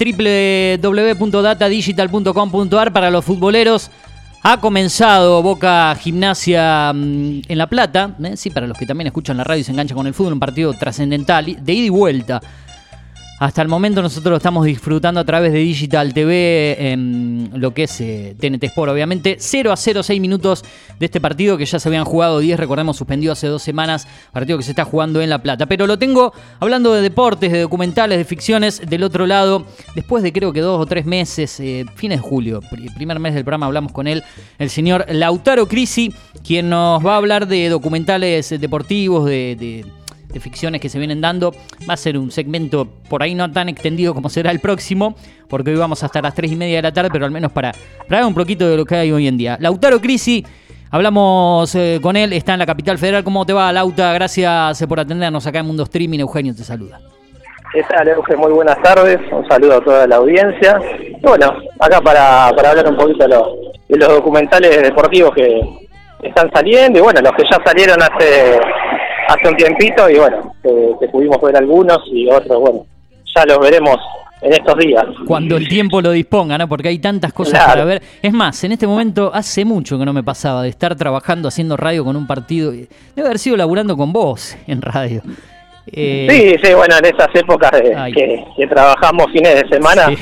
www.datadigital.com.ar 0.79 2.93
para 2.93 3.11
los 3.11 3.25
futboleros. 3.25 3.91
Ha 4.43 4.61
comenzado 4.61 5.43
Boca 5.43 5.95
Gimnasia 5.95 6.93
mm, 6.93 7.41
en 7.49 7.57
La 7.57 7.69
Plata, 7.69 8.15
¿eh? 8.23 8.37
sí, 8.37 8.51
para 8.51 8.67
los 8.67 8.77
que 8.77 8.85
también 8.85 9.07
escuchan 9.07 9.39
la 9.39 9.45
radio 9.45 9.63
y 9.63 9.65
se 9.65 9.73
enganchan 9.73 9.97
con 9.97 10.07
el 10.07 10.13
fútbol, 10.13 10.35
un 10.35 10.41
partido 10.41 10.75
trascendental 10.75 11.65
de 11.65 11.73
ida 11.73 11.87
y 11.87 11.89
vuelta. 11.89 12.43
Hasta 13.45 13.61
el 13.61 13.69
momento 13.69 14.01
nosotros 14.01 14.31
lo 14.31 14.37
estamos 14.39 14.65
disfrutando 14.65 15.21
a 15.21 15.25
través 15.25 15.53
de 15.53 15.59
Digital 15.59 16.15
TV, 16.15 16.77
en 16.93 17.51
lo 17.53 17.75
que 17.75 17.83
es 17.83 18.01
eh, 18.01 18.35
TNT 18.41 18.65
Sport, 18.65 18.93
obviamente. 18.93 19.37
0 19.39 19.71
a 19.71 19.77
0, 19.77 20.03
6 20.03 20.19
minutos 20.19 20.65
de 20.99 21.05
este 21.05 21.21
partido 21.21 21.59
que 21.59 21.67
ya 21.67 21.79
se 21.79 21.87
habían 21.91 22.07
jugado 22.07 22.39
10, 22.39 22.59
recordemos, 22.59 22.97
suspendido 22.97 23.35
hace 23.35 23.47
dos 23.49 23.63
semanas, 23.63 24.09
partido 24.33 24.57
que 24.57 24.65
se 24.65 24.71
está 24.71 24.87
jugando 24.87 25.21
en 25.21 25.29
La 25.29 25.43
Plata. 25.43 25.67
Pero 25.67 25.87
lo 25.87 25.99
tengo 25.99 26.33
hablando 26.59 26.95
de 26.95 27.03
deportes, 27.03 27.53
de 27.53 27.61
documentales, 27.61 28.17
de 28.17 28.25
ficciones, 28.25 28.81
del 28.89 29.03
otro 29.03 29.27
lado, 29.27 29.67
después 29.95 30.23
de 30.23 30.33
creo 30.33 30.51
que 30.55 30.63
dos 30.63 30.81
o 30.81 30.87
tres 30.87 31.05
meses, 31.05 31.61
eh, 31.61 31.85
fines 31.97 32.23
de 32.23 32.27
julio, 32.27 32.63
pr- 32.63 32.95
primer 32.95 33.19
mes 33.21 33.35
del 33.35 33.45
programa, 33.45 33.67
hablamos 33.67 33.93
con 33.93 34.07
él, 34.07 34.23
el 34.59 34.71
señor 34.71 35.05
Lautaro 35.11 35.69
Crisi, 35.69 36.15
quien 36.43 36.71
nos 36.71 37.05
va 37.05 37.13
a 37.13 37.17
hablar 37.19 37.47
de 37.47 37.69
documentales 37.69 38.49
deportivos, 38.59 39.27
de- 39.27 39.55
de 39.61 39.85
de 40.35 40.41
ficciones 40.41 40.81
que 40.81 40.89
se 40.89 40.99
vienen 40.99 41.21
dando. 41.21 41.53
Va 41.89 41.95
a 41.95 41.97
ser 41.97 42.19
un 42.19 42.31
segmento 42.31 42.87
por 43.09 43.23
ahí 43.23 43.35
no 43.35 43.51
tan 43.51 43.69
extendido 43.69 44.13
como 44.13 44.29
será 44.29 44.51
el 44.51 44.61
próximo, 44.61 45.15
porque 45.49 45.71
hoy 45.71 45.77
vamos 45.77 46.03
hasta 46.03 46.21
las 46.21 46.35
3 46.35 46.53
y 46.53 46.57
media 46.57 46.77
de 46.77 46.83
la 46.83 46.93
tarde, 46.93 47.09
pero 47.11 47.25
al 47.25 47.31
menos 47.31 47.53
para, 47.53 47.73
ver 48.09 48.25
un 48.25 48.35
poquito 48.35 48.69
de 48.69 48.77
lo 48.77 48.85
que 48.85 48.97
hay 48.97 49.13
hoy 49.13 49.29
en 49.29 49.39
día. 49.39 49.57
Lautaro 49.61 50.01
Crisi, 50.01 50.45
hablamos 50.91 51.75
eh, 51.75 52.01
con 52.03 52.17
él, 52.17 52.33
está 52.33 52.53
en 52.53 52.59
la 52.59 52.67
capital 52.67 52.99
federal. 52.99 53.25
¿Cómo 53.25 53.47
te 53.47 53.53
va, 53.53 53.73
Lauta? 53.73 54.13
Gracias 54.13 54.83
eh, 54.83 54.87
por 54.87 55.01
atendernos 55.01 55.47
acá 55.47 55.61
en 55.61 55.67
Mundo 55.67 55.85
Streaming. 55.85 56.19
Eugenio 56.19 56.55
te 56.55 56.65
saluda. 56.65 57.01
¿Qué 57.73 57.83
tal, 57.85 58.07
Euge? 58.07 58.37
Muy 58.37 58.53
buenas 58.53 58.81
tardes. 58.83 59.19
Un 59.33 59.49
saludo 59.49 59.79
a 59.79 59.81
toda 59.81 60.07
la 60.07 60.17
audiencia. 60.17 60.81
Bueno, 61.23 61.53
acá 61.81 62.01
para, 62.01 62.53
para 62.55 62.71
hablar 62.71 62.89
un 62.89 62.97
poquito 62.97 63.25
de 63.25 63.31
los, 63.31 63.49
de 63.89 63.99
los 63.99 64.09
documentales 64.09 64.83
deportivos 64.83 65.33
que 65.35 65.61
están 66.25 66.51
saliendo 66.53 66.99
y 66.99 67.03
bueno, 67.03 67.21
los 67.21 67.33
que 67.33 67.43
ya 67.51 67.59
salieron 67.65 68.01
hace 68.03 68.59
hace 69.29 69.49
un 69.49 69.57
tiempito 69.57 70.09
y 70.11 70.17
bueno, 70.17 70.55
que, 70.63 70.93
que 71.01 71.09
pudimos 71.09 71.41
ver 71.41 71.57
algunos 71.57 71.99
y 72.07 72.29
otros, 72.31 72.61
bueno, 72.61 72.87
ya 73.35 73.45
los 73.47 73.59
veremos 73.59 73.97
en 74.43 74.53
estos 74.53 74.77
días. 74.79 75.05
Cuando 75.27 75.57
el 75.57 75.67
tiempo 75.69 76.01
lo 76.03 76.11
disponga, 76.11 76.59
¿no? 76.59 76.69
Porque 76.69 76.89
hay 76.89 76.99
tantas 76.99 77.33
cosas 77.33 77.55
Claro. 77.55 77.69
para 77.73 77.85
ver. 77.87 78.03
Es 78.23 78.33
más, 78.33 78.63
en 78.65 78.73
este 78.73 78.87
momento 78.87 79.31
hace 79.33 79.65
mucho 79.65 79.99
que 79.99 80.05
no 80.05 80.13
me 80.13 80.23
pasaba 80.23 80.63
de 80.63 80.69
estar 80.69 80.95
trabajando 80.97 81.49
haciendo 81.49 81.77
radio 81.77 82.05
con 82.05 82.15
un 82.17 82.27
partido. 82.27 82.71
Debe 82.73 82.89
haber 83.29 83.39
sido 83.39 83.57
laburando 83.57 83.97
con 83.97 84.13
vos 84.13 84.57
en 84.67 84.83
radio. 84.83 85.23
Eh, 85.87 86.27
Sí, 86.31 86.67
sí, 86.67 86.75
bueno, 86.75 86.97
en 86.99 87.05
esas 87.07 87.29
épocas 87.35 87.71
de- 87.73 88.13
que, 88.15 88.45
que 88.57 88.67
trabajamos 88.67 89.27
fines 89.33 89.55
de 89.63 89.69
semana, 89.69 90.09
Sí. 90.09 90.17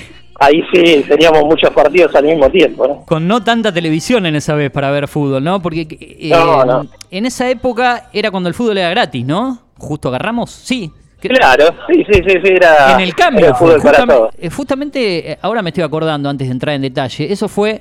Ahí 0.45 0.63
sí 0.73 1.05
teníamos 1.09 1.45
muchos 1.45 1.71
partidos 1.71 2.15
al 2.15 2.25
mismo 2.25 2.51
tiempo, 2.51 2.87
¿no? 2.87 3.05
Con 3.07 3.27
no 3.27 3.43
tanta 3.43 3.73
televisión 3.73 4.27
en 4.27 4.37
esa 4.37 4.55
vez 4.55 4.71
para 4.71 4.91
ver 4.91 5.09
fútbol, 5.09 5.43
¿no? 5.45 5.61
Porque 5.63 5.87
eh, 5.91 6.31
No, 6.31 6.65
no. 6.65 6.87
en 7.11 7.27
esa 7.27 7.49
época 7.51 8.09
era 8.13 8.31
cuando 8.31 8.49
el 8.49 8.55
fútbol 8.55 8.79
era 8.79 8.91
gratis, 8.91 9.25
¿no? 9.25 9.59
Justo 9.79 10.09
agarramos, 10.09 10.51
sí. 10.51 10.91
Claro, 11.21 11.67
sí, 11.89 12.05
sí, 12.11 12.21
sí, 12.27 12.35
sí, 12.45 12.53
era, 12.53 12.95
en 12.95 13.01
el 13.01 13.15
cambio, 13.15 13.55
fue, 13.55 13.69
fútbol 13.69 13.83
para 13.83 13.99
justamente, 13.99 14.15
todos. 14.15 14.35
eh, 14.39 14.51
justamente, 14.51 15.31
eh, 15.33 15.39
ahora 15.41 15.63
me 15.63 15.71
estoy 15.71 15.85
acordando 15.85 16.29
antes 16.29 16.49
de 16.49 16.53
entrar 16.53 16.75
en 16.75 16.83
detalle, 16.83 17.33
eso 17.33 17.47
fue, 17.49 17.81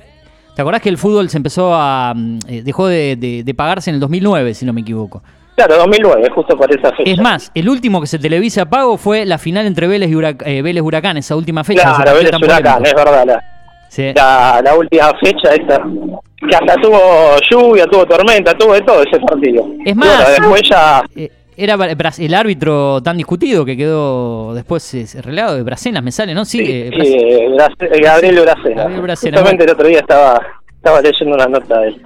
¿te 0.54 0.62
acordás 0.62 0.80
que 0.80 0.88
el 0.88 0.96
fútbol 0.96 1.28
se 1.28 1.38
empezó 1.38 1.74
a, 1.74 2.14
mm, 2.14 2.38
eh, 2.46 2.62
dejó 2.62 2.86
de, 2.86 3.16
de- 3.16 3.42
de 3.42 3.54
pagarse 3.54 3.90
en 3.90 3.94
el 3.94 4.00
2009, 4.00 4.54
si 4.54 4.64
no 4.64 4.72
me 4.72 4.82
equivoco? 4.82 5.24
Claro, 5.66 5.76
2009, 5.82 6.28
justo 6.34 6.56
por 6.56 6.70
esa 6.70 6.90
fecha. 6.96 7.10
Es 7.10 7.18
más, 7.18 7.50
el 7.54 7.68
último 7.68 8.00
que 8.00 8.06
se 8.06 8.18
televisa 8.18 8.62
a 8.62 8.66
pago 8.70 8.96
fue 8.96 9.24
la 9.24 9.38
final 9.38 9.66
entre 9.66 9.86
Vélez 9.86 10.10
y 10.10 10.14
Hurac- 10.14 10.42
eh, 10.44 10.60
Vélez 10.62 10.82
Huracán, 10.82 11.16
esa 11.18 11.36
última 11.36 11.62
fecha. 11.64 11.94
Claro, 11.94 12.14
Vélez 12.16 12.32
Huracán, 12.42 12.84
es 12.84 12.94
verdad. 12.94 13.24
La, 13.26 13.42
Sí. 13.88 14.10
la, 14.14 14.60
la 14.64 14.74
última 14.74 15.12
fecha 15.20 15.54
esta, 15.54 15.78
que 16.48 16.56
hasta 16.56 16.74
tuvo 16.80 16.98
lluvia, 17.50 17.84
tuvo 17.86 18.06
tormenta, 18.06 18.54
tuvo 18.54 18.72
de 18.72 18.80
todo 18.80 19.02
ese 19.02 19.20
partido. 19.20 19.66
Es 19.84 19.94
más, 19.94 20.08
bueno, 20.16 20.30
después 20.30 20.62
ya... 20.68 21.02
Eh, 21.14 21.30
era 21.54 21.74
el 22.18 22.34
árbitro 22.34 23.02
tan 23.02 23.18
discutido 23.18 23.64
que 23.66 23.76
quedó 23.76 24.54
después 24.54 24.94
eh, 24.94 25.06
relegado 25.20 25.56
de 25.56 25.62
Bracenas, 25.62 26.02
me 26.02 26.10
sale, 26.10 26.32
¿no? 26.34 26.46
Sí, 26.46 26.60
eh, 26.66 26.90
sí, 27.02 27.16
Gabriel 28.00 28.40
Bracena. 28.40 28.82
Gabriel 28.84 29.02
Bracena, 29.02 29.36
Justamente 29.36 29.64
el 29.64 29.70
otro 29.70 29.86
día 29.86 29.98
estaba, 29.98 30.40
estaba 30.74 31.00
leyendo 31.02 31.34
una 31.36 31.46
nota 31.46 31.78
de 31.80 31.88
él. 31.88 32.02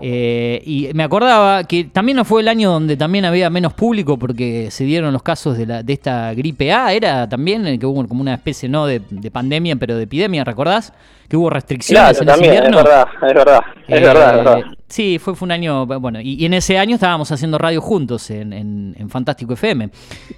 Eh, 0.00 0.60
y 0.66 0.90
me 0.94 1.04
acordaba 1.04 1.64
que 1.64 1.84
también 1.84 2.16
no 2.16 2.24
fue 2.24 2.42
el 2.42 2.48
año 2.48 2.70
donde 2.70 2.96
también 2.96 3.24
había 3.24 3.48
menos 3.50 3.72
público 3.74 4.18
porque 4.18 4.70
se 4.70 4.84
dieron 4.84 5.12
los 5.12 5.22
casos 5.22 5.56
de, 5.56 5.66
la, 5.66 5.82
de 5.82 5.92
esta 5.92 6.34
gripe 6.34 6.72
A, 6.72 6.92
era 6.92 7.28
también 7.28 7.66
el 7.66 7.78
que 7.78 7.86
hubo 7.86 8.06
como 8.08 8.20
una 8.20 8.34
especie 8.34 8.68
no 8.68 8.86
de, 8.86 9.00
de 9.08 9.30
pandemia, 9.30 9.76
pero 9.76 9.96
de 9.96 10.02
epidemia, 10.04 10.44
¿recordás? 10.44 10.92
Que 11.28 11.36
hubo 11.36 11.48
restricciones 11.50 12.18
Claro, 12.18 12.22
en 12.22 12.28
ese 12.28 12.42
también, 12.42 12.64
es 12.64 12.72
invierno. 12.72 12.76
verdad, 12.76 13.06
es 13.22 13.34
verdad, 13.34 13.60
es 13.88 14.00
Eh, 14.00 14.00
verdad, 14.02 14.30
es 14.30 14.44
verdad. 14.44 14.64
Sí, 14.94 15.18
fue, 15.18 15.34
fue 15.34 15.46
un 15.46 15.50
año, 15.50 15.86
bueno, 15.86 16.20
y, 16.20 16.34
y 16.34 16.44
en 16.44 16.54
ese 16.54 16.78
año 16.78 16.94
estábamos 16.94 17.32
haciendo 17.32 17.58
radio 17.58 17.80
juntos 17.80 18.30
en, 18.30 18.52
en- 18.52 18.94
en 18.96 19.10
Fantástico 19.10 19.54
FM. 19.54 19.90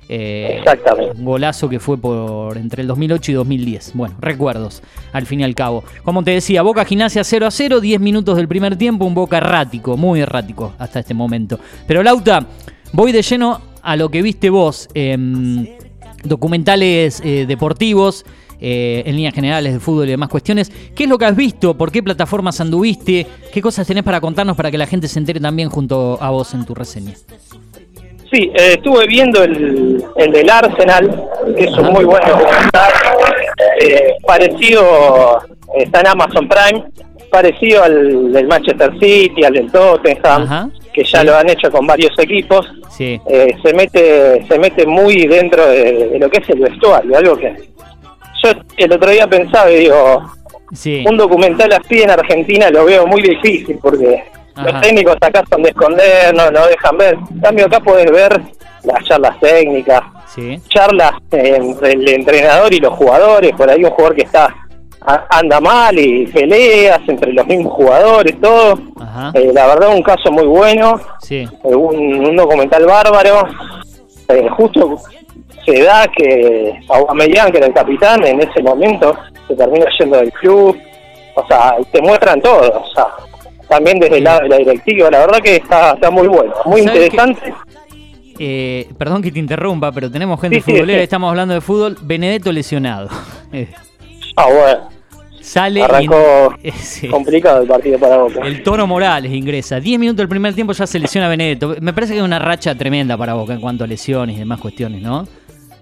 Eh, 0.09 0.57
Exactamente. 0.61 1.19
Un 1.19 1.27
golazo 1.27 1.69
que 1.69 1.79
fue 1.79 1.99
por 1.99 2.57
entre 2.57 2.81
el 2.81 2.89
2008 2.89 3.33
y 3.33 3.35
2010. 3.35 3.91
Bueno, 3.93 4.15
recuerdos, 4.19 4.83
al 5.13 5.27
fin 5.27 5.41
y 5.41 5.45
al 5.45 5.55
cabo. 5.55 5.85
Como 6.05 6.25
te 6.25 6.31
decía, 6.31 6.63
Boca 6.63 6.87
Gimnasia 6.87 7.23
0 7.23 7.47
a 7.47 7.51
0, 7.51 7.81
10 7.81 8.01
minutos 8.01 8.35
del 8.39 8.49
primer 8.49 8.77
tiempo, 8.77 9.05
un 9.05 9.13
Boca 9.15 9.37
errático, 9.37 9.99
muy 9.99 10.21
errático 10.21 10.73
hasta 10.79 11.01
este 11.01 11.13
momento. 11.13 11.61
Pero 11.87 12.03
Lauta, 12.03 12.47
voy 12.95 13.13
de 13.13 13.21
lleno 13.21 13.61
a 13.83 13.95
lo 13.97 14.09
que 14.11 14.23
viste 14.23 14.49
vos. 14.49 14.89
em, 14.95 15.67
documentales 16.25 17.21
eh, 17.25 17.45
deportivos, 17.47 18.25
eh, 18.61 19.03
en 19.07 19.17
líneas 19.17 19.35
generales 19.35 19.73
de 19.73 19.81
fútbol 19.81 20.07
y 20.07 20.11
demás 20.11 20.29
cuestiones. 20.29 20.71
¿Qué 20.95 21.05
es 21.05 21.09
lo 21.09 21.19
que 21.19 21.25
has 21.25 21.37
visto? 21.37 21.75
¿Por 21.77 21.91
qué 21.91 22.03
plataformas 22.03 22.61
anduviste? 22.61 23.27
¿Qué 23.53 23.61
cosas 23.61 23.87
tenés 23.87 24.05
para 24.05 24.21
contarnos 24.21 24.57
para 24.57 24.71
que 24.71 24.79
la 24.79 24.87
gente 24.87 25.09
se 25.09 25.19
entere 25.19 25.41
también 25.41 25.69
junto 25.69 26.19
a 26.21 26.31
vos 26.31 26.55
en 26.55 26.65
tu 26.65 26.75
reseña? 26.75 27.15
Sí, 28.31 28.51
eh, 28.55 28.73
estuve 28.75 29.07
viendo 29.07 29.43
el, 29.45 30.05
el 30.17 30.33
del 30.33 30.51
Arsenal, 30.51 31.29
que 31.57 31.65
es 31.65 31.79
un 31.79 31.93
muy 31.93 32.05
buen 32.05 32.21
documental, 32.27 32.93
eh, 33.81 34.17
parecido, 34.27 35.39
está 35.77 36.01
en 36.01 36.07
Amazon 36.09 36.49
Prime, 36.49 36.85
parecido 37.31 37.85
al 37.85 38.33
del 38.33 38.47
Manchester 38.49 38.93
City, 38.99 39.45
al 39.45 39.53
del 39.53 39.71
Tottenham, 39.71 40.43
Ajá. 40.43 40.71
que 40.93 41.05
ya 41.05 41.23
lo 41.23 41.37
han 41.37 41.49
hecho 41.51 41.71
con 41.71 41.87
varios 41.87 42.19
equipos. 42.19 42.67
Sí. 42.91 43.21
Eh, 43.29 43.55
se 43.63 43.73
mete 43.75 44.45
se 44.49 44.59
mete 44.59 44.87
muy 44.87 45.27
dentro 45.27 45.65
de, 45.67 46.09
de 46.09 46.19
lo 46.19 46.29
que 46.29 46.39
es 46.39 46.49
el 46.51 46.61
vestuario, 46.61 47.17
algo 47.17 47.37
que 47.37 47.55
yo 48.53 48.61
el 48.77 48.93
otro 48.93 49.11
día 49.11 49.27
pensaba 49.27 49.71
y 49.71 49.77
digo, 49.81 50.23
Sí. 50.73 51.05
un 51.09 51.17
documental 51.17 51.73
así 51.73 52.03
en 52.03 52.11
Argentina 52.11 52.69
lo 52.71 52.85
veo 52.85 53.07
muy 53.07 53.23
difícil 53.23 53.79
porque 53.81 54.25
Ajá. 54.55 54.71
los 54.73 54.81
técnicos 54.83 55.17
acá 55.21 55.45
son 55.49 55.63
de 55.63 55.69
esconder, 55.71 56.35
no, 56.35 56.51
no 56.51 56.67
dejan 56.67 56.97
ver. 56.99 57.17
En 57.31 57.41
cambio 57.41 57.67
acá 57.67 57.81
podés 57.81 58.11
ver 58.11 58.41
las 58.83 59.05
charlas 59.05 59.39
técnicas, 59.41 60.01
Sí. 60.35 60.61
charlas 60.69 61.13
entre 61.31 61.93
el 61.93 62.09
entrenador 62.09 62.73
y 62.75 62.79
los 62.81 62.93
jugadores, 62.95 63.53
por 63.57 63.71
ahí 63.71 63.85
un 63.85 63.91
jugador 63.91 64.17
que 64.17 64.23
está 64.23 64.55
anda 65.31 65.61
mal 65.61 65.97
y 65.97 66.27
peleas 66.27 67.01
entre 67.07 67.33
los 67.33 67.47
mismos 67.47 67.73
jugadores, 67.75 68.41
todo. 68.41 68.77
Ajá. 69.01 69.31
Eh, 69.35 69.53
la 69.55 69.69
verdad 69.69 69.95
un 69.95 70.03
caso 70.03 70.33
muy 70.33 70.47
bueno, 70.47 71.01
Sí. 71.21 71.47
eh, 71.65 71.75
un, 71.75 72.27
un 72.27 72.35
documental 72.37 72.85
bárbaro. 72.87 73.47
Eh, 74.29 74.49
justo 74.57 74.97
se 75.67 75.83
da 75.83 76.07
que 76.09 76.79
Aubameyang, 76.89 77.51
que 77.53 77.59
era 77.59 77.67
el 77.67 77.75
capitán, 77.75 78.25
en 78.25 78.41
ese 78.41 78.63
momento 78.63 79.15
se 79.49 79.55
termina 79.55 79.85
yendo 79.99 80.17
del 80.19 80.33
club. 80.33 80.79
O 81.35 81.47
sea, 81.47 81.75
te 81.93 82.01
muestran 82.01 82.41
todo. 82.41 82.81
O 82.83 82.95
sea, 82.95 83.07
también 83.69 83.99
desde 83.99 84.19
el 84.19 84.25
lado 84.25 84.41
de 84.43 84.49
la 84.49 84.57
directiva. 84.59 85.11
La 85.11 85.19
verdad 85.21 85.39
que 85.41 85.57
está, 85.57 85.93
está 85.93 86.11
muy 86.11 86.29
bueno, 86.29 86.55
muy 86.65 86.83
¿Sabes 86.83 87.05
interesante. 87.07 87.53
Eh, 88.39 88.89
perdón 88.99 89.23
que 89.23 89.33
te 89.33 89.39
interrumpa, 89.39 89.93
pero 89.93 90.11
tenemos 90.11 90.41
gente 90.41 90.57
Sí, 90.57 90.63
futbolera, 90.63 91.01
sí. 91.01 91.05
estamos 91.05 91.29
hablando 91.31 91.55
de 91.55 91.61
fútbol. 91.61 91.97
Benedetto 92.03 92.53
lesionado. 92.53 93.09
Ah, 94.37 94.47
bueno, 94.47 94.89
Sale 95.41 95.81
y- 95.81 95.85
eh, 96.69 97.09
complicado 97.11 97.63
el 97.63 97.69
partido 97.69 97.99
para 97.99 98.17
Boca. 98.19 98.41
El 98.45 98.63
Toro 98.63 98.87
Morales 98.87 99.33
ingresa. 99.33 99.79
10 99.81 99.99
minutos 99.99 100.19
del 100.19 100.29
primer 100.29 100.55
tiempo 100.55 100.73
ya 100.73 100.87
se 100.87 100.99
lesiona 100.99 101.29
Benedetto. 101.29 101.77
Me 101.81 101.93
parece 101.93 102.13
que 102.15 102.19
es 102.19 102.25
una 102.25 102.39
racha 102.39 102.75
tremenda 102.75 103.17
para 103.17 103.35
Boca 103.35 103.55
en 103.55 103.61
cuanto 103.61 103.85
a 103.85 103.87
lesiones 103.87 104.37
y 104.37 104.41
demás 104.41 104.61
cuestiones, 104.61 105.01
¿no? 105.03 105.27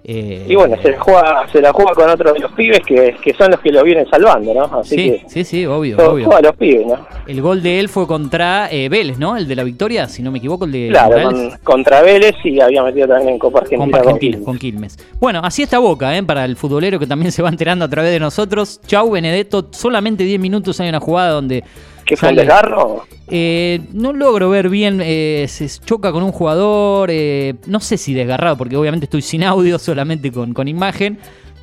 Eh, 0.07 0.45
Y 0.47 0.53
bueno, 0.53 0.75
se 0.83 0.91
la 0.91 0.99
juega, 0.99 1.47
se 1.51 1.59
la 1.61 1.73
juega 1.73 1.93
con 1.95 2.07
otro 2.07 2.31
de 2.31 2.39
los 2.39 2.51
pibes 2.51 2.79
que, 2.85 3.15
que 3.23 3.33
son 3.33 3.49
los 3.49 3.59
que 3.59 3.71
lo 3.71 3.83
vienen 3.83 4.07
salvando, 4.07 4.53
¿no? 4.53 4.63
Así 4.79 4.95
sí, 4.95 5.11
que 5.11 5.23
sí, 5.27 5.43
sí, 5.43 5.65
obvio, 5.65 5.97
todo 5.97 6.11
obvio. 6.13 6.25
juega 6.25 6.37
a 6.39 6.41
los 6.43 6.55
pibes, 6.57 6.85
¿no? 6.85 7.07
El 7.25 7.41
gol 7.41 7.63
de 7.63 7.79
él 7.79 7.89
fue 7.89 8.05
contra 8.05 8.69
eh, 8.71 8.87
Vélez, 8.87 9.17
¿no? 9.17 9.35
El 9.35 9.47
de 9.47 9.55
la 9.55 9.63
victoria, 9.63 10.07
si 10.07 10.21
no 10.21 10.29
me 10.31 10.37
equivoco, 10.37 10.65
el 10.65 10.71
de 10.73 10.87
Claro, 10.91 11.23
con- 11.23 11.49
contra 11.63 12.03
Vélez 12.03 12.35
y 12.43 12.61
había 12.61 12.83
metido 12.83 13.07
también 13.07 13.29
en 13.29 13.39
Copa 13.39 13.61
Argentina. 13.61 13.97
Copa 13.97 14.11
con 14.11 14.19
Quilmes. 14.19 14.45
con 14.45 14.57
Quilmes. 14.59 14.97
Bueno, 15.19 15.41
así 15.43 15.63
está 15.63 15.79
Boca, 15.79 16.15
¿eh? 16.15 16.21
Para 16.21 16.45
el 16.45 16.55
futbolero 16.55 16.99
que 16.99 17.07
también 17.07 17.31
se 17.31 17.41
va 17.41 17.49
enterando 17.49 17.83
a 17.85 17.89
través 17.89 18.11
de 18.11 18.19
nosotros. 18.19 18.79
Chau, 18.85 19.09
Benedetto. 19.09 19.69
Solamente 19.71 20.23
10 20.23 20.39
minutos 20.39 20.79
hay 20.79 20.89
una 20.89 20.99
jugada 20.99 21.31
donde. 21.31 21.63
¿Qué 22.05 22.15
fue 22.15 22.29
sale- 22.29 22.41
desgarro? 22.41 23.03
Eh, 23.27 23.81
no 23.93 24.13
logro 24.13 24.49
ver 24.49 24.69
bien, 24.69 25.01
eh, 25.03 25.45
se 25.49 25.67
choca 25.83 26.11
con 26.11 26.23
un 26.23 26.31
jugador, 26.31 27.09
eh, 27.11 27.55
no 27.65 27.79
sé 27.79 27.97
si 27.97 28.13
desgarrado, 28.13 28.57
porque 28.57 28.77
obviamente 28.77 29.05
estoy 29.05 29.21
sin 29.21 29.43
audio, 29.43 29.79
solamente 29.79 30.31
con, 30.31 30.53
con 30.53 30.67
imagen, 30.67 31.17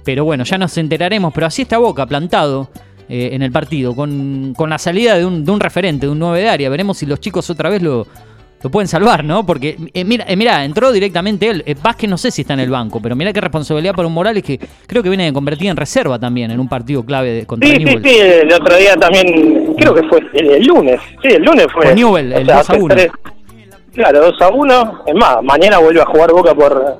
pero 0.05 0.25
bueno, 0.25 0.43
ya 0.45 0.59
nos 0.59 0.77
enteraremos, 0.79 1.33
pero 1.33 1.47
así 1.47 1.63
está 1.63 1.79
Boca, 1.79 2.07
plantado 2.07 2.69
en 3.09 3.43
el 3.43 3.53
partido, 3.53 3.95
con, 3.95 4.55
con 4.57 4.71
la 4.71 4.79
salida 4.79 5.19
de 5.19 5.27
un, 5.27 5.45
de 5.45 5.51
un 5.53 5.61
referente, 5.61 6.07
de 6.07 6.13
un 6.13 6.19
9 6.19 6.41
de 6.41 6.49
área, 6.49 6.71
veremos 6.71 6.97
si 6.97 7.05
los 7.05 7.21
chicos 7.21 7.51
otra 7.51 7.69
vez 7.69 7.83
lo, 7.83 8.07
lo 8.63 8.71
pueden 8.71 8.87
salvar, 8.89 9.25
¿no? 9.25 9.45
Porque, 9.45 9.77
eh, 9.93 10.05
mira, 10.05 10.25
eh, 10.29 10.37
mira, 10.37 10.65
entró 10.65 10.93
directamente 10.93 11.49
él, 11.49 11.63
eh, 11.67 11.75
Vázquez 11.83 12.09
no 12.09 12.17
sé 12.17 12.31
si 12.31 12.43
está 12.43 12.55
en 12.55 12.61
el 12.61 12.71
banco, 12.71 13.01
pero 13.03 13.17
mira 13.17 13.33
qué 13.33 13.41
responsabilidad 13.41 13.95
para 13.95 14.07
un 14.09 14.15
Morales 14.15 14.43
que 14.43 14.59
creo 14.87 15.03
que 15.03 15.09
viene 15.09 15.33
convertida 15.33 15.71
en 15.71 15.77
reserva 15.77 16.19
también, 16.19 16.51
en 16.51 16.61
un 16.61 16.69
partido 16.69 17.05
clave 17.05 17.31
de, 17.33 17.47
contra 17.47 17.69
Sí, 17.69 17.77
sí, 17.77 17.85
Newell's. 17.85 18.03
sí, 18.09 18.17
el 18.21 18.53
otro 18.53 18.77
día 18.77 18.95
también, 18.97 19.75
creo 19.77 19.95
que 19.95 20.03
fue 20.05 20.21
el, 20.35 20.51
el 20.51 20.65
lunes, 20.67 21.01
sí, 21.23 21.29
el 21.29 21.43
lunes 21.43 21.67
fue. 21.73 21.87
Con 21.87 21.95
Newell, 21.97 22.33
el 22.33 22.47
2 22.47 22.55
a 22.57 22.61
hace 22.61 22.77
1. 22.81 22.95
tres- 22.95 23.11
Claro, 23.95 24.21
2 24.21 24.41
a 24.41 24.49
1. 24.49 25.03
Es 25.07 25.15
más, 25.17 25.37
mañana 25.43 25.77
vuelve 25.79 26.01
a 26.01 26.07
jugar 26.07 26.33
Boca 26.33 26.55
por, 26.55 26.97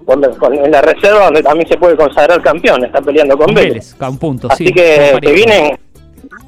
en 0.53 0.71
la 0.71 0.83
reserva, 0.83 1.25
donde 1.25 1.43
también 1.43 1.67
se 1.67 1.79
puede 1.79 1.97
consagrar 1.97 2.43
campeón. 2.43 2.85
Está 2.85 3.01
peleando 3.01 3.35
con, 3.35 3.47
Con 3.47 3.55
Vélez. 3.55 3.97
Un 3.99 4.19
punto, 4.19 4.49
Así 4.51 4.67
sí. 4.67 4.73
que, 4.75 5.19
vienen 5.23 5.79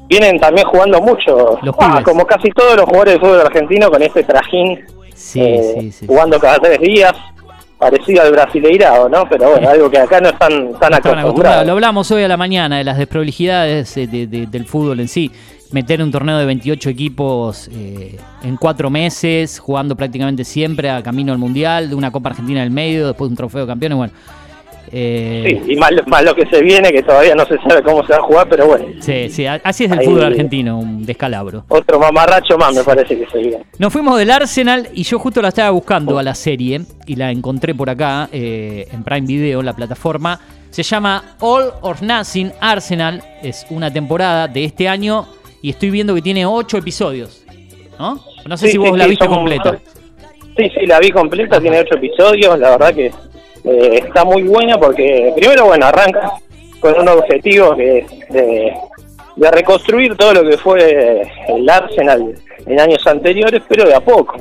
vienen 0.07 0.39
también 0.39 0.67
jugando 0.67 1.01
mucho. 1.01 1.57
Los 1.63 1.75
Ah, 1.79 2.01
como 2.05 2.25
casi 2.27 2.49
todos 2.51 2.75
los 2.75 2.85
jugadores 2.85 3.15
de 3.15 3.19
fútbol 3.21 3.41
argentino 3.41 3.89
con 3.89 4.03
este 4.03 4.23
trajín, 4.23 4.85
Sí, 5.15 5.39
eh, 5.41 5.75
sí, 5.79 5.91
sí. 5.91 6.05
jugando 6.07 6.39
cada 6.39 6.59
tres 6.59 6.79
días, 6.79 7.13
parecido 7.79 8.21
al 8.21 8.31
brasileirado, 8.31 9.09
¿no? 9.09 9.27
Pero 9.29 9.49
bueno, 9.51 9.69
algo 9.69 9.89
que 9.89 9.97
acá 9.97 10.19
no 10.21 10.29
están 10.29 10.73
tan 10.79 10.93
acostumbrados. 10.93 11.65
Lo 11.65 11.71
hablamos 11.73 12.11
hoy 12.11 12.23
a 12.23 12.27
la 12.27 12.37
mañana 12.37 12.77
de 12.77 12.83
las 12.83 12.97
desprolijidades 12.97 13.95
eh, 13.97 14.07
de- 14.07 14.27
de- 14.27 14.45
del 14.47 14.65
fútbol 14.65 14.99
en 14.99 15.07
sí. 15.07 15.31
Meter 15.71 16.01
un 16.01 16.11
torneo 16.11 16.37
de 16.37 16.45
28 16.45 16.89
equipos 16.89 17.69
eh, 17.73 18.17
en 18.43 18.55
cuatro 18.55 18.89
meses, 18.89 19.59
jugando 19.59 19.95
prácticamente 19.95 20.43
siempre 20.43 20.89
a 20.89 21.01
camino 21.01 21.31
al 21.33 21.39
mundial, 21.39 21.89
de 21.89 21.95
una 21.95 22.11
Copa 22.11 22.29
Argentina 22.29 22.59
en 22.59 22.65
el 22.67 22.71
medio, 22.71 23.07
después 23.07 23.29
un 23.29 23.35
trofeo 23.35 23.61
de 23.61 23.67
campeones. 23.67 23.97
Bueno, 23.97 24.13
eh, 24.91 25.61
Sí, 25.65 25.73
y 25.73 25.75
más, 25.77 25.91
más 26.07 26.23
lo 26.23 26.35
que 26.35 26.45
se 26.47 26.61
viene, 26.61 26.91
que 26.91 27.01
todavía 27.03 27.35
no 27.35 27.45
se 27.45 27.57
sabe 27.67 27.81
cómo 27.83 28.05
se 28.05 28.13
va 28.13 28.19
a 28.19 28.21
jugar, 28.23 28.47
pero 28.49 28.67
bueno, 28.67 28.85
sí, 28.99 29.29
sí, 29.29 29.45
así 29.45 29.85
es 29.85 29.91
el 29.91 29.99
Ahí- 29.99 30.05
fútbol 30.05 30.23
argentino, 30.25 30.77
un 30.79 31.05
descalabro. 31.05 31.65
otro 31.67 31.99
mamarracho 31.99 32.57
más 32.57 32.73
me 32.75 32.83
parece 32.83 33.17
que 33.17 33.25
se 33.27 33.37
viene. 33.39 33.63
Nos 33.79 33.91
fuimos 33.91 34.17
del 34.17 34.31
Arsenal 34.31 34.87
y 34.93 35.03
yo 35.03 35.19
justo 35.19 35.41
la 35.41 35.49
estaba 35.49 35.69
buscando 35.71 36.17
a 36.19 36.23
la 36.23 36.35
serie 36.35 36.81
y 37.05 37.15
la 37.15 37.31
encontré 37.31 37.73
por 37.75 37.89
acá 37.89 38.29
eh, 38.31 38.87
en 38.91 39.03
Prime 39.03 39.27
Video, 39.27 39.61
la 39.61 39.73
plataforma. 39.73 40.39
Se 40.69 40.83
llama 40.83 41.35
All 41.39 41.71
or 41.81 42.01
Nothing 42.03 42.51
Arsenal. 42.59 43.23
Es 43.41 43.65
una 43.69 43.91
temporada 43.91 44.47
de 44.49 44.65
este 44.65 44.89
año 44.89 45.25
y 45.61 45.69
estoy 45.69 45.89
viendo 45.89 46.13
que 46.13 46.21
tiene 46.21 46.45
ocho 46.45 46.77
episodios. 46.77 47.43
¿No? 47.97 48.19
No 48.45 48.57
sé 48.57 48.65
Sí, 48.67 48.71
si 48.73 48.77
vos 48.77 48.89
sí, 48.91 48.97
la 48.97 49.03
sí, 49.05 49.09
viste 49.11 49.25
son- 49.25 49.33
completa. 49.35 49.79
Sí, 50.57 50.69
sí, 50.77 50.85
la 50.85 50.99
vi 50.99 51.11
completa, 51.11 51.59
tiene 51.61 51.79
ocho 51.79 51.95
episodios, 51.95 52.59
la 52.59 52.71
verdad 52.71 52.93
que 52.93 53.11
eh, 53.65 54.01
está 54.05 54.23
muy 54.23 54.43
buena 54.43 54.77
porque 54.77 55.33
primero, 55.35 55.65
bueno, 55.65 55.85
arranca 55.85 56.33
con 56.79 56.99
un 56.99 57.07
objetivo 57.07 57.75
que 57.75 57.99
es 57.99 58.29
de, 58.29 58.73
de 59.35 59.51
reconstruir 59.51 60.15
todo 60.15 60.33
lo 60.33 60.49
que 60.49 60.57
fue 60.57 61.27
el 61.47 61.69
Arsenal 61.69 62.35
en 62.65 62.79
años 62.79 63.05
anteriores, 63.07 63.61
pero 63.67 63.85
de 63.85 63.95
a 63.95 63.99
poco. 63.99 64.35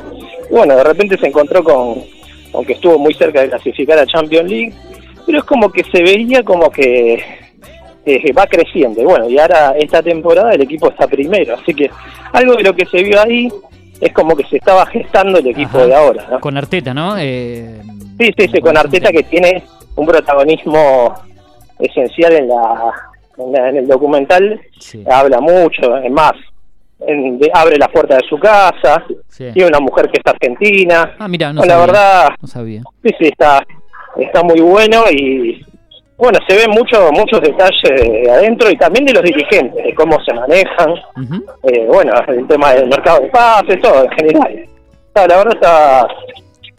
Y 0.51 0.55
bueno, 0.55 0.77
de 0.77 0.85
repente 0.85 1.19
se 1.19 1.27
encontró 1.27 1.63
con, 1.63 2.03
con 2.53 2.65
que 2.65 2.75
estuvo 2.75 2.99
muy 2.99 3.15
cerca 3.15 3.41
de 3.43 3.49
clasificar 3.49 3.99
a 3.99 4.07
Champions 4.07 4.51
League, 4.51 4.73
pero 5.27 5.39
es 5.39 5.45
como 5.45 5.71
que 5.71 5.85
se 5.85 6.03
veía 6.03 6.43
como 6.43 6.71
que 6.71 7.23
eh, 8.07 8.33
va 8.33 8.47
creciendo. 8.47 9.01
Y 9.01 9.05
bueno, 9.05 9.29
y 9.29 9.39
ahora 9.39 9.75
esta 9.79 10.03
temporada 10.03 10.53
el 10.53 10.63
equipo 10.63 10.89
está 10.89 11.07
primero, 11.07 11.55
así 11.55 11.75
que 11.75 11.91
algo 12.33 12.55
de 12.57 12.63
lo 12.63 12.75
que 12.75 12.87
se 12.87 13.03
vio 13.03 13.21
ahí 13.21 13.49
es 14.01 14.13
como 14.13 14.37
que 14.37 14.45
se 14.45 14.57
estaba 14.57 14.85
gestando 14.87 15.39
el 15.39 15.47
equipo 15.47 15.79
Ajá. 15.79 15.87
de 15.87 15.95
ahora. 15.95 16.27
¿no? 16.31 16.41
Con 16.41 16.57
Arteta, 16.57 16.93
¿no? 16.93 17.17
Eh, 17.19 17.81
Sí, 18.19 18.31
sí, 18.39 18.49
sí, 18.53 18.61
con 18.61 18.77
Arteta 18.77 19.11
que 19.11 19.23
tiene 19.25 19.63
un 19.97 20.07
protagonismo 20.07 21.15
esencial 21.79 22.33
en 22.35 22.49
la, 22.49 22.93
en, 23.39 23.53
la- 23.53 23.69
en 23.71 23.77
el 23.79 23.87
documental, 23.89 24.61
Sí. 24.79 25.05
habla 25.11 25.41
mucho, 25.41 25.97
es 25.97 26.11
más, 26.11 26.33
en- 27.07 27.39
de- 27.39 27.51
abre 27.53 27.77
la 27.79 27.89
puerta 27.89 28.17
de 28.17 28.23
su 28.29 28.39
casa, 28.39 29.03
Sí. 29.29 29.51
tiene 29.53 29.69
una 29.69 29.81
mujer 29.81 30.09
que 30.11 30.21
es 30.25 30.33
argentina, 30.33 31.15
Ah, 31.19 31.29
mira, 31.29 31.53
no 31.53 31.61
Bueno, 31.61 31.75
la 31.75 31.81
verdad, 31.81 32.29
No 32.41 32.49
sabía. 32.49 32.83
sí, 33.03 33.11
sí, 33.19 33.27
está, 33.27 33.65
está 34.17 34.43
muy 34.43 34.61
bueno 34.61 35.03
y 35.11 35.65
bueno, 36.17 36.39
se 36.49 36.57
ven 36.57 36.71
mucho, 36.71 37.11
muchos 37.11 37.41
detalles 37.41 37.83
de 37.83 38.31
adentro 38.31 38.71
y 38.71 38.77
también 38.77 39.05
de 39.05 39.13
los 39.15 39.23
dirigentes, 39.25 39.85
de 39.85 39.95
cómo 39.97 40.17
se 40.25 40.33
manejan, 40.33 40.95
eh, 41.65 41.85
bueno, 41.89 42.13
el 42.29 42.47
tema 42.47 42.73
del 42.73 42.89
mercado 42.89 43.21
de 43.21 43.29
pases, 43.31 43.81
todo 43.83 44.05
en 44.05 44.11
general. 44.11 44.65
Está, 45.09 45.27
la 45.27 45.37
verdad 45.39 45.55
está, 45.55 46.07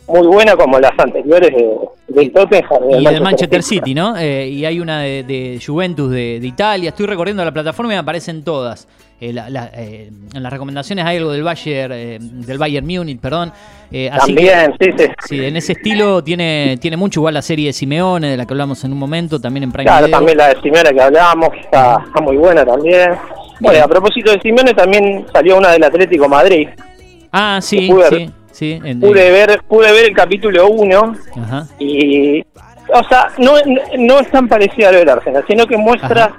muy 0.08 0.28
buena 0.28 0.56
como 0.56 0.80
las 0.80 0.92
anteriores 0.98 1.52
de, 1.52 1.78
del 2.08 2.32
Tottenham 2.32 2.90
Y 3.00 3.06
del 3.06 3.22
Manchester 3.22 3.64
City, 3.64 3.94
¿no? 3.94 4.16
Eh, 4.18 4.48
y 4.50 4.66
hay 4.66 4.80
una 4.80 5.02
de, 5.02 5.24
de 5.24 5.60
Juventus 5.66 6.10
de, 6.12 6.40
de 6.40 6.48
Italia. 6.48 6.90
Estoy 6.90 7.08
recorriendo 7.08 7.44
la 7.44 7.52
plataforma 7.52 7.94
y 7.94 7.96
me 7.96 8.00
aparecen 8.00 8.44
todas. 8.44 8.88
Eh, 9.20 9.32
la- 9.32 9.50
la- 9.50 9.72
eh, 9.74 10.10
en 10.34 10.44
las 10.44 10.52
recomendaciones 10.52 11.06
hay 11.06 11.18
algo 11.18 11.32
del 11.32 11.42
Bayern, 11.44 11.92
eh, 11.94 12.18
del 12.20 12.58
Bayern 12.58 12.86
Munich, 12.86 13.20
perdón. 13.20 13.52
Eh, 13.92 14.10
así 14.12 14.36
que- 14.36 14.48
También, 14.52 14.74
sí, 14.80 14.90
sí. 14.98 15.06
Sí, 15.28 15.46
en 15.46 15.56
ese 15.56 15.72
estilo 15.72 16.22
tiene, 16.24 16.78
tiene 16.82 16.98
mucho 16.98 17.22
igual 17.22 17.34
la 17.34 17.42
serie 17.42 17.68
de 17.68 17.74
Simeone, 17.74 18.28
de 18.30 18.38
la 18.38 18.46
que 18.46 18.54
hablamos 18.54 18.84
en 18.84 18.92
un 18.92 19.00
momento, 19.00 19.40
también 19.40 19.64
en 19.64 19.72
Prime 19.72 19.86
Claro, 19.86 20.06
Video. 20.08 20.18
también 20.18 20.38
la 20.38 20.50
de 20.50 20.62
Simeone 20.62 20.90
que 20.94 21.02
hablábamos, 21.02 21.50
está, 21.60 22.04
está 22.06 22.22
muy 22.22 22.36
buena 22.38 22.66
también. 22.66 23.12
Bueno, 23.62 23.86
a 23.86 23.88
propósito 23.88 24.32
de 24.34 24.42
Simeone 24.42 24.74
también 24.74 25.26
salió 25.32 25.58
una 25.58 25.72
del 25.72 25.84
Atlético 25.86 26.28
Madrid. 26.28 26.68
Ah, 27.32 27.60
sí, 27.62 27.90
sí, 28.10 28.30
sí. 28.56 28.80
en- 28.84 29.00
Pude 29.02 29.30
ver, 29.32 29.62
pude 29.68 29.92
ver 29.92 30.06
el 30.06 30.16
capítulo 30.16 30.68
1 30.70 31.16
Ajá. 31.44 31.68
y, 31.80 32.42
o 32.42 33.04
sea, 33.10 33.28
no, 33.38 33.54
no 33.98 34.20
es 34.20 34.30
tan 34.32 34.48
parecida 34.48 34.90
a 34.90 34.92
lo 34.94 35.00
del 35.00 35.10
Arsenal, 35.10 35.44
sino 35.48 35.66
que 35.66 35.78
muestra 35.78 36.34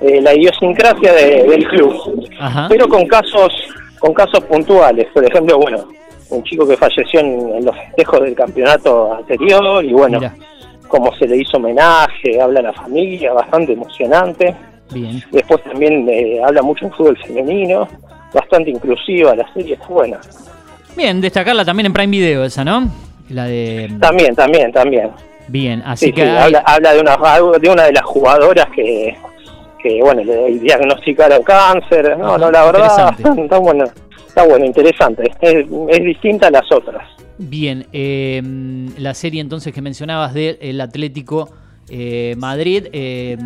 eh, 0.00 0.20
la 0.22 0.34
idiosincrasia 0.34 1.12
de- 1.12 1.42
del 1.44 1.68
club, 1.68 2.26
Ajá. 2.40 2.66
pero 2.70 2.88
con 2.88 3.06
casos, 3.06 3.52
con 3.98 4.14
casos 4.14 4.42
puntuales. 4.44 5.06
Por 5.12 5.24
ejemplo, 5.24 5.58
bueno, 5.58 5.84
un 6.30 6.42
chico 6.44 6.66
que 6.66 6.76
falleció 6.76 7.20
en, 7.20 7.56
en 7.56 7.64
los 7.66 7.76
festejos 7.76 8.20
del 8.22 8.34
campeonato 8.34 9.12
anterior 9.14 9.84
y 9.84 9.92
bueno, 9.92 10.18
Mira. 10.20 10.34
cómo 10.88 11.14
se 11.16 11.26
le 11.26 11.36
hizo 11.36 11.58
homenaje, 11.58 12.40
habla 12.40 12.62
la 12.62 12.72
familia, 12.72 13.32
bastante 13.34 13.72
emocionante. 13.74 14.54
Bien. 14.92 15.22
Después 15.30 15.62
también 15.64 16.08
eh, 16.08 16.40
habla 16.44 16.62
mucho 16.62 16.86
de 16.86 16.92
fútbol 16.92 17.18
femenino, 17.18 17.86
bastante 18.32 18.70
inclusiva, 18.70 19.34
la 19.36 19.52
serie 19.52 19.74
es 19.80 19.88
buena. 19.88 20.18
Bien, 20.96 21.20
destacarla 21.20 21.64
también 21.64 21.86
en 21.86 21.92
Prime 21.92 22.10
Video 22.10 22.44
esa, 22.44 22.64
¿no? 22.64 22.88
La 23.28 23.44
de... 23.44 23.94
También, 24.00 24.34
también, 24.34 24.72
también. 24.72 25.10
Bien, 25.48 25.82
así 25.84 26.06
Sí, 26.06 26.12
que 26.12 26.22
sí, 26.22 26.28
hay- 26.28 26.36
habla, 26.54 26.58
habla 26.66 26.92
de 26.94 27.00
una 27.00 27.16
de 27.58 27.68
una 27.70 27.84
de 27.84 27.92
las 27.92 28.04
jugadoras 28.04 28.66
que, 28.74 29.16
que 29.82 30.00
bueno, 30.02 30.22
le 30.24 30.58
diagnosticaron 30.58 31.42
cáncer. 31.42 32.16
No, 32.18 32.36
no, 32.38 32.50
la 32.50 32.64
verdad 32.64 33.14
está, 33.36 33.58
bueno, 33.58 33.84
está 34.26 34.44
bueno, 34.46 34.64
interesante. 34.64 35.30
Es, 35.40 35.66
es 35.88 36.04
distinta 36.04 36.48
a 36.48 36.50
las 36.50 36.70
otras. 36.72 37.02
Bien, 37.38 37.86
eh, 37.92 38.42
la 38.98 39.14
serie 39.14 39.40
entonces 39.40 39.72
que 39.72 39.80
mencionabas 39.80 40.34
del 40.34 40.80
Atlético 40.80 41.48
eh, 41.88 42.34
Madrid, 42.36 42.86
eh, 42.92 43.36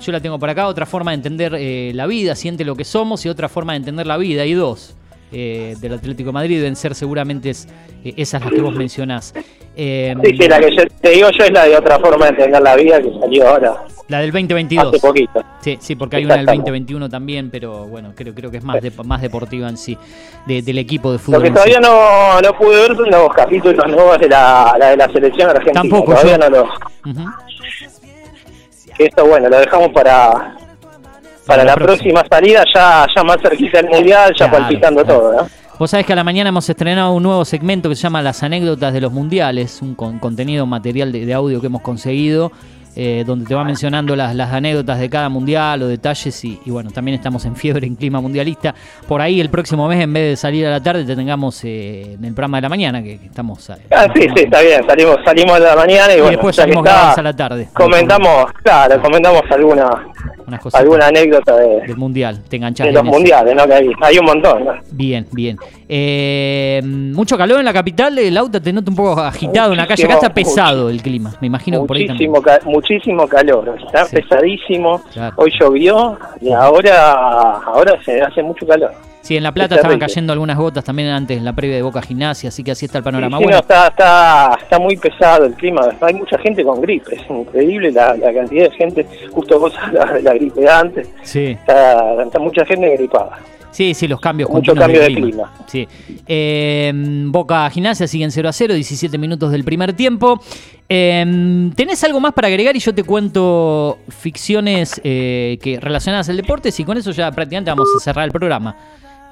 yo 0.00 0.12
la 0.12 0.20
tengo 0.20 0.38
por 0.38 0.50
acá, 0.50 0.66
otra 0.66 0.84
forma 0.86 1.12
de 1.12 1.16
entender 1.16 1.54
eh, 1.56 1.92
la 1.94 2.06
vida, 2.06 2.34
siente 2.34 2.64
lo 2.64 2.74
que 2.74 2.84
somos 2.84 3.24
y 3.24 3.28
otra 3.28 3.48
forma 3.48 3.72
de 3.72 3.78
entender 3.78 4.06
la 4.06 4.16
vida, 4.18 4.42
hay 4.42 4.52
dos 4.54 4.96
eh, 5.36 5.74
del 5.80 5.94
Atlético 5.94 6.28
de 6.28 6.32
Madrid, 6.34 6.58
deben 6.58 6.76
ser 6.76 6.94
seguramente 6.94 7.50
es- 7.50 7.66
eh, 8.04 8.14
esas 8.16 8.40
las 8.42 8.52
que 8.52 8.60
vos 8.60 8.74
mencionás. 8.74 9.34
Eh, 9.76 10.14
Sí, 10.22 10.36
sí, 10.38 10.48
la 10.48 10.60
que 10.60 10.70
yo- 10.76 10.84
te 11.00 11.10
digo 11.10 11.28
yo 11.36 11.44
es 11.44 11.50
la 11.50 11.64
de 11.64 11.76
otra 11.76 11.98
forma 11.98 12.26
de 12.26 12.30
entender 12.30 12.62
la 12.62 12.76
vida 12.76 13.02
que 13.02 13.10
salió 13.18 13.48
ahora, 13.48 13.74
la 14.06 14.20
del 14.20 14.30
2022. 14.30 14.88
hace 14.94 15.00
poquito. 15.00 15.42
Sí, 15.60 15.76
sí, 15.80 15.96
porque 15.96 16.16
hay 16.16 16.24
una 16.24 16.34
del 16.34 16.42
Exactamente. 16.42 16.70
2021 16.70 17.08
también, 17.08 17.50
pero 17.50 17.84
bueno, 17.86 18.12
creo, 18.14 18.32
creo 18.34 18.50
que 18.52 18.58
es 18.58 18.64
más, 18.64 18.80
de- 18.80 18.92
más 19.04 19.20
deportiva 19.20 19.68
en 19.68 19.76
sí, 19.76 19.98
de- 20.46 20.62
del 20.62 20.78
equipo 20.78 21.10
de 21.10 21.18
fútbol. 21.18 21.40
Lo 21.40 21.42
que 21.42 21.48
sí. 21.48 21.54
todavía 21.54 21.80
no, 21.80 22.40
no 22.40 22.52
pude 22.56 22.76
ver 22.86 22.96
son 22.96 23.10
los 23.10 23.34
capítulos 23.34 23.84
nuevos 23.88 24.18
de 24.20 24.28
la, 24.28 24.76
la 24.78 24.90
de 24.90 24.96
la 24.98 25.08
selección 25.12 25.50
argentina. 25.50 25.80
Tampoco, 25.80 26.12
todavía 26.12 26.38
yo- 26.38 26.50
no 26.50 26.50
los... 26.50 26.68
Esto 28.98 29.26
bueno 29.26 29.48
lo 29.48 29.58
dejamos 29.58 29.88
para 29.88 30.56
para 31.46 31.64
la 31.64 31.70
la, 31.72 31.74
próxima. 31.76 32.20
próxima. 32.22 32.38
salida 32.38 32.64
ya 32.74 33.06
ya 33.14 33.22
más 33.24 33.36
cerquita 33.42 33.80
del 33.82 33.90
mundial 33.90 34.32
ya 34.38 34.48
Claro, 34.48 34.64
palpitando 34.64 35.04
claro. 35.04 35.20
todo 35.20 35.32
¿no? 35.42 35.48
Vos 35.78 35.90
sabés 35.90 36.06
que 36.06 36.12
a 36.12 36.16
la 36.16 36.22
mañana 36.24 36.50
hemos 36.50 36.68
estrenado 36.70 37.12
un 37.12 37.22
nuevo 37.24 37.44
segmento 37.44 37.88
que 37.88 37.96
se 37.96 38.02
llama 38.02 38.22
Las 38.22 38.42
anécdotas 38.44 38.92
de 38.92 39.00
los 39.00 39.12
mundiales, 39.12 39.82
un 39.82 39.94
con- 39.96 40.20
contenido 40.20 40.66
material 40.66 41.10
de, 41.10 41.26
de 41.26 41.34
audio 41.34 41.60
que 41.60 41.66
hemos 41.66 41.82
conseguido, 41.82 42.52
eh, 42.96 43.24
donde 43.26 43.46
te 43.46 43.54
va 43.54 43.64
mencionando 43.64 44.14
las, 44.16 44.34
las 44.34 44.52
anécdotas 44.52 44.98
de 45.00 45.08
cada 45.10 45.28
mundial 45.28 45.82
o 45.82 45.88
detalles 45.88 46.44
y, 46.44 46.60
y 46.64 46.70
bueno, 46.70 46.90
también 46.90 47.16
estamos 47.16 47.44
en 47.44 47.56
fiebre 47.56 47.86
en 47.86 47.96
clima 47.96 48.20
mundialista. 48.20 48.74
Por 49.08 49.20
ahí 49.20 49.40
el 49.40 49.50
próximo 49.50 49.88
mes, 49.88 50.00
en 50.02 50.12
vez 50.12 50.30
de 50.30 50.36
salir 50.36 50.66
a 50.66 50.70
la 50.70 50.82
tarde, 50.82 51.04
te 51.04 51.16
tengamos 51.16 51.64
eh, 51.64 52.14
en 52.14 52.24
el 52.24 52.34
programa 52.34 52.58
de 52.58 52.62
la 52.62 52.68
mañana, 52.68 53.02
que, 53.02 53.18
que 53.18 53.26
estamos... 53.26 53.68
eh, 53.70 53.74
ah, 53.90 54.06
sí 54.14 54.22
sí 54.34 54.42
está 54.44 54.60
bien 54.60 54.84
salimos 54.86 55.16
salimos 55.24 55.58
de 55.58 55.64
la 55.66 55.76
mañana 55.76 56.12
y, 56.12 56.16
y 56.16 56.20
bueno 56.20 56.30
después 56.32 56.56
salimos 56.56 56.84
está, 56.86 57.12
a 57.12 57.22
la 57.22 57.32
tarde. 57.34 57.68
comentamos 57.72 58.46
claro 58.62 59.00
comentamos 59.02 59.42
alguna 59.50 60.06
alguna 60.72 61.06
anécdota 61.06 61.56
de, 61.56 61.80
del 61.86 61.96
mundial, 61.96 62.42
te 62.48 62.56
enganchás 62.56 62.86
de 62.86 62.92
los 62.92 63.04
mundiales 63.04 63.54
no 63.54 63.66
que 63.66 63.74
hay, 63.74 63.88
hay 64.02 64.18
un 64.18 64.24
montón 64.26 64.64
¿no? 64.64 64.72
Bien, 64.90 65.26
bien. 65.32 65.56
Eh, 65.88 66.80
mucho 66.84 67.36
calor 67.36 67.58
en 67.58 67.64
la 67.64 67.72
capital, 67.72 68.18
el 68.18 68.36
auto 68.36 68.60
te 68.60 68.72
nota 68.72 68.90
un 68.90 68.96
poco 68.96 69.20
agitado 69.20 69.72
en 69.72 69.78
la 69.78 69.86
calle. 69.86 70.04
Acá 70.04 70.14
Muchísimo, 70.14 70.32
está 70.32 70.34
pesado 70.34 70.90
el 70.90 71.02
clima, 71.02 71.34
me 71.40 71.46
imagino 71.46 71.82
que 71.82 71.86
por 71.88 71.96
ahí 71.96 72.06
también. 72.06 72.30
muchísimo 72.30 72.42
ca- 72.58 72.60
muchísimo 72.70 73.28
calor 73.28 73.76
está 73.84 74.04
Sí. 74.06 74.16
pesadísimo 74.16 75.02
Claro. 75.12 75.34
hoy 75.38 75.52
llovió 75.60 76.18
y 76.40 76.50
ahora 76.52 77.12
ahora 77.66 77.98
se 78.04 78.20
hace 78.22 78.42
mucho 78.42 78.66
calor 78.66 78.92
Sí, 79.20 79.38
en 79.38 79.42
La 79.42 79.52
Plata 79.52 79.74
Es 79.76 79.78
estaban 79.78 79.98
cayendo 79.98 80.34
algunas 80.34 80.58
gotas 80.58 80.84
también 80.84 81.08
antes 81.08 81.38
en 81.38 81.46
la 81.46 81.54
previa 81.54 81.76
de 81.76 81.82
Boca 81.82 82.02
Gimnasia, 82.02 82.48
así 82.50 82.62
que 82.62 82.72
así 82.72 82.84
está 82.84 82.98
el 82.98 83.04
panorama. 83.04 83.38
Sí, 83.38 83.42
no, 83.42 83.46
bueno, 83.46 83.58
está, 83.58 83.86
está, 83.86 84.58
está 84.60 84.78
muy 84.78 84.98
pesado 84.98 85.46
el 85.46 85.54
clima. 85.54 85.80
Hay 86.02 86.12
mucha 86.12 86.36
gente 86.36 86.62
con 86.62 86.78
gripe. 86.82 87.14
Es 87.16 87.22
increíble 87.30 87.90
la, 87.90 88.14
la 88.18 88.34
cantidad 88.34 88.64
de 88.68 88.76
gente. 88.76 89.06
Justo 89.32 89.58
vos 89.58 89.72
de 90.12 90.20
la 90.22 90.34
gripe 90.34 90.68
antes. 90.68 91.08
sí, 91.22 91.52
Está, 91.52 92.22
está 92.22 92.38
mucha 92.38 92.66
gente 92.66 92.94
gripada. 92.98 93.38
Sí, 93.74 93.92
sí, 93.92 94.08
los 94.08 94.20
cambios 94.20 94.48
Mucho 94.48 94.72
continuos 94.72 94.84
cambio 94.84 95.00
de 95.02 95.06
clima. 95.08 95.52
clima. 95.52 95.52
Sí. 95.66 95.88
Eh, 96.26 96.92
Boca 97.26 97.68
Gimnasia 97.68 98.06
siguen 98.06 98.30
0 98.30 98.48
a 98.48 98.52
0, 98.52 98.74
17 98.74 99.18
minutos 99.18 99.50
del 99.50 99.64
primer 99.64 99.92
tiempo. 99.92 100.40
Eh, 100.88 101.70
¿Tenés 101.74 102.04
algo 102.04 102.20
más 102.20 102.32
para 102.32 102.48
agregar 102.48 102.76
y 102.76 102.78
yo 102.78 102.94
te 102.94 103.04
cuento 103.04 103.98
ficciones 104.08 105.00
eh, 105.04 105.58
que 105.60 105.80
relacionadas 105.80 106.28
al 106.28 106.36
deporte? 106.36 106.70
Y 106.76 106.84
con 106.84 106.96
eso 106.96 107.10
ya 107.10 107.30
prácticamente 107.30 107.70
vamos 107.70 107.88
a 107.96 108.00
cerrar 108.00 108.24
el 108.24 108.32
programa. 108.32 108.76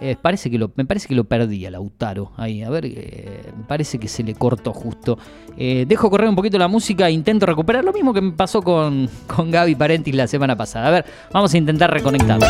Eh, 0.00 0.16
parece 0.20 0.50
que 0.50 0.58
lo, 0.58 0.72
me 0.74 0.84
parece 0.84 1.06
que 1.06 1.14
lo 1.14 1.22
perdí 1.22 1.64
a 1.64 1.70
Lautaro 1.70 2.32
ahí. 2.36 2.62
A 2.62 2.70
ver, 2.70 2.86
eh, 2.86 3.42
me 3.56 3.64
parece 3.64 3.98
que 3.98 4.08
se 4.08 4.24
le 4.24 4.34
cortó 4.34 4.72
justo. 4.72 5.16
Eh, 5.56 5.84
dejo 5.86 6.10
correr 6.10 6.28
un 6.28 6.34
poquito 6.34 6.58
la 6.58 6.66
música 6.66 7.06
e 7.08 7.12
intento 7.12 7.46
recuperar 7.46 7.84
lo 7.84 7.92
mismo 7.92 8.12
que 8.12 8.20
me 8.20 8.32
pasó 8.32 8.62
con, 8.62 9.08
con 9.28 9.50
Gaby 9.52 9.76
Parentis 9.76 10.14
la 10.14 10.26
semana 10.26 10.56
pasada. 10.56 10.88
A 10.88 10.90
ver, 10.90 11.04
vamos 11.32 11.54
a 11.54 11.58
intentar 11.58 11.92
reconectar. 11.92 12.40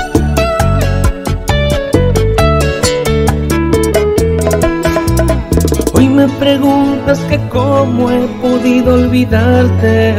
Hoy 6.02 6.08
me 6.08 6.26
preguntas 6.26 7.20
que 7.28 7.38
cómo 7.48 8.10
he 8.10 8.26
podido 8.42 8.94
olvidarte. 8.94 10.16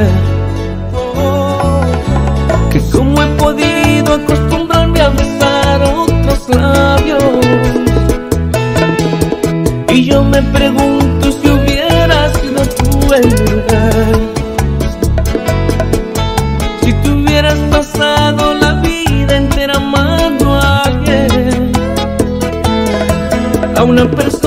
Que 2.72 2.80
cómo 2.90 3.22
he 3.22 3.28
podido 3.36 4.14
acostumbrarme 4.14 5.02
a 5.02 5.10
besar 5.10 5.82
otros 5.84 6.48
labios. 6.56 7.24
Y 9.90 10.06
yo 10.06 10.24
me 10.24 10.42
pregunto 10.42 11.30
si 11.34 11.50
hubieras 11.50 12.32
sido 12.40 12.62
en 13.18 13.28
mi 13.28 13.52
lugar. 13.52 14.06
Si 16.82 16.94
tú 16.94 17.12
hubieras 17.12 17.60
pasado 17.70 18.54
la 18.54 18.76
vida 18.76 19.36
entera 19.36 19.76
amando 19.76 20.54
a 20.54 20.84
alguien 20.84 21.74
a 23.76 23.84
una 23.84 24.10
persona 24.10 24.43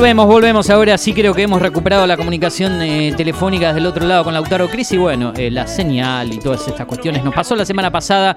Volvemos, 0.00 0.26
volvemos. 0.26 0.70
Ahora 0.70 0.96
sí 0.96 1.12
creo 1.12 1.34
que 1.34 1.42
hemos 1.42 1.60
recuperado 1.60 2.06
la 2.06 2.16
comunicación 2.16 2.80
eh, 2.80 3.12
telefónica 3.14 3.66
desde 3.66 3.80
el 3.80 3.86
otro 3.86 4.06
lado 4.06 4.24
con 4.24 4.32
Lautaro 4.32 4.66
Cris 4.66 4.92
y 4.92 4.96
bueno, 4.96 5.34
eh, 5.36 5.50
la 5.50 5.66
señal 5.66 6.32
y 6.32 6.38
todas 6.38 6.66
estas 6.66 6.86
cuestiones 6.86 7.22
nos 7.22 7.34
pasó 7.34 7.54
la 7.54 7.66
semana 7.66 7.90
pasada 7.90 8.34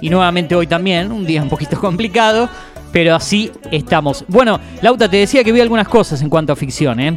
y 0.00 0.10
nuevamente 0.10 0.56
hoy 0.56 0.66
también, 0.66 1.12
un 1.12 1.24
día 1.24 1.40
un 1.40 1.48
poquito 1.48 1.78
complicado, 1.80 2.48
pero 2.90 3.14
así 3.14 3.52
estamos. 3.70 4.24
Bueno, 4.26 4.58
Lauta, 4.82 5.08
te 5.08 5.18
decía 5.18 5.44
que 5.44 5.52
vi 5.52 5.60
algunas 5.60 5.86
cosas 5.86 6.20
en 6.20 6.28
cuanto 6.28 6.52
a 6.52 6.56
ficción, 6.56 6.98
¿eh? 6.98 7.16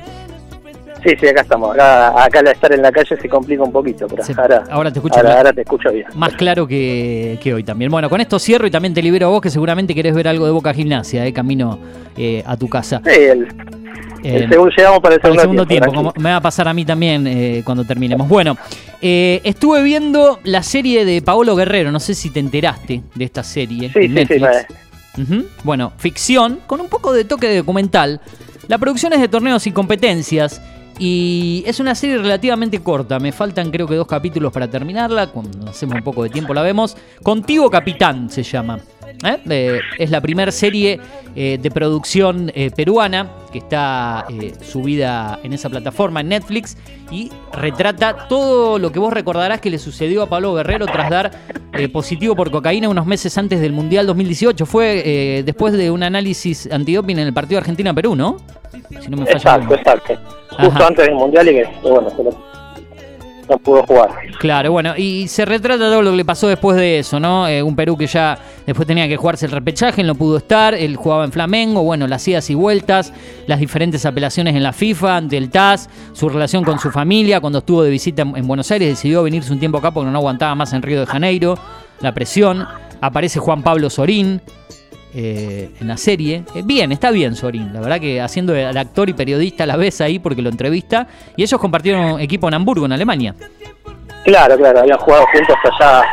Sí, 1.04 1.16
sí, 1.20 1.28
acá 1.28 1.42
estamos. 1.42 1.74
Acá, 1.74 2.24
acá 2.24 2.40
al 2.40 2.48
estar 2.50 2.72
en 2.72 2.82
la 2.84 2.92
calle 2.92 3.18
se 3.20 3.30
complica 3.30 3.64
un 3.64 3.72
poquito, 3.72 4.06
pero 4.08 4.24
ahora, 4.38 4.64
ahora 4.70 4.92
te 4.92 5.00
escucho 5.00 5.16
ahora, 5.16 5.30
bien. 5.30 5.38
ahora 5.38 5.54
te 5.54 5.62
escucho 5.62 5.92
bien. 5.92 6.06
Más 6.14 6.34
claro 6.34 6.68
que, 6.68 7.40
que 7.42 7.52
hoy 7.52 7.64
también. 7.64 7.90
Bueno, 7.90 8.10
con 8.10 8.22
esto 8.22 8.38
cierro 8.38 8.68
y 8.68 8.72
también 8.72 8.94
te 8.94 9.02
libero 9.02 9.28
a 9.28 9.30
vos 9.30 9.42
que 9.42 9.50
seguramente 9.50 9.96
querés 9.96 10.14
ver 10.14 10.28
algo 10.28 10.46
de 10.46 10.52
Boca 10.52 10.74
Gimnasia, 10.74 11.26
¿eh? 11.26 11.34
Camino 11.34 11.80
eh, 12.16 12.44
a 12.46 12.58
tu 12.58 12.68
casa. 12.68 13.02
Sí, 13.06 13.12
el, 13.22 13.48
Eh, 14.28 14.44
El 14.44 14.50
segundo, 14.50 14.76
llegamos 14.76 15.00
para 15.00 15.16
el 15.16 15.22
para 15.22 15.34
el 15.34 15.40
segundo, 15.40 15.64
segundo 15.64 15.68
tiempo, 15.68 15.94
como 15.94 16.14
me 16.18 16.32
va 16.32 16.36
a 16.36 16.42
pasar 16.42 16.68
a 16.68 16.74
mí 16.74 16.84
también 16.84 17.26
eh, 17.28 17.62
cuando 17.64 17.86
terminemos. 17.86 18.28
Bueno, 18.28 18.58
eh, 19.02 19.40
estuve 19.46 19.82
viendo 19.84 20.42
la 20.44 20.64
serie 20.64 21.06
de 21.06 21.22
Paolo 21.22 21.56
Guerrero, 21.56 21.94
no 21.94 22.02
sé 22.02 22.14
si 22.14 22.30
te 22.30 22.42
enteraste 22.42 23.04
de 23.16 23.24
esta 23.24 23.42
serie. 23.42 23.90
Sí, 23.94 24.00
en 24.02 24.28
sí, 24.28 24.40
sí. 25.16 25.46
Bueno, 25.64 25.94
ficción 25.98 26.60
con 26.68 26.82
un 26.82 26.90
poco 26.90 27.14
de 27.14 27.24
toque 27.24 27.48
de 27.48 27.58
documental. 27.58 28.20
La 28.68 28.78
producción 28.78 29.14
es 29.14 29.22
de 29.22 29.30
torneos 29.30 29.66
y 29.66 29.72
competencias. 29.72 30.62
Y 31.00 31.64
es 31.66 31.80
una 31.80 31.96
serie 31.96 32.18
relativamente 32.18 32.82
corta. 32.82 33.20
Me 33.20 33.32
faltan 33.32 33.72
creo 33.72 33.88
que 33.88 33.96
dos 33.96 34.08
capítulos 34.08 34.52
para 34.52 34.70
terminarla. 34.70 35.28
Cuando 35.28 35.70
hacemos 35.70 35.96
un 35.96 36.04
poco 36.04 36.24
de 36.24 36.30
tiempo 36.30 36.54
la 36.54 36.62
vemos. 36.62 36.98
Contigo 37.24 37.70
Capitán 37.70 38.30
se 38.30 38.44
llama. 38.44 38.80
¿Eh? 39.24 39.38
Eh, 39.50 39.80
es 39.98 40.12
la 40.12 40.22
primera 40.22 40.52
serie 40.52 41.00
eh, 41.36 41.58
de 41.62 41.72
producción 41.72 42.52
eh, 42.54 42.70
peruana 42.76 43.30
que 43.52 43.60
está 43.60 44.28
subida 44.62 45.40
en 45.42 45.54
esa 45.54 45.70
plataforma 45.70 46.22
en 46.22 46.30
Netflix 46.30 46.78
y 47.10 47.32
retrata 47.54 48.28
todo 48.28 48.78
lo 48.78 48.92
que 48.92 49.00
vos 49.00 49.14
recordarás 49.14 49.62
que 49.62 49.70
le 49.70 49.80
sucedió 49.80 50.24
a 50.24 50.30
Pablo 50.30 50.54
Guerrero 50.54 50.86
tras 50.86 51.10
dar 51.10 51.32
positivo 51.94 52.36
por 52.36 52.52
cocaína 52.52 52.90
unos 52.90 53.06
meses 53.06 53.38
antes 53.38 53.62
del 53.62 53.72
Mundial 53.72 54.06
2018. 54.06 54.66
Fue 54.66 55.44
después 55.46 55.74
de 55.74 55.90
un 55.90 56.04
análisis 56.04 56.70
antidoping 56.70 57.20
en 57.20 57.28
el 57.28 57.34
partido 57.34 57.60
Argentina-Perú, 57.60 58.16
¿no? 58.16 58.38
Si 59.02 59.10
no 59.10 59.18
me 59.18 59.26
falla 59.26 59.58
la 59.58 59.76
Exacto, 59.76 59.76
exacto. 59.76 60.38
Justo. 60.50 60.87
Antes 60.88 61.06
del 61.06 61.16
mundial 61.16 61.48
y 61.50 61.54
que, 61.54 61.68
bueno, 61.84 62.10
no 63.50 63.58
pudo 63.60 63.84
jugar. 63.84 64.10
Claro, 64.40 64.72
bueno, 64.72 64.94
y 64.98 65.28
se 65.28 65.46
retrata 65.46 65.86
todo 65.86 66.02
lo 66.02 66.12
que 66.12 66.18
le 66.18 66.26
pasó 66.26 66.48
después 66.48 66.78
de 66.78 67.00
eso, 67.00 67.20
¿no? 67.20 67.48
Eh, 67.48 67.64
un 67.64 67.76
Perú 67.76 67.98
que 67.98 68.08
ya 68.08 68.38
después 68.66 68.86
tenía 68.88 69.08
que 69.08 69.16
jugarse 69.16 69.46
el 69.46 69.52
repechaje, 69.52 70.04
no 70.04 70.16
pudo 70.16 70.38
estar, 70.38 70.74
él 70.74 70.96
jugaba 70.96 71.24
en 71.24 71.32
Flamengo, 71.32 71.82
bueno, 71.84 72.08
las 72.08 72.28
idas 72.28 72.50
y 72.50 72.56
vueltas, 72.56 73.14
las 73.48 73.60
diferentes 73.60 74.06
apelaciones 74.06 74.56
en 74.56 74.64
la 74.64 74.74
FIFA, 74.74 75.18
ante 75.18 75.38
el 75.38 75.50
TAS, 75.50 75.90
su 76.14 76.28
relación 76.28 76.64
con 76.64 76.80
su 76.80 76.92
familia, 76.92 77.40
cuando 77.40 77.60
estuvo 77.60 77.84
de 77.84 77.90
visita 77.90 78.24
en, 78.24 78.36
en 78.36 78.48
Buenos 78.48 78.70
Aires, 78.72 78.90
decidió 78.90 79.24
venirse 79.24 79.54
un 79.54 79.60
tiempo 79.60 79.78
acá 79.78 79.92
porque 79.92 80.12
no 80.12 80.18
aguantaba 80.18 80.54
más 80.56 80.74
en 80.74 80.82
Río 80.82 81.00
de 81.00 81.06
Janeiro, 81.06 81.58
la 82.02 82.14
presión, 82.14 82.68
aparece 83.02 83.40
Juan 83.40 83.64
Pablo 83.64 83.90
Sorín. 83.90 84.42
Eh, 85.20 85.70
en 85.82 85.88
la 85.88 85.98
serie. 85.98 86.44
Eh, 86.54 86.62
bien, 86.64 86.92
está 86.92 87.10
bien 87.12 87.36
Sorín. 87.36 87.74
La 87.74 87.80
verdad 87.82 88.00
que 88.00 88.22
haciendo 88.22 88.56
el 88.56 88.78
actor 88.78 89.10
y 89.10 89.14
periodista 89.14 89.64
a 89.64 89.68
la 89.68 89.76
vez 89.76 90.00
ahí 90.02 90.20
porque 90.20 90.42
lo 90.44 90.50
entrevista. 90.50 91.08
Y 91.36 91.42
ellos 91.44 91.60
compartieron 91.60 92.20
equipo 92.20 92.48
en 92.48 92.54
Hamburgo, 92.54 92.86
en 92.86 92.92
Alemania. 92.92 93.34
Claro, 94.24 94.58
claro, 94.58 94.80
habían 94.82 94.98
jugado 95.00 95.26
juntos 95.32 95.56
allá 95.64 96.04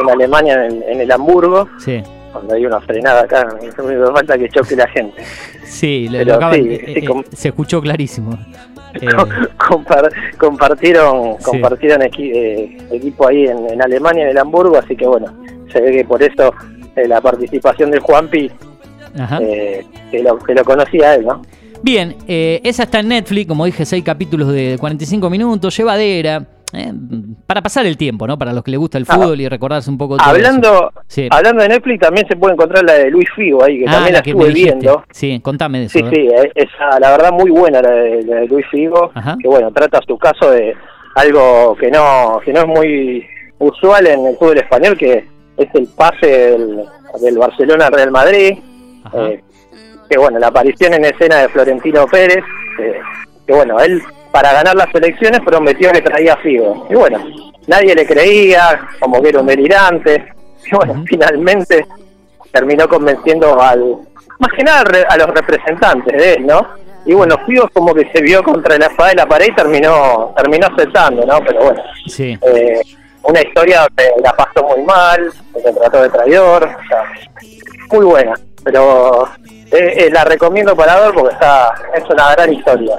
en 0.00 0.10
Alemania, 0.10 0.66
en, 0.66 0.82
en 0.84 1.00
el 1.00 1.10
Hamburgo, 1.12 1.68
Sí. 1.78 2.00
cuando 2.32 2.54
hay 2.54 2.64
una 2.64 2.80
frenada 2.80 3.22
acá, 3.22 3.46
no 3.76 3.84
me 3.84 4.06
falta 4.12 4.38
que 4.38 4.48
choque 4.48 4.76
la 4.76 4.86
gente. 4.88 5.22
Sí, 5.64 6.06
lo, 6.08 6.18
Pero 6.18 6.24
lo 6.30 6.34
acaban- 6.36 6.54
sí, 6.62 6.68
eh, 6.70 6.82
sí, 6.86 6.92
eh, 7.06 7.24
se 7.36 7.48
escuchó 7.48 7.80
clarísimo. 7.80 8.38
Eh, 8.94 9.06
Compar- 9.58 10.08
compartieron 10.38 11.34
Sí. 11.40 11.44
compartieron 11.44 12.00
equi- 12.02 12.80
equipo 12.92 13.26
ahí 13.26 13.44
en, 13.46 13.68
en 13.70 13.82
Alemania, 13.82 14.22
en 14.22 14.30
el 14.30 14.38
Hamburgo, 14.38 14.76
así 14.78 14.94
que 14.94 15.04
bueno, 15.04 15.26
se 15.72 15.80
ve 15.80 15.90
que 15.90 16.04
por 16.04 16.22
eso 16.22 16.54
eh, 16.96 17.08
la 17.08 17.20
participación 17.20 17.90
del 17.90 18.00
Juanpi, 18.00 18.50
ajá. 19.18 19.38
eh, 19.42 19.84
que, 20.10 20.22
lo, 20.22 20.38
que 20.38 20.54
lo 20.54 20.64
conocía 20.64 21.14
él, 21.14 21.26
¿no? 21.26 21.42
Bien, 21.82 22.16
eh, 22.26 22.60
esa 22.64 22.84
está 22.84 23.00
en 23.00 23.08
Netflix, 23.08 23.46
como 23.46 23.66
dije, 23.66 23.84
seis 23.84 24.02
capítulos 24.02 24.52
de 24.52 24.76
45 24.80 25.28
minutos, 25.28 25.76
llevadera, 25.76 26.46
eh, 26.72 26.92
para 27.46 27.60
pasar 27.60 27.84
el 27.84 27.96
tiempo, 27.98 28.26
¿no? 28.26 28.38
Para 28.38 28.52
los 28.54 28.64
que 28.64 28.70
les 28.70 28.80
gusta 28.80 28.96
el 28.96 29.04
Ah. 29.06 29.14
fútbol 29.16 29.38
y 29.40 29.48
recordarse 29.48 29.90
un 29.90 29.98
poco 29.98 30.16
todo 30.16 30.26
Hablando. 30.26 30.90
Sí. 31.08 31.28
hablando 31.30 31.62
de 31.62 31.68
Netflix, 31.68 32.00
también 32.00 32.26
se 32.26 32.36
puede 32.36 32.54
encontrar 32.54 32.84
la 32.84 32.94
de 32.94 33.10
Luis 33.10 33.28
Figo 33.36 33.62
ahí, 33.62 33.80
que 33.80 33.84
Ah, 33.86 33.92
también 33.92 34.14
la, 34.14 34.22
que 34.22 34.30
estuve 34.30 34.50
viendo. 34.52 35.04
Sí, 35.10 35.38
contame 35.40 35.80
de 35.80 35.84
eso. 35.86 35.98
Sí, 35.98 36.04
sí, 36.10 36.28
esa, 36.54 36.98
la 37.00 37.10
verdad 37.10 37.32
muy 37.32 37.50
buena 37.50 37.82
la 37.82 37.90
de, 37.90 38.22
la 38.22 38.36
de 38.36 38.46
Luis 38.46 38.64
Figo, 38.70 39.10
Ajá. 39.14 39.36
que 39.40 39.46
bueno, 39.46 39.70
trata 39.72 40.00
su 40.06 40.16
caso 40.16 40.50
de 40.50 40.74
algo 41.16 41.76
que 41.78 41.90
no 41.90 42.40
que 42.44 42.52
no 42.52 42.60
es 42.60 42.66
muy 42.66 43.24
usual 43.58 44.06
en 44.06 44.26
el 44.26 44.36
fútbol 44.36 44.56
español, 44.58 44.96
que 44.98 45.26
es 45.56 45.68
el 45.74 45.86
pase 45.88 46.26
del, 46.26 46.84
del 47.20 47.38
Barcelona 47.38 47.86
al 47.86 47.92
Real 47.92 48.10
Madrid, 48.10 48.58
eh, 49.14 49.42
que 50.08 50.18
bueno, 50.18 50.38
la 50.38 50.48
aparición 50.48 50.94
en 50.94 51.04
escena 51.04 51.38
de 51.42 51.48
Florentino 51.48 52.06
Pérez, 52.06 52.44
que, 52.76 53.00
que 53.46 53.52
bueno, 53.52 53.78
él 53.80 54.02
para 54.32 54.52
ganar 54.52 54.74
las 54.74 54.92
elecciones 54.94 55.40
prometió 55.44 55.92
que 55.92 56.02
traía 56.02 56.34
a 56.34 56.36
Figo, 56.38 56.86
y 56.90 56.94
bueno, 56.94 57.24
nadie 57.68 57.94
le 57.94 58.04
creía, 58.06 58.80
como 59.00 59.22
que 59.22 59.28
era 59.28 59.40
un 59.40 59.46
delirante, 59.46 60.24
y 60.70 60.74
bueno, 60.74 61.04
finalmente 61.06 61.86
terminó 62.50 62.88
convenciendo 62.88 63.60
al 63.60 63.96
más 64.38 64.50
que 64.56 64.64
nada 64.64 64.82
a 65.08 65.16
los 65.16 65.28
representantes 65.28 66.16
de 66.16 66.34
él, 66.34 66.46
¿no? 66.46 66.66
Y 67.06 67.12
bueno, 67.12 67.36
Figo 67.46 67.68
como 67.72 67.94
que 67.94 68.10
se 68.12 68.22
vio 68.22 68.42
contra 68.42 68.76
la 68.78 68.86
espada 68.86 69.10
de 69.10 69.16
la 69.16 69.26
pared 69.26 69.48
y 69.50 69.54
terminó 69.54 70.32
terminó 70.36 70.66
aceptando, 70.66 71.24
¿no? 71.26 71.38
Pero 71.46 71.64
bueno, 71.64 71.82
Sí. 72.06 72.36
eh, 72.42 72.80
una 73.24 73.40
historia 73.40 73.82
donde 73.82 74.12
la 74.22 74.32
pasó 74.32 74.62
muy 74.64 74.82
mal, 74.82 75.32
se 75.54 75.72
trató 75.72 76.02
de 76.02 76.10
traidor, 76.10 76.64
o 76.64 76.88
sea, 76.88 77.04
muy 77.90 78.04
buena, 78.04 78.34
pero 78.62 79.28
eh, 79.46 79.94
eh, 80.06 80.10
la 80.12 80.24
recomiendo 80.24 80.76
para 80.76 81.00
ver 81.00 81.14
porque 81.14 81.34
está 81.34 81.74
es 81.94 82.04
una 82.08 82.32
gran 82.34 82.52
historia. 82.52 82.96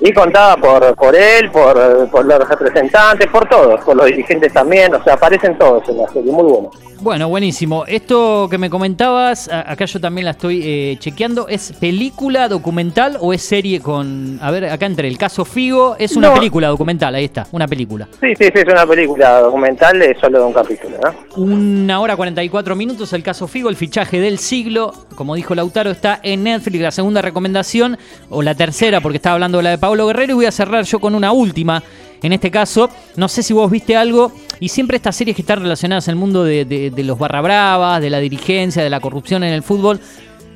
Y 0.00 0.12
contada 0.12 0.56
por 0.56 0.94
por 0.96 1.14
él, 1.14 1.50
por, 1.50 2.08
por 2.10 2.24
los 2.24 2.48
representantes, 2.48 3.26
por 3.28 3.48
todos, 3.48 3.80
por 3.84 3.96
los 3.96 4.06
dirigentes 4.06 4.52
también, 4.52 4.94
o 4.94 5.02
sea, 5.04 5.14
aparecen 5.14 5.56
todos 5.58 5.88
en 5.88 5.98
la 5.98 6.08
serie, 6.08 6.32
muy 6.32 6.44
bueno. 6.44 6.70
Bueno, 7.02 7.30
buenísimo. 7.30 7.86
Esto 7.86 8.46
que 8.50 8.58
me 8.58 8.68
comentabas, 8.68 9.48
acá 9.50 9.86
yo 9.86 9.98
también 10.00 10.26
la 10.26 10.32
estoy 10.32 10.60
eh, 10.62 10.96
chequeando, 10.98 11.48
¿es 11.48 11.72
película 11.80 12.46
documental 12.46 13.16
o 13.20 13.32
es 13.32 13.40
serie 13.40 13.80
con... 13.80 14.38
A 14.42 14.50
ver, 14.50 14.66
acá 14.66 14.84
entre 14.84 15.08
el 15.08 15.16
caso 15.16 15.46
Figo, 15.46 15.96
es 15.98 16.14
una 16.16 16.28
No. 16.28 16.34
película 16.34 16.68
documental, 16.68 17.14
ahí 17.14 17.24
está, 17.24 17.46
una 17.52 17.66
película. 17.66 18.06
Sí, 18.20 18.34
sí, 18.38 18.44
sí, 18.44 18.52
es 18.54 18.64
una 18.70 18.84
película 18.86 19.40
documental 19.40 19.98
de 19.98 20.14
solo 20.20 20.40
de 20.40 20.44
un 20.44 20.52
capítulo, 20.52 20.98
¿no? 21.02 21.42
Una 21.42 22.00
hora 22.00 22.16
44 22.16 22.76
minutos, 22.76 23.14
el 23.14 23.22
caso 23.22 23.48
Figo, 23.48 23.70
el 23.70 23.76
fichaje 23.76 24.20
del 24.20 24.38
siglo. 24.38 24.92
Como 25.14 25.34
dijo 25.34 25.54
Lautaro, 25.54 25.90
está 25.90 26.20
en 26.22 26.44
Netflix. 26.44 26.82
La 26.82 26.90
segunda 26.90 27.22
recomendación, 27.22 27.96
o 28.28 28.42
la 28.42 28.54
tercera, 28.54 29.00
porque 29.00 29.16
estaba 29.16 29.34
hablando 29.34 29.56
de 29.56 29.64
la 29.64 29.70
de 29.70 29.78
Pablo 29.78 29.89
Guerrero. 30.06 30.32
Y 30.32 30.34
voy 30.36 30.46
a 30.46 30.52
cerrar 30.52 30.84
yo 30.84 30.98
con 31.00 31.14
una 31.14 31.32
última. 31.32 31.82
En 32.22 32.32
este 32.32 32.50
caso, 32.50 32.90
no 33.16 33.28
sé 33.28 33.42
si 33.42 33.52
vos 33.54 33.70
viste 33.70 33.96
algo. 33.96 34.32
Y 34.60 34.68
siempre 34.68 34.96
estas 34.96 35.16
series 35.16 35.34
que 35.34 35.42
están 35.42 35.60
relacionadas 35.60 36.08
al 36.08 36.16
mundo 36.16 36.44
de, 36.44 36.64
de- 36.64 36.90
de 36.90 37.04
los 37.04 37.18
barra 37.18 37.40
bravas, 37.40 38.00
de 38.02 38.10
la 38.10 38.18
dirigencia, 38.18 38.82
de 38.82 38.90
la 38.90 39.00
corrupción 39.00 39.42
en 39.42 39.52
el 39.54 39.62
fútbol. 39.62 40.00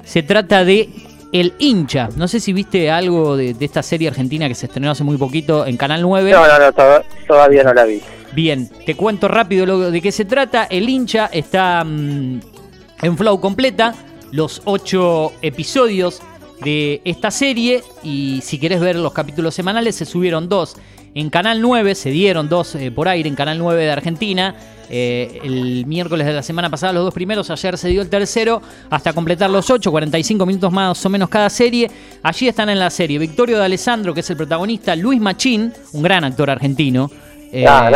Se 0.05 0.23
trata 0.23 0.65
de 0.65 0.91
El 1.33 1.55
hincha. 1.59 2.11
No 2.17 2.29
sé 2.29 2.39
si 2.41 2.53
viste 2.53 2.91
algo 2.91 3.37
de, 3.37 3.55
de 3.55 3.65
esta 3.65 3.83
serie 3.83 4.09
argentina 4.09 4.47
que 4.47 4.55
se 4.55 4.67
estrenó 4.67 4.91
hace 4.91 5.05
muy 5.05 5.17
poquito 5.17 5.67
en 5.67 5.77
Canal 5.79 6.03
9. 6.03 6.33
No, 6.33 6.47
no, 6.47 6.59
no, 6.59 6.73
to- 6.73 7.03
todavía 7.27 7.63
no 7.65 7.73
la 7.73 7.85
vi. 7.85 8.01
Bien, 8.35 8.69
te 8.85 8.95
cuento 8.95 9.29
rápido 9.29 9.65
lo, 9.65 9.91
de 9.91 10.01
qué 10.03 10.13
se 10.13 10.25
trata. 10.27 10.65
El 10.65 10.89
hincha 10.89 11.31
está 11.33 11.83
mm, 11.85 12.41
en 13.03 13.17
flow 13.17 13.41
completa, 13.41 13.95
los 14.33 14.61
ocho 14.67 15.33
episodios 15.41 16.21
de 16.65 17.01
esta 17.05 17.31
serie. 17.31 17.83
Y 18.03 18.41
si 18.43 18.59
querés 18.59 18.81
ver 18.81 18.97
los 18.97 19.13
capítulos 19.13 19.55
semanales, 19.55 19.95
se 19.95 20.05
subieron 20.05 20.49
dos 20.49 20.77
en 21.15 21.31
Canal 21.31 21.61
9, 21.61 21.95
se 21.95 22.11
dieron 22.11 22.49
dos 22.49 22.75
eh, 22.75 22.91
por 22.91 23.09
aire 23.09 23.29
en 23.29 23.37
Canal 23.37 23.59
9 23.59 23.85
de 23.85 23.91
Argentina. 23.91 24.55
Eh, 24.91 25.41
el 25.43 25.87
miércoles 25.87 26.27
de 26.27 26.33
la 26.33 26.43
semana 26.43 26.69
pasada 26.69 26.93
los 26.93 27.05
dos 27.05 27.15
primeros, 27.15 27.49
ayer 27.51 27.79
se 27.79 27.89
dio 27.89 28.03
el 28.03 28.11
tercero, 28.11 28.61
hasta 28.91 29.13
completar 29.13 29.49
los 29.49 29.71
ocho, 29.71 29.91
45 29.91 30.45
minutos 30.45 30.73
más 30.73 31.05
o 31.07 31.09
menos 31.09 31.29
cada 31.29 31.49
serie. 31.49 31.91
Allí 32.23 32.49
están 32.49 32.69
en 32.69 32.79
la 32.79 32.91
serie 32.91 33.19
Victorio 33.19 33.59
de 33.59 33.65
Alessandro, 33.65 34.13
que 34.13 34.21
es 34.21 34.31
el 34.31 34.37
protagonista, 34.37 34.95
Luis 34.97 35.21
Machín, 35.21 35.73
un 35.93 36.03
gran 36.03 36.25
actor 36.25 36.51
argentino. 36.51 37.11
Eh, 37.63 37.67
Ah, 37.69 37.89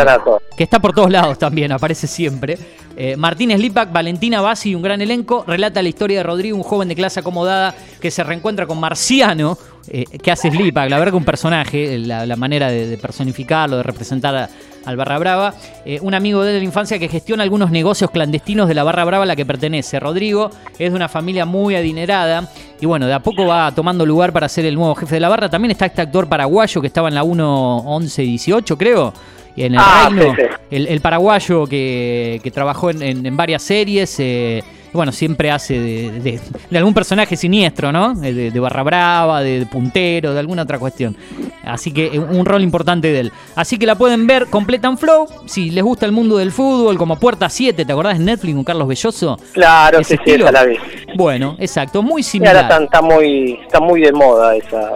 que 0.56 0.64
está 0.64 0.78
por 0.78 0.92
todos 0.94 1.10
lados 1.10 1.38
también, 1.38 1.70
aparece 1.72 2.06
siempre. 2.06 2.58
Eh, 2.96 3.16
Martínez 3.16 3.60
Lipak, 3.60 3.92
Valentina 3.92 4.40
Bassi, 4.40 4.74
un 4.74 4.82
gran 4.82 5.00
elenco, 5.00 5.44
relata 5.46 5.80
la 5.82 5.88
historia 5.88 6.18
de 6.18 6.22
Rodrigo, 6.24 6.56
un 6.56 6.64
joven 6.64 6.88
de 6.88 6.96
clase 6.96 7.20
acomodada 7.20 7.74
que 8.00 8.10
se 8.10 8.24
reencuentra 8.24 8.66
con 8.66 8.80
Marciano, 8.80 9.56
eh, 9.88 10.04
que 10.04 10.30
hace 10.32 10.50
Lipak, 10.50 10.90
la 10.90 10.98
verdad 10.98 11.12
que 11.12 11.16
un 11.18 11.24
personaje, 11.24 11.96
la, 11.98 12.26
la 12.26 12.34
manera 12.36 12.70
de, 12.70 12.88
de 12.88 12.98
personificarlo, 12.98 13.76
de 13.76 13.82
representar 13.84 14.34
a- 14.34 14.48
al 14.84 14.96
Barra 14.96 15.18
Brava, 15.18 15.54
eh, 15.84 15.98
un 16.02 16.14
amigo 16.14 16.42
de 16.42 16.58
la 16.58 16.64
infancia 16.64 16.98
que 16.98 17.08
gestiona 17.08 17.42
algunos 17.42 17.70
negocios 17.70 18.10
clandestinos 18.10 18.68
de 18.68 18.74
la 18.74 18.84
Barra 18.84 19.04
Brava 19.04 19.24
a 19.24 19.26
la 19.26 19.36
que 19.36 19.44
pertenece. 19.44 20.00
Rodrigo 20.00 20.50
es 20.78 20.90
de 20.90 20.96
una 20.96 21.08
familia 21.08 21.44
muy 21.44 21.74
adinerada 21.76 22.48
y 22.80 22.86
bueno, 22.86 23.06
de 23.06 23.12
a 23.12 23.20
poco 23.20 23.44
va 23.46 23.70
tomando 23.72 24.06
lugar 24.06 24.32
para 24.32 24.48
ser 24.48 24.64
el 24.64 24.74
nuevo 24.76 24.94
jefe 24.94 25.16
de 25.16 25.20
la 25.20 25.28
barra. 25.28 25.48
También 25.50 25.72
está 25.72 25.84
este 25.86 26.00
actor 26.00 26.26
paraguayo 26.28 26.80
que 26.80 26.86
estaba 26.86 27.08
en 27.08 27.14
la 27.16 27.22
1 27.22 27.76
11 27.78 28.22
18 28.22 28.78
creo. 28.78 29.12
Y 29.58 29.64
en 29.64 29.74
el 29.74 29.80
Ah, 29.82 30.08
reino, 30.08 30.34
sí, 30.36 30.42
sí. 30.42 30.48
el, 30.70 30.86
el 30.86 31.00
paraguayo 31.00 31.66
que, 31.66 32.40
que 32.44 32.50
trabajó 32.52 32.90
en, 32.90 33.02
en- 33.02 33.26
en 33.26 33.36
varias 33.36 33.62
series, 33.62 34.14
eh, 34.20 34.62
bueno, 34.92 35.10
siempre 35.12 35.50
hace 35.50 35.74
de, 35.80 36.12
de- 36.20 36.40
de 36.70 36.78
algún 36.78 36.94
personaje 36.94 37.36
siniestro, 37.36 37.90
¿no? 37.90 38.12
Eh, 38.22 38.32
De, 38.32 38.50
de 38.52 38.60
barra 38.60 38.82
brava, 38.84 39.42
de, 39.42 39.58
de 39.60 39.66
puntero, 39.66 40.32
de 40.32 40.38
alguna 40.40 40.62
otra 40.62 40.78
cuestión. 40.78 41.16
Así 41.64 41.92
que 41.92 42.06
eh, 42.06 42.18
un 42.18 42.46
rol 42.46 42.62
importante 42.62 43.10
de 43.12 43.20
él. 43.20 43.32
Así 43.56 43.78
que 43.78 43.84
la 43.86 43.96
pueden 43.96 44.26
ver 44.28 44.46
completa 44.46 44.86
en 44.88 44.96
Flow. 44.96 45.26
Si 45.46 45.70
les 45.70 45.82
gusta 45.82 46.06
el 46.06 46.12
mundo 46.12 46.36
del 46.38 46.52
fútbol, 46.52 46.96
como 46.96 47.18
Puerta 47.18 47.48
7, 47.50 47.84
¿te 47.84 47.92
acordás 47.92 48.16
en 48.16 48.24
Netflix 48.26 48.54
con 48.54 48.64
Carlos 48.64 48.86
Belloso? 48.86 49.38
Claro, 49.52 49.98
¿Ese 49.98 50.16
sí, 50.16 50.22
sí, 50.24 50.30
estilo? 50.30 50.44
esa 50.48 50.52
la 50.52 50.64
vi. 50.64 50.76
Bueno, 51.16 51.56
exacto, 51.58 52.02
muy 52.02 52.20
Y 52.22 52.24
ahora 52.24 52.30
similar. 52.30 52.56
está, 52.62 52.84
está 52.84 53.02
muy 53.02 53.58
está 53.66 53.80
muy 53.80 54.00
de 54.02 54.12
moda 54.12 54.54
esa 54.56 54.92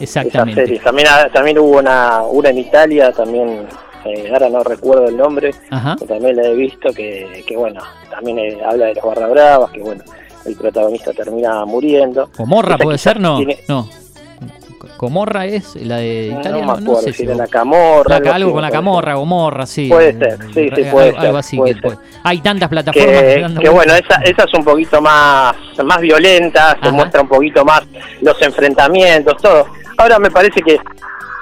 Exactamente. 0.00 0.62
series. 0.64 0.82
También, 0.82 1.08
ha- 1.08 1.28
también 1.30 1.58
hubo 1.58 1.78
una, 1.78 2.22
una 2.22 2.50
en 2.50 2.58
Italia, 2.58 3.12
también, 3.12 3.66
eh, 4.04 4.28
ahora 4.32 4.48
no 4.48 4.62
recuerdo 4.64 5.06
el 5.08 5.16
nombre, 5.16 5.50
Ajá. 5.70 5.96
que 5.98 6.06
también 6.06 6.36
la 6.36 6.42
he 6.44 6.54
visto, 6.54 6.92
que, 6.92 7.44
que 7.46 7.56
bueno, 7.56 7.80
también 8.10 8.38
eh, 8.38 8.58
habla 8.64 8.86
de 8.86 8.94
los 8.94 9.04
barra 9.04 9.26
bravas, 9.28 9.70
que 9.70 9.80
bueno, 9.80 10.02
el 10.44 10.54
protagonista 10.56 11.12
termina 11.12 11.64
muriendo. 11.64 12.30
Comorra 12.36 12.74
Esa 12.76 12.84
puede 12.84 12.98
ser, 12.98 13.20
no. 13.20 13.36
tiene- 13.38 13.58
No. 13.68 13.88
Comorra 14.96 15.46
es 15.46 15.76
la 15.76 15.96
de 15.98 16.30
No 16.32 16.40
Italia. 16.40 16.60
me 16.60 16.66
No, 16.66 16.72
acuerdo 16.72 17.02
sé 17.02 17.12
si 17.12 17.24
la 17.26 17.46
Camorra. 17.46 18.08
La- 18.08 18.16
algo 18.16 18.32
algo 18.32 18.48
así, 18.48 18.52
con 18.54 18.62
la. 18.62 18.70
Camorra, 18.70 19.14
Gomorra, 19.14 19.66
sí. 19.66 19.88
Puede 19.88 20.18
ser, 20.18 20.38
sí, 20.46 20.52
sí, 20.54 20.82
Algo- 20.82 20.90
puede 20.90 21.08
algo 21.10 21.20
ser, 21.22 21.36
así. 21.36 21.56
puede 21.56 21.74
que 21.74 21.80
ser. 21.80 21.90
puede- 21.96 22.08
Hay 22.24 22.40
tantas 22.40 22.68
plataformas 22.68 23.22
que, 23.60 23.68
bueno, 23.68 23.94
esa, 23.94 24.16
esa 24.22 24.42
es 24.44 24.54
un 24.54 24.64
poquito 24.64 25.00
más, 25.00 25.54
más 25.84 26.00
violenta, 26.00 26.76
se 26.82 26.90
muestra 26.90 27.20
un 27.22 27.28
poquito 27.28 27.64
más 27.64 27.82
los 28.22 28.40
enfrentamientos, 28.42 29.36
todo. 29.40 29.66
Ahora 29.98 30.18
me 30.18 30.30
parece 30.30 30.60
que 30.62 30.78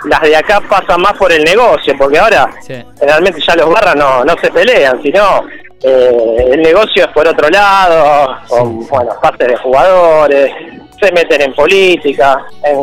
las 0.06 0.20
de 0.22 0.34
acá 0.36 0.60
pasan 0.68 1.00
más 1.02 1.12
por 1.14 1.30
el 1.32 1.44
negocio, 1.44 1.94
porque 1.98 2.18
ahora 2.18 2.48
Sí. 2.60 2.74
generalmente 2.98 3.40
ya 3.40 3.54
los 3.56 3.68
barras 3.70 3.96
no, 3.96 4.24
no 4.24 4.34
se 4.40 4.50
pelean, 4.50 5.00
sino 5.02 5.42
eh, 5.82 6.36
el 6.52 6.62
negocio 6.62 7.04
es 7.04 7.08
por 7.12 7.26
otro 7.28 7.48
lado, 7.50 8.36
con 8.48 8.86
bueno, 8.88 9.10
pases 9.20 9.48
de 9.48 9.56
jugadores, 9.56 10.50
se 11.00 11.12
meten 11.12 11.42
en 11.42 11.52
política, 11.54 12.44
en 12.64 12.78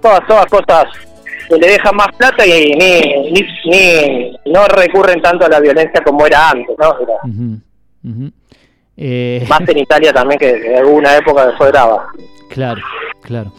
todas, 0.00 0.26
todas 0.28 0.46
cosas 0.46 0.84
que 1.48 1.56
le 1.56 1.66
dejan 1.68 1.96
más 1.96 2.08
plata 2.16 2.46
y 2.46 2.70
ni, 2.72 3.00
ni, 3.32 3.46
ni 3.66 4.36
no 4.46 4.66
recurren 4.68 5.20
tanto 5.20 5.44
a 5.44 5.48
la 5.48 5.60
violencia 5.60 6.00
como 6.04 6.24
era 6.26 6.50
antes, 6.50 6.74
¿no? 6.78 6.86
Era 7.00 7.14
Ujú, 7.24 7.58
ujú. 8.04 8.30
Eh, 8.96 9.44
más 9.48 9.60
en 9.68 9.78
Italia 9.86 10.12
también 10.12 10.38
que 10.38 10.50
en 10.50 10.78
alguna 10.78 11.16
época 11.16 11.52
fue 11.58 11.70
brava. 11.70 12.06
Claro, 12.48 12.80
claro. 13.22 13.52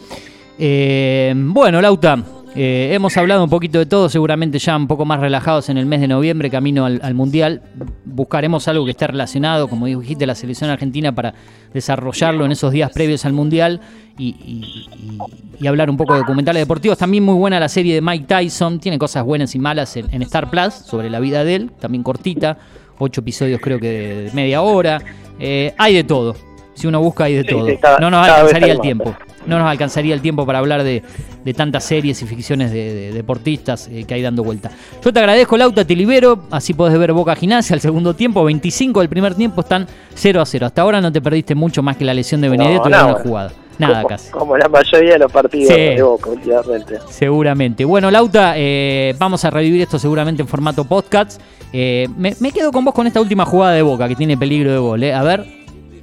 Eh, 0.58 1.34
bueno, 1.36 1.80
Lauta, 1.80 2.22
eh, 2.54 2.90
hemos 2.94 3.14
hablado 3.16 3.44
un 3.44 3.50
poquito 3.50 3.78
de 3.78 3.86
todo, 3.86 4.08
seguramente 4.08 4.58
ya 4.58 4.76
un 4.76 4.86
poco 4.86 5.04
más 5.04 5.20
relajados 5.20 5.68
en 5.68 5.76
el 5.76 5.84
mes 5.84 6.00
de 6.00 6.08
noviembre, 6.08 6.48
camino 6.48 6.86
al, 6.86 7.00
al 7.02 7.14
Mundial. 7.14 7.62
Buscaremos 8.04 8.66
algo 8.68 8.84
que 8.86 8.92
esté 8.92 9.06
relacionado, 9.06 9.68
como 9.68 9.86
dijiste, 9.86 10.26
la 10.26 10.34
selección 10.34 10.70
argentina 10.70 11.14
para 11.14 11.34
desarrollarlo 11.74 12.46
en 12.46 12.52
esos 12.52 12.72
días 12.72 12.90
previos 12.92 13.26
al 13.26 13.34
Mundial 13.34 13.80
y, 14.18 14.64
hablar 15.66 15.90
un 15.90 15.96
poco 15.96 16.14
de 16.14 16.20
documentales 16.20 16.62
deportivos. 16.62 16.96
También 16.96 17.24
muy 17.24 17.34
buena 17.34 17.60
la 17.60 17.68
serie 17.68 17.94
de 17.94 18.00
Mike 18.00 18.24
Tyson, 18.26 18.80
tiene 18.80 18.98
cosas 18.98 19.24
buenas 19.24 19.54
y 19.54 19.58
malas 19.58 19.96
en, 19.96 20.06
en 20.14 20.22
Star 20.22 20.48
Plus 20.48 20.72
sobre 20.72 21.10
la 21.10 21.20
vida 21.20 21.44
de 21.44 21.56
él, 21.56 21.70
también 21.78 22.02
cortita, 22.02 22.56
ocho 22.98 23.20
episodios 23.20 23.60
creo 23.60 23.78
que 23.78 23.88
de 23.88 24.30
media 24.32 24.62
hora. 24.62 25.02
Eh, 25.38 25.74
hay 25.76 25.94
de 25.94 26.04
todo. 26.04 26.34
Si 26.76 26.86
uno 26.86 27.00
busca 27.00 27.24
hay 27.24 27.34
de 27.34 27.42
Sí, 27.42 27.48
todo. 27.48 27.66
sí, 27.66 27.76
cada- 27.78 27.98
no 27.98 28.10
nos 28.10 28.28
alcanzaría 28.28 28.72
el 28.72 28.80
tiempo. 28.80 29.16
No 29.46 29.58
nos 29.58 29.68
alcanzaría 29.68 30.12
el 30.14 30.20
tiempo 30.20 30.44
para 30.44 30.58
hablar 30.58 30.82
de, 30.82 31.02
de 31.44 31.54
tantas 31.54 31.84
series 31.84 32.20
y 32.20 32.26
ficciones 32.26 32.70
de, 32.72 32.92
de 32.94 33.12
deportistas 33.12 33.88
eh, 33.92 34.04
que 34.04 34.14
hay 34.14 34.20
dando 34.22 34.42
vuelta. 34.44 34.70
Yo 35.04 35.12
te 35.12 35.18
agradezco, 35.20 35.56
Lauta, 35.56 35.84
te 35.84 35.94
libero. 35.96 36.42
Así 36.50 36.74
podés 36.74 36.98
ver 36.98 37.12
Boca 37.12 37.34
Gimnasia 37.36 37.74
al 37.74 37.80
segundo 37.80 38.14
tiempo. 38.14 38.44
25 38.44 39.00
del 39.00 39.08
primer 39.08 39.34
tiempo 39.34 39.60
están 39.62 39.86
0 40.14 40.40
a 40.40 40.46
0. 40.46 40.66
Hasta 40.66 40.82
ahora 40.82 41.00
no 41.00 41.10
te 41.12 41.20
perdiste 41.20 41.54
mucho 41.54 41.82
más 41.82 41.96
que 41.96 42.04
la 42.04 42.12
lesión 42.12 42.40
de 42.40 42.48
Benedetto 42.48 42.88
y 42.88 42.92
no, 42.92 42.98
una 42.98 43.04
bueno. 43.12 43.18
jugada. 43.24 43.52
Nada 43.78 43.96
como, 44.02 44.08
casi. 44.08 44.30
Como 44.32 44.56
la 44.56 44.68
mayoría 44.68 45.12
de 45.12 45.18
los 45.20 45.30
partidos 45.32 45.72
Sí. 45.74 45.80
de 45.80 46.02
Boca 46.02 46.30
últimamente. 46.30 46.98
Seguramente. 47.08 47.84
Bueno, 47.84 48.10
Lauta, 48.10 48.54
eh, 48.56 49.14
vamos 49.18 49.44
a 49.44 49.50
revivir 49.50 49.82
esto 49.82 49.98
seguramente 49.98 50.42
en 50.42 50.48
formato 50.48 50.84
podcast. 50.84 51.40
Eh, 51.72 52.08
me, 52.16 52.34
me 52.40 52.52
quedo 52.52 52.72
con 52.72 52.84
vos 52.84 52.94
con 52.94 53.06
esta 53.06 53.20
última 53.20 53.44
jugada 53.44 53.74
de 53.74 53.82
Boca 53.82 54.08
que 54.08 54.16
tiene 54.16 54.36
peligro 54.36 54.72
de 54.72 54.78
gol. 54.78 55.02
eh. 55.04 55.12
A 55.12 55.22
ver, 55.22 55.44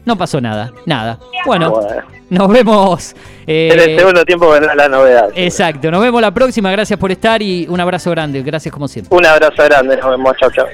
no 0.06 0.18
pasó 0.18 0.40
nada. 0.42 0.72
Nada. 0.86 1.20
Bueno, 1.46 1.72
Bueno, 1.72 2.02
nos 2.30 2.48
vemos. 2.50 3.16
eh, 3.48 3.70
en 3.72 3.80
el 3.80 4.00
segundo 4.00 4.26
tiempo 4.26 4.50
vendrá 4.50 4.76
la 4.76 4.88
novedad. 4.90 5.30
Exacto, 5.36 5.92
nos 5.92 6.02
vemos 6.02 6.22
la 6.22 6.32
próxima, 6.32 6.72
gracias 6.72 6.98
por 7.00 7.12
estar 7.12 7.42
y 7.42 7.68
un 7.70 7.80
abrazo 7.80 8.12
grande, 8.12 8.42
gracias 8.42 8.74
como 8.74 8.88
siempre. 8.88 9.16
Un 9.16 9.26
abrazo 9.26 9.64
grande, 9.64 9.98
nos 9.98 10.10
vemos, 10.10 10.34
chau 10.40 10.52
chau. 10.52 10.66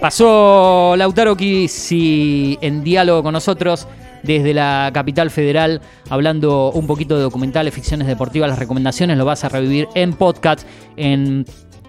Pasó 0.00 0.94
Lautaro 0.96 1.36
Kisi 1.36 2.58
en 2.60 2.84
diálogo 2.84 3.22
con 3.22 3.32
nosotros 3.32 3.88
desde 4.22 4.52
la 4.52 4.90
capital 4.92 5.30
federal, 5.30 5.80
hablando 6.10 6.70
un 6.72 6.86
poquito 6.86 7.16
de 7.16 7.22
documentales, 7.22 7.72
ficciones 7.72 8.06
deportivas, 8.08 8.50
las 8.50 8.58
recomendaciones, 8.58 9.16
lo 9.16 9.24
vas 9.24 9.44
a 9.44 9.48
revivir 9.48 9.88
en 9.94 10.12
podcast, 10.14 10.66
en 10.96 11.46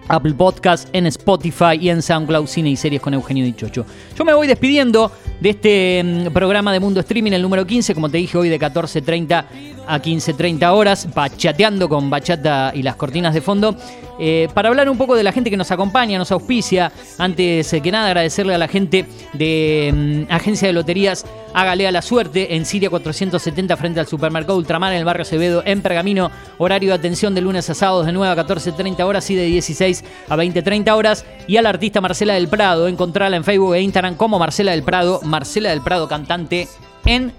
Apple 0.08 0.34
Podcast, 0.34 0.88
en 0.92 1.06
Spotify 1.06 1.78
y 1.80 1.90
en 1.90 2.02
SoundCloud 2.02 2.46
Cine 2.46 2.70
y 2.70 2.76
Series 2.76 3.00
con 3.00 3.14
Eugenio 3.14 3.44
Dichocho. 3.44 3.84
Yo 4.16 4.24
me 4.24 4.32
voy 4.32 4.46
despidiendo 4.46 5.12
de 5.40 5.50
este 5.50 6.02
mm, 6.04 6.32
programa 6.32 6.72
de 6.72 6.80
Mundo 6.80 7.00
Streaming, 7.00 7.32
el 7.32 7.42
número 7.42 7.66
15, 7.66 7.94
como 7.94 8.08
te 8.08 8.18
dije 8.18 8.36
hoy 8.36 8.48
de 8.48 8.58
14.30 8.58 9.77
a 9.88 10.00
15.30 10.00 10.70
horas, 10.72 11.08
bachateando 11.14 11.88
con 11.88 12.10
bachata 12.10 12.72
y 12.74 12.82
las 12.82 12.96
cortinas 12.96 13.34
de 13.34 13.40
fondo, 13.40 13.76
eh, 14.20 14.48
para 14.54 14.68
hablar 14.68 14.88
un 14.88 14.98
poco 14.98 15.16
de 15.16 15.22
la 15.22 15.32
gente 15.32 15.50
que 15.50 15.56
nos 15.56 15.70
acompaña, 15.70 16.18
nos 16.18 16.30
auspicia. 16.30 16.92
Antes 17.18 17.74
que 17.82 17.90
nada, 17.90 18.06
agradecerle 18.08 18.54
a 18.54 18.58
la 18.58 18.68
gente 18.68 19.06
de 19.32 20.26
mm, 20.28 20.32
Agencia 20.32 20.68
de 20.68 20.74
Loterías 20.74 21.24
Hágale 21.54 21.86
a 21.86 21.92
la 21.92 22.02
Suerte 22.02 22.54
en 22.54 22.66
Siria 22.66 22.90
470 22.90 23.76
frente 23.76 24.00
al 24.00 24.06
supermercado 24.06 24.58
Ultramar 24.58 24.92
en 24.92 24.98
el 24.98 25.04
barrio 25.04 25.22
Acevedo 25.22 25.62
en 25.64 25.80
Pergamino. 25.82 26.30
Horario 26.58 26.90
de 26.90 26.94
atención 26.94 27.34
de 27.34 27.40
lunes 27.40 27.68
a 27.70 27.74
sábados 27.74 28.06
de 28.06 28.12
9 28.12 28.32
a 28.32 28.46
14.30 28.46 29.02
horas 29.04 29.28
y 29.30 29.34
de 29.34 29.44
16 29.44 30.04
a 30.28 30.36
20.30 30.36 30.90
horas. 30.94 31.24
Y 31.46 31.56
a 31.56 31.62
la 31.62 31.70
artista 31.70 32.00
Marcela 32.00 32.34
del 32.34 32.48
Prado, 32.48 32.86
encontrarla 32.86 33.36
en 33.36 33.44
Facebook 33.44 33.74
e 33.74 33.82
Instagram 33.82 34.16
como 34.16 34.38
Marcela 34.38 34.72
del 34.72 34.82
Prado, 34.82 35.20
Marcela 35.24 35.70
del 35.70 35.80
Prado 35.80 36.06
cantante 36.08 36.68
en 37.06 37.32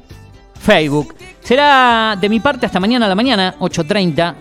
Facebook. 0.59 1.15
Será 1.49 2.15
de 2.15 2.29
mi 2.29 2.39
parte 2.39 2.67
hasta 2.67 2.79
mañana 2.79 3.07
a 3.07 3.09
la 3.09 3.15
mañana, 3.15 3.55
8.30, 3.57 4.35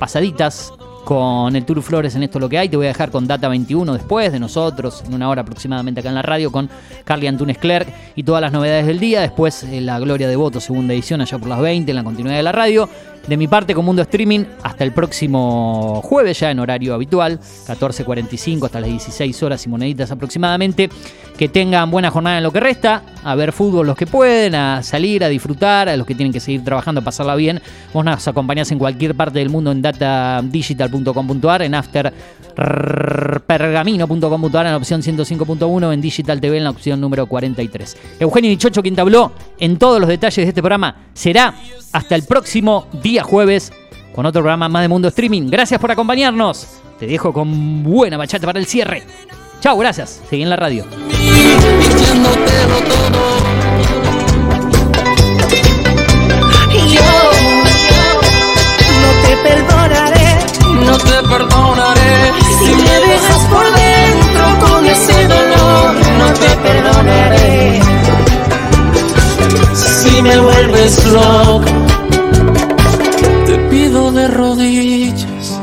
pasaditas 0.00 0.72
con 1.08 1.56
el 1.56 1.64
Turu 1.64 1.80
Flores 1.80 2.14
en 2.16 2.22
esto 2.22 2.38
lo 2.38 2.50
que 2.50 2.58
hay. 2.58 2.68
Te 2.68 2.76
voy 2.76 2.84
a 2.84 2.88
dejar 2.88 3.10
con 3.10 3.26
Data 3.26 3.48
21 3.48 3.94
después 3.94 4.30
de 4.30 4.38
nosotros, 4.38 5.02
en 5.06 5.14
una 5.14 5.30
hora 5.30 5.40
aproximadamente 5.40 6.00
acá 6.00 6.10
en 6.10 6.16
la 6.16 6.20
radio, 6.20 6.52
con 6.52 6.68
Carly 7.06 7.26
Antunes 7.26 7.56
Clerc 7.56 7.88
y 8.14 8.22
todas 8.24 8.42
las 8.42 8.52
novedades 8.52 8.86
del 8.86 9.00
día. 9.00 9.22
Después 9.22 9.62
eh, 9.62 9.80
la 9.80 9.98
Gloria 10.00 10.28
de 10.28 10.36
Voto, 10.36 10.60
segunda 10.60 10.92
edición, 10.92 11.22
allá 11.22 11.38
por 11.38 11.48
las 11.48 11.62
20, 11.62 11.90
en 11.90 11.96
la 11.96 12.04
continuidad 12.04 12.36
de 12.36 12.42
la 12.42 12.52
radio. 12.52 12.90
De 13.26 13.36
mi 13.36 13.46
parte, 13.46 13.74
con 13.74 13.84
Mundo 13.84 14.00
Streaming, 14.02 14.44
hasta 14.62 14.84
el 14.84 14.92
próximo 14.92 16.00
jueves, 16.02 16.40
ya 16.40 16.50
en 16.50 16.60
horario 16.60 16.94
habitual, 16.94 17.38
14.45 17.38 18.64
hasta 18.64 18.80
las 18.80 18.88
16 18.88 19.42
horas 19.42 19.66
y 19.66 19.68
moneditas 19.68 20.10
aproximadamente. 20.10 20.88
Que 21.36 21.48
tengan 21.48 21.90
buena 21.90 22.10
jornada 22.10 22.38
en 22.38 22.42
lo 22.42 22.50
que 22.50 22.58
resta, 22.58 23.02
a 23.22 23.34
ver 23.36 23.52
fútbol 23.52 23.86
los 23.86 23.96
que 23.96 24.06
pueden, 24.06 24.56
a 24.56 24.82
salir, 24.82 25.22
a 25.22 25.28
disfrutar, 25.28 25.88
a 25.88 25.96
los 25.96 26.06
que 26.06 26.14
tienen 26.14 26.32
que 26.32 26.40
seguir 26.40 26.64
trabajando, 26.64 27.00
a 27.00 27.04
pasarla 27.04 27.36
bien. 27.36 27.60
Vos 27.92 28.04
nos 28.04 28.26
acompañás 28.26 28.72
en 28.72 28.78
cualquier 28.78 29.14
parte 29.14 29.38
del 29.38 29.50
mundo 29.50 29.70
en 29.70 29.82
en 30.98 31.74
afterpergamino.com.ar, 31.74 34.66
en 34.66 34.74
opción 34.74 35.02
105.1, 35.02 35.92
en 35.92 36.00
Digital 36.00 36.40
TV 36.40 36.58
en 36.58 36.64
la 36.64 36.70
opción 36.70 37.00
número 37.00 37.26
43. 37.26 37.96
Eugenio 38.20 38.50
Dichocho, 38.50 38.82
quien 38.82 38.94
te 38.94 39.00
habló 39.00 39.32
en 39.58 39.78
todos 39.78 40.00
los 40.00 40.08
detalles 40.08 40.44
de 40.44 40.48
este 40.48 40.62
programa, 40.62 40.96
será 41.14 41.54
hasta 41.92 42.14
el 42.14 42.24
próximo 42.24 42.86
día 43.02 43.22
jueves 43.22 43.72
con 44.14 44.26
otro 44.26 44.42
programa 44.42 44.68
más 44.68 44.82
de 44.82 44.88
Mundo 44.88 45.08
Streaming. 45.08 45.48
Gracias 45.50 45.80
por 45.80 45.90
acompañarnos. 45.90 46.66
Te 46.98 47.06
dejo 47.06 47.32
con 47.32 47.82
buena 47.84 48.16
bachata 48.16 48.46
para 48.46 48.58
el 48.58 48.66
cierre. 48.66 49.04
Chao, 49.60 49.78
gracias. 49.78 50.20
Seguí 50.28 50.42
en 50.42 50.50
la 50.50 50.56
radio. 50.56 50.84
Yo 56.88 57.02
no 59.00 59.10
te 59.22 59.32
perdonaré 59.42 60.17
No 60.88 60.96
te 60.96 61.22
perdonaré 61.28 62.32
si 62.60 62.74
me 62.74 62.96
dejas 63.08 63.42
por 63.52 63.66
dentro 63.84 64.44
con 64.66 64.86
ese 64.86 65.28
dolor. 65.28 65.94
No 66.18 66.32
te 66.32 66.48
perdonaré 66.56 67.80
si 69.74 70.22
me 70.22 70.38
vuelves 70.38 71.04
loco. 71.08 71.66
Te 73.44 73.58
pido 73.70 74.12
de 74.12 74.28
rodillas, 74.28 75.60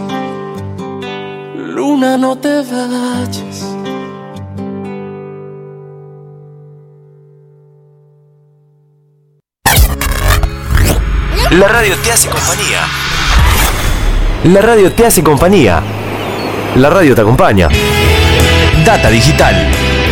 luna, 1.56 2.18
no 2.18 2.38
te 2.38 2.58
vayas. 2.58 3.58
La 11.50 11.68
radio 11.68 11.96
te 12.04 12.12
hace 12.12 12.30
compañía. 12.30 13.15
La 14.46 14.62
radio 14.62 14.92
te 14.92 15.04
hace 15.04 15.24
compañía. 15.24 15.82
La 16.76 16.92
radio 16.92 17.16
te 17.16 17.22
acompaña. 17.22 17.68
Data 18.86 19.10
digital 19.10 19.56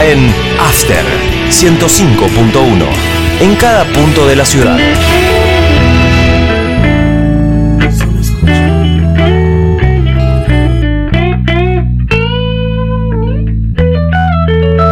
en 0.01 0.33
After 0.59 1.05
105.1 1.51 2.85
en 3.41 3.55
cada 3.57 3.83
punto 3.85 4.25
de 4.25 4.35
la 4.35 4.43
ciudad. 4.43 4.79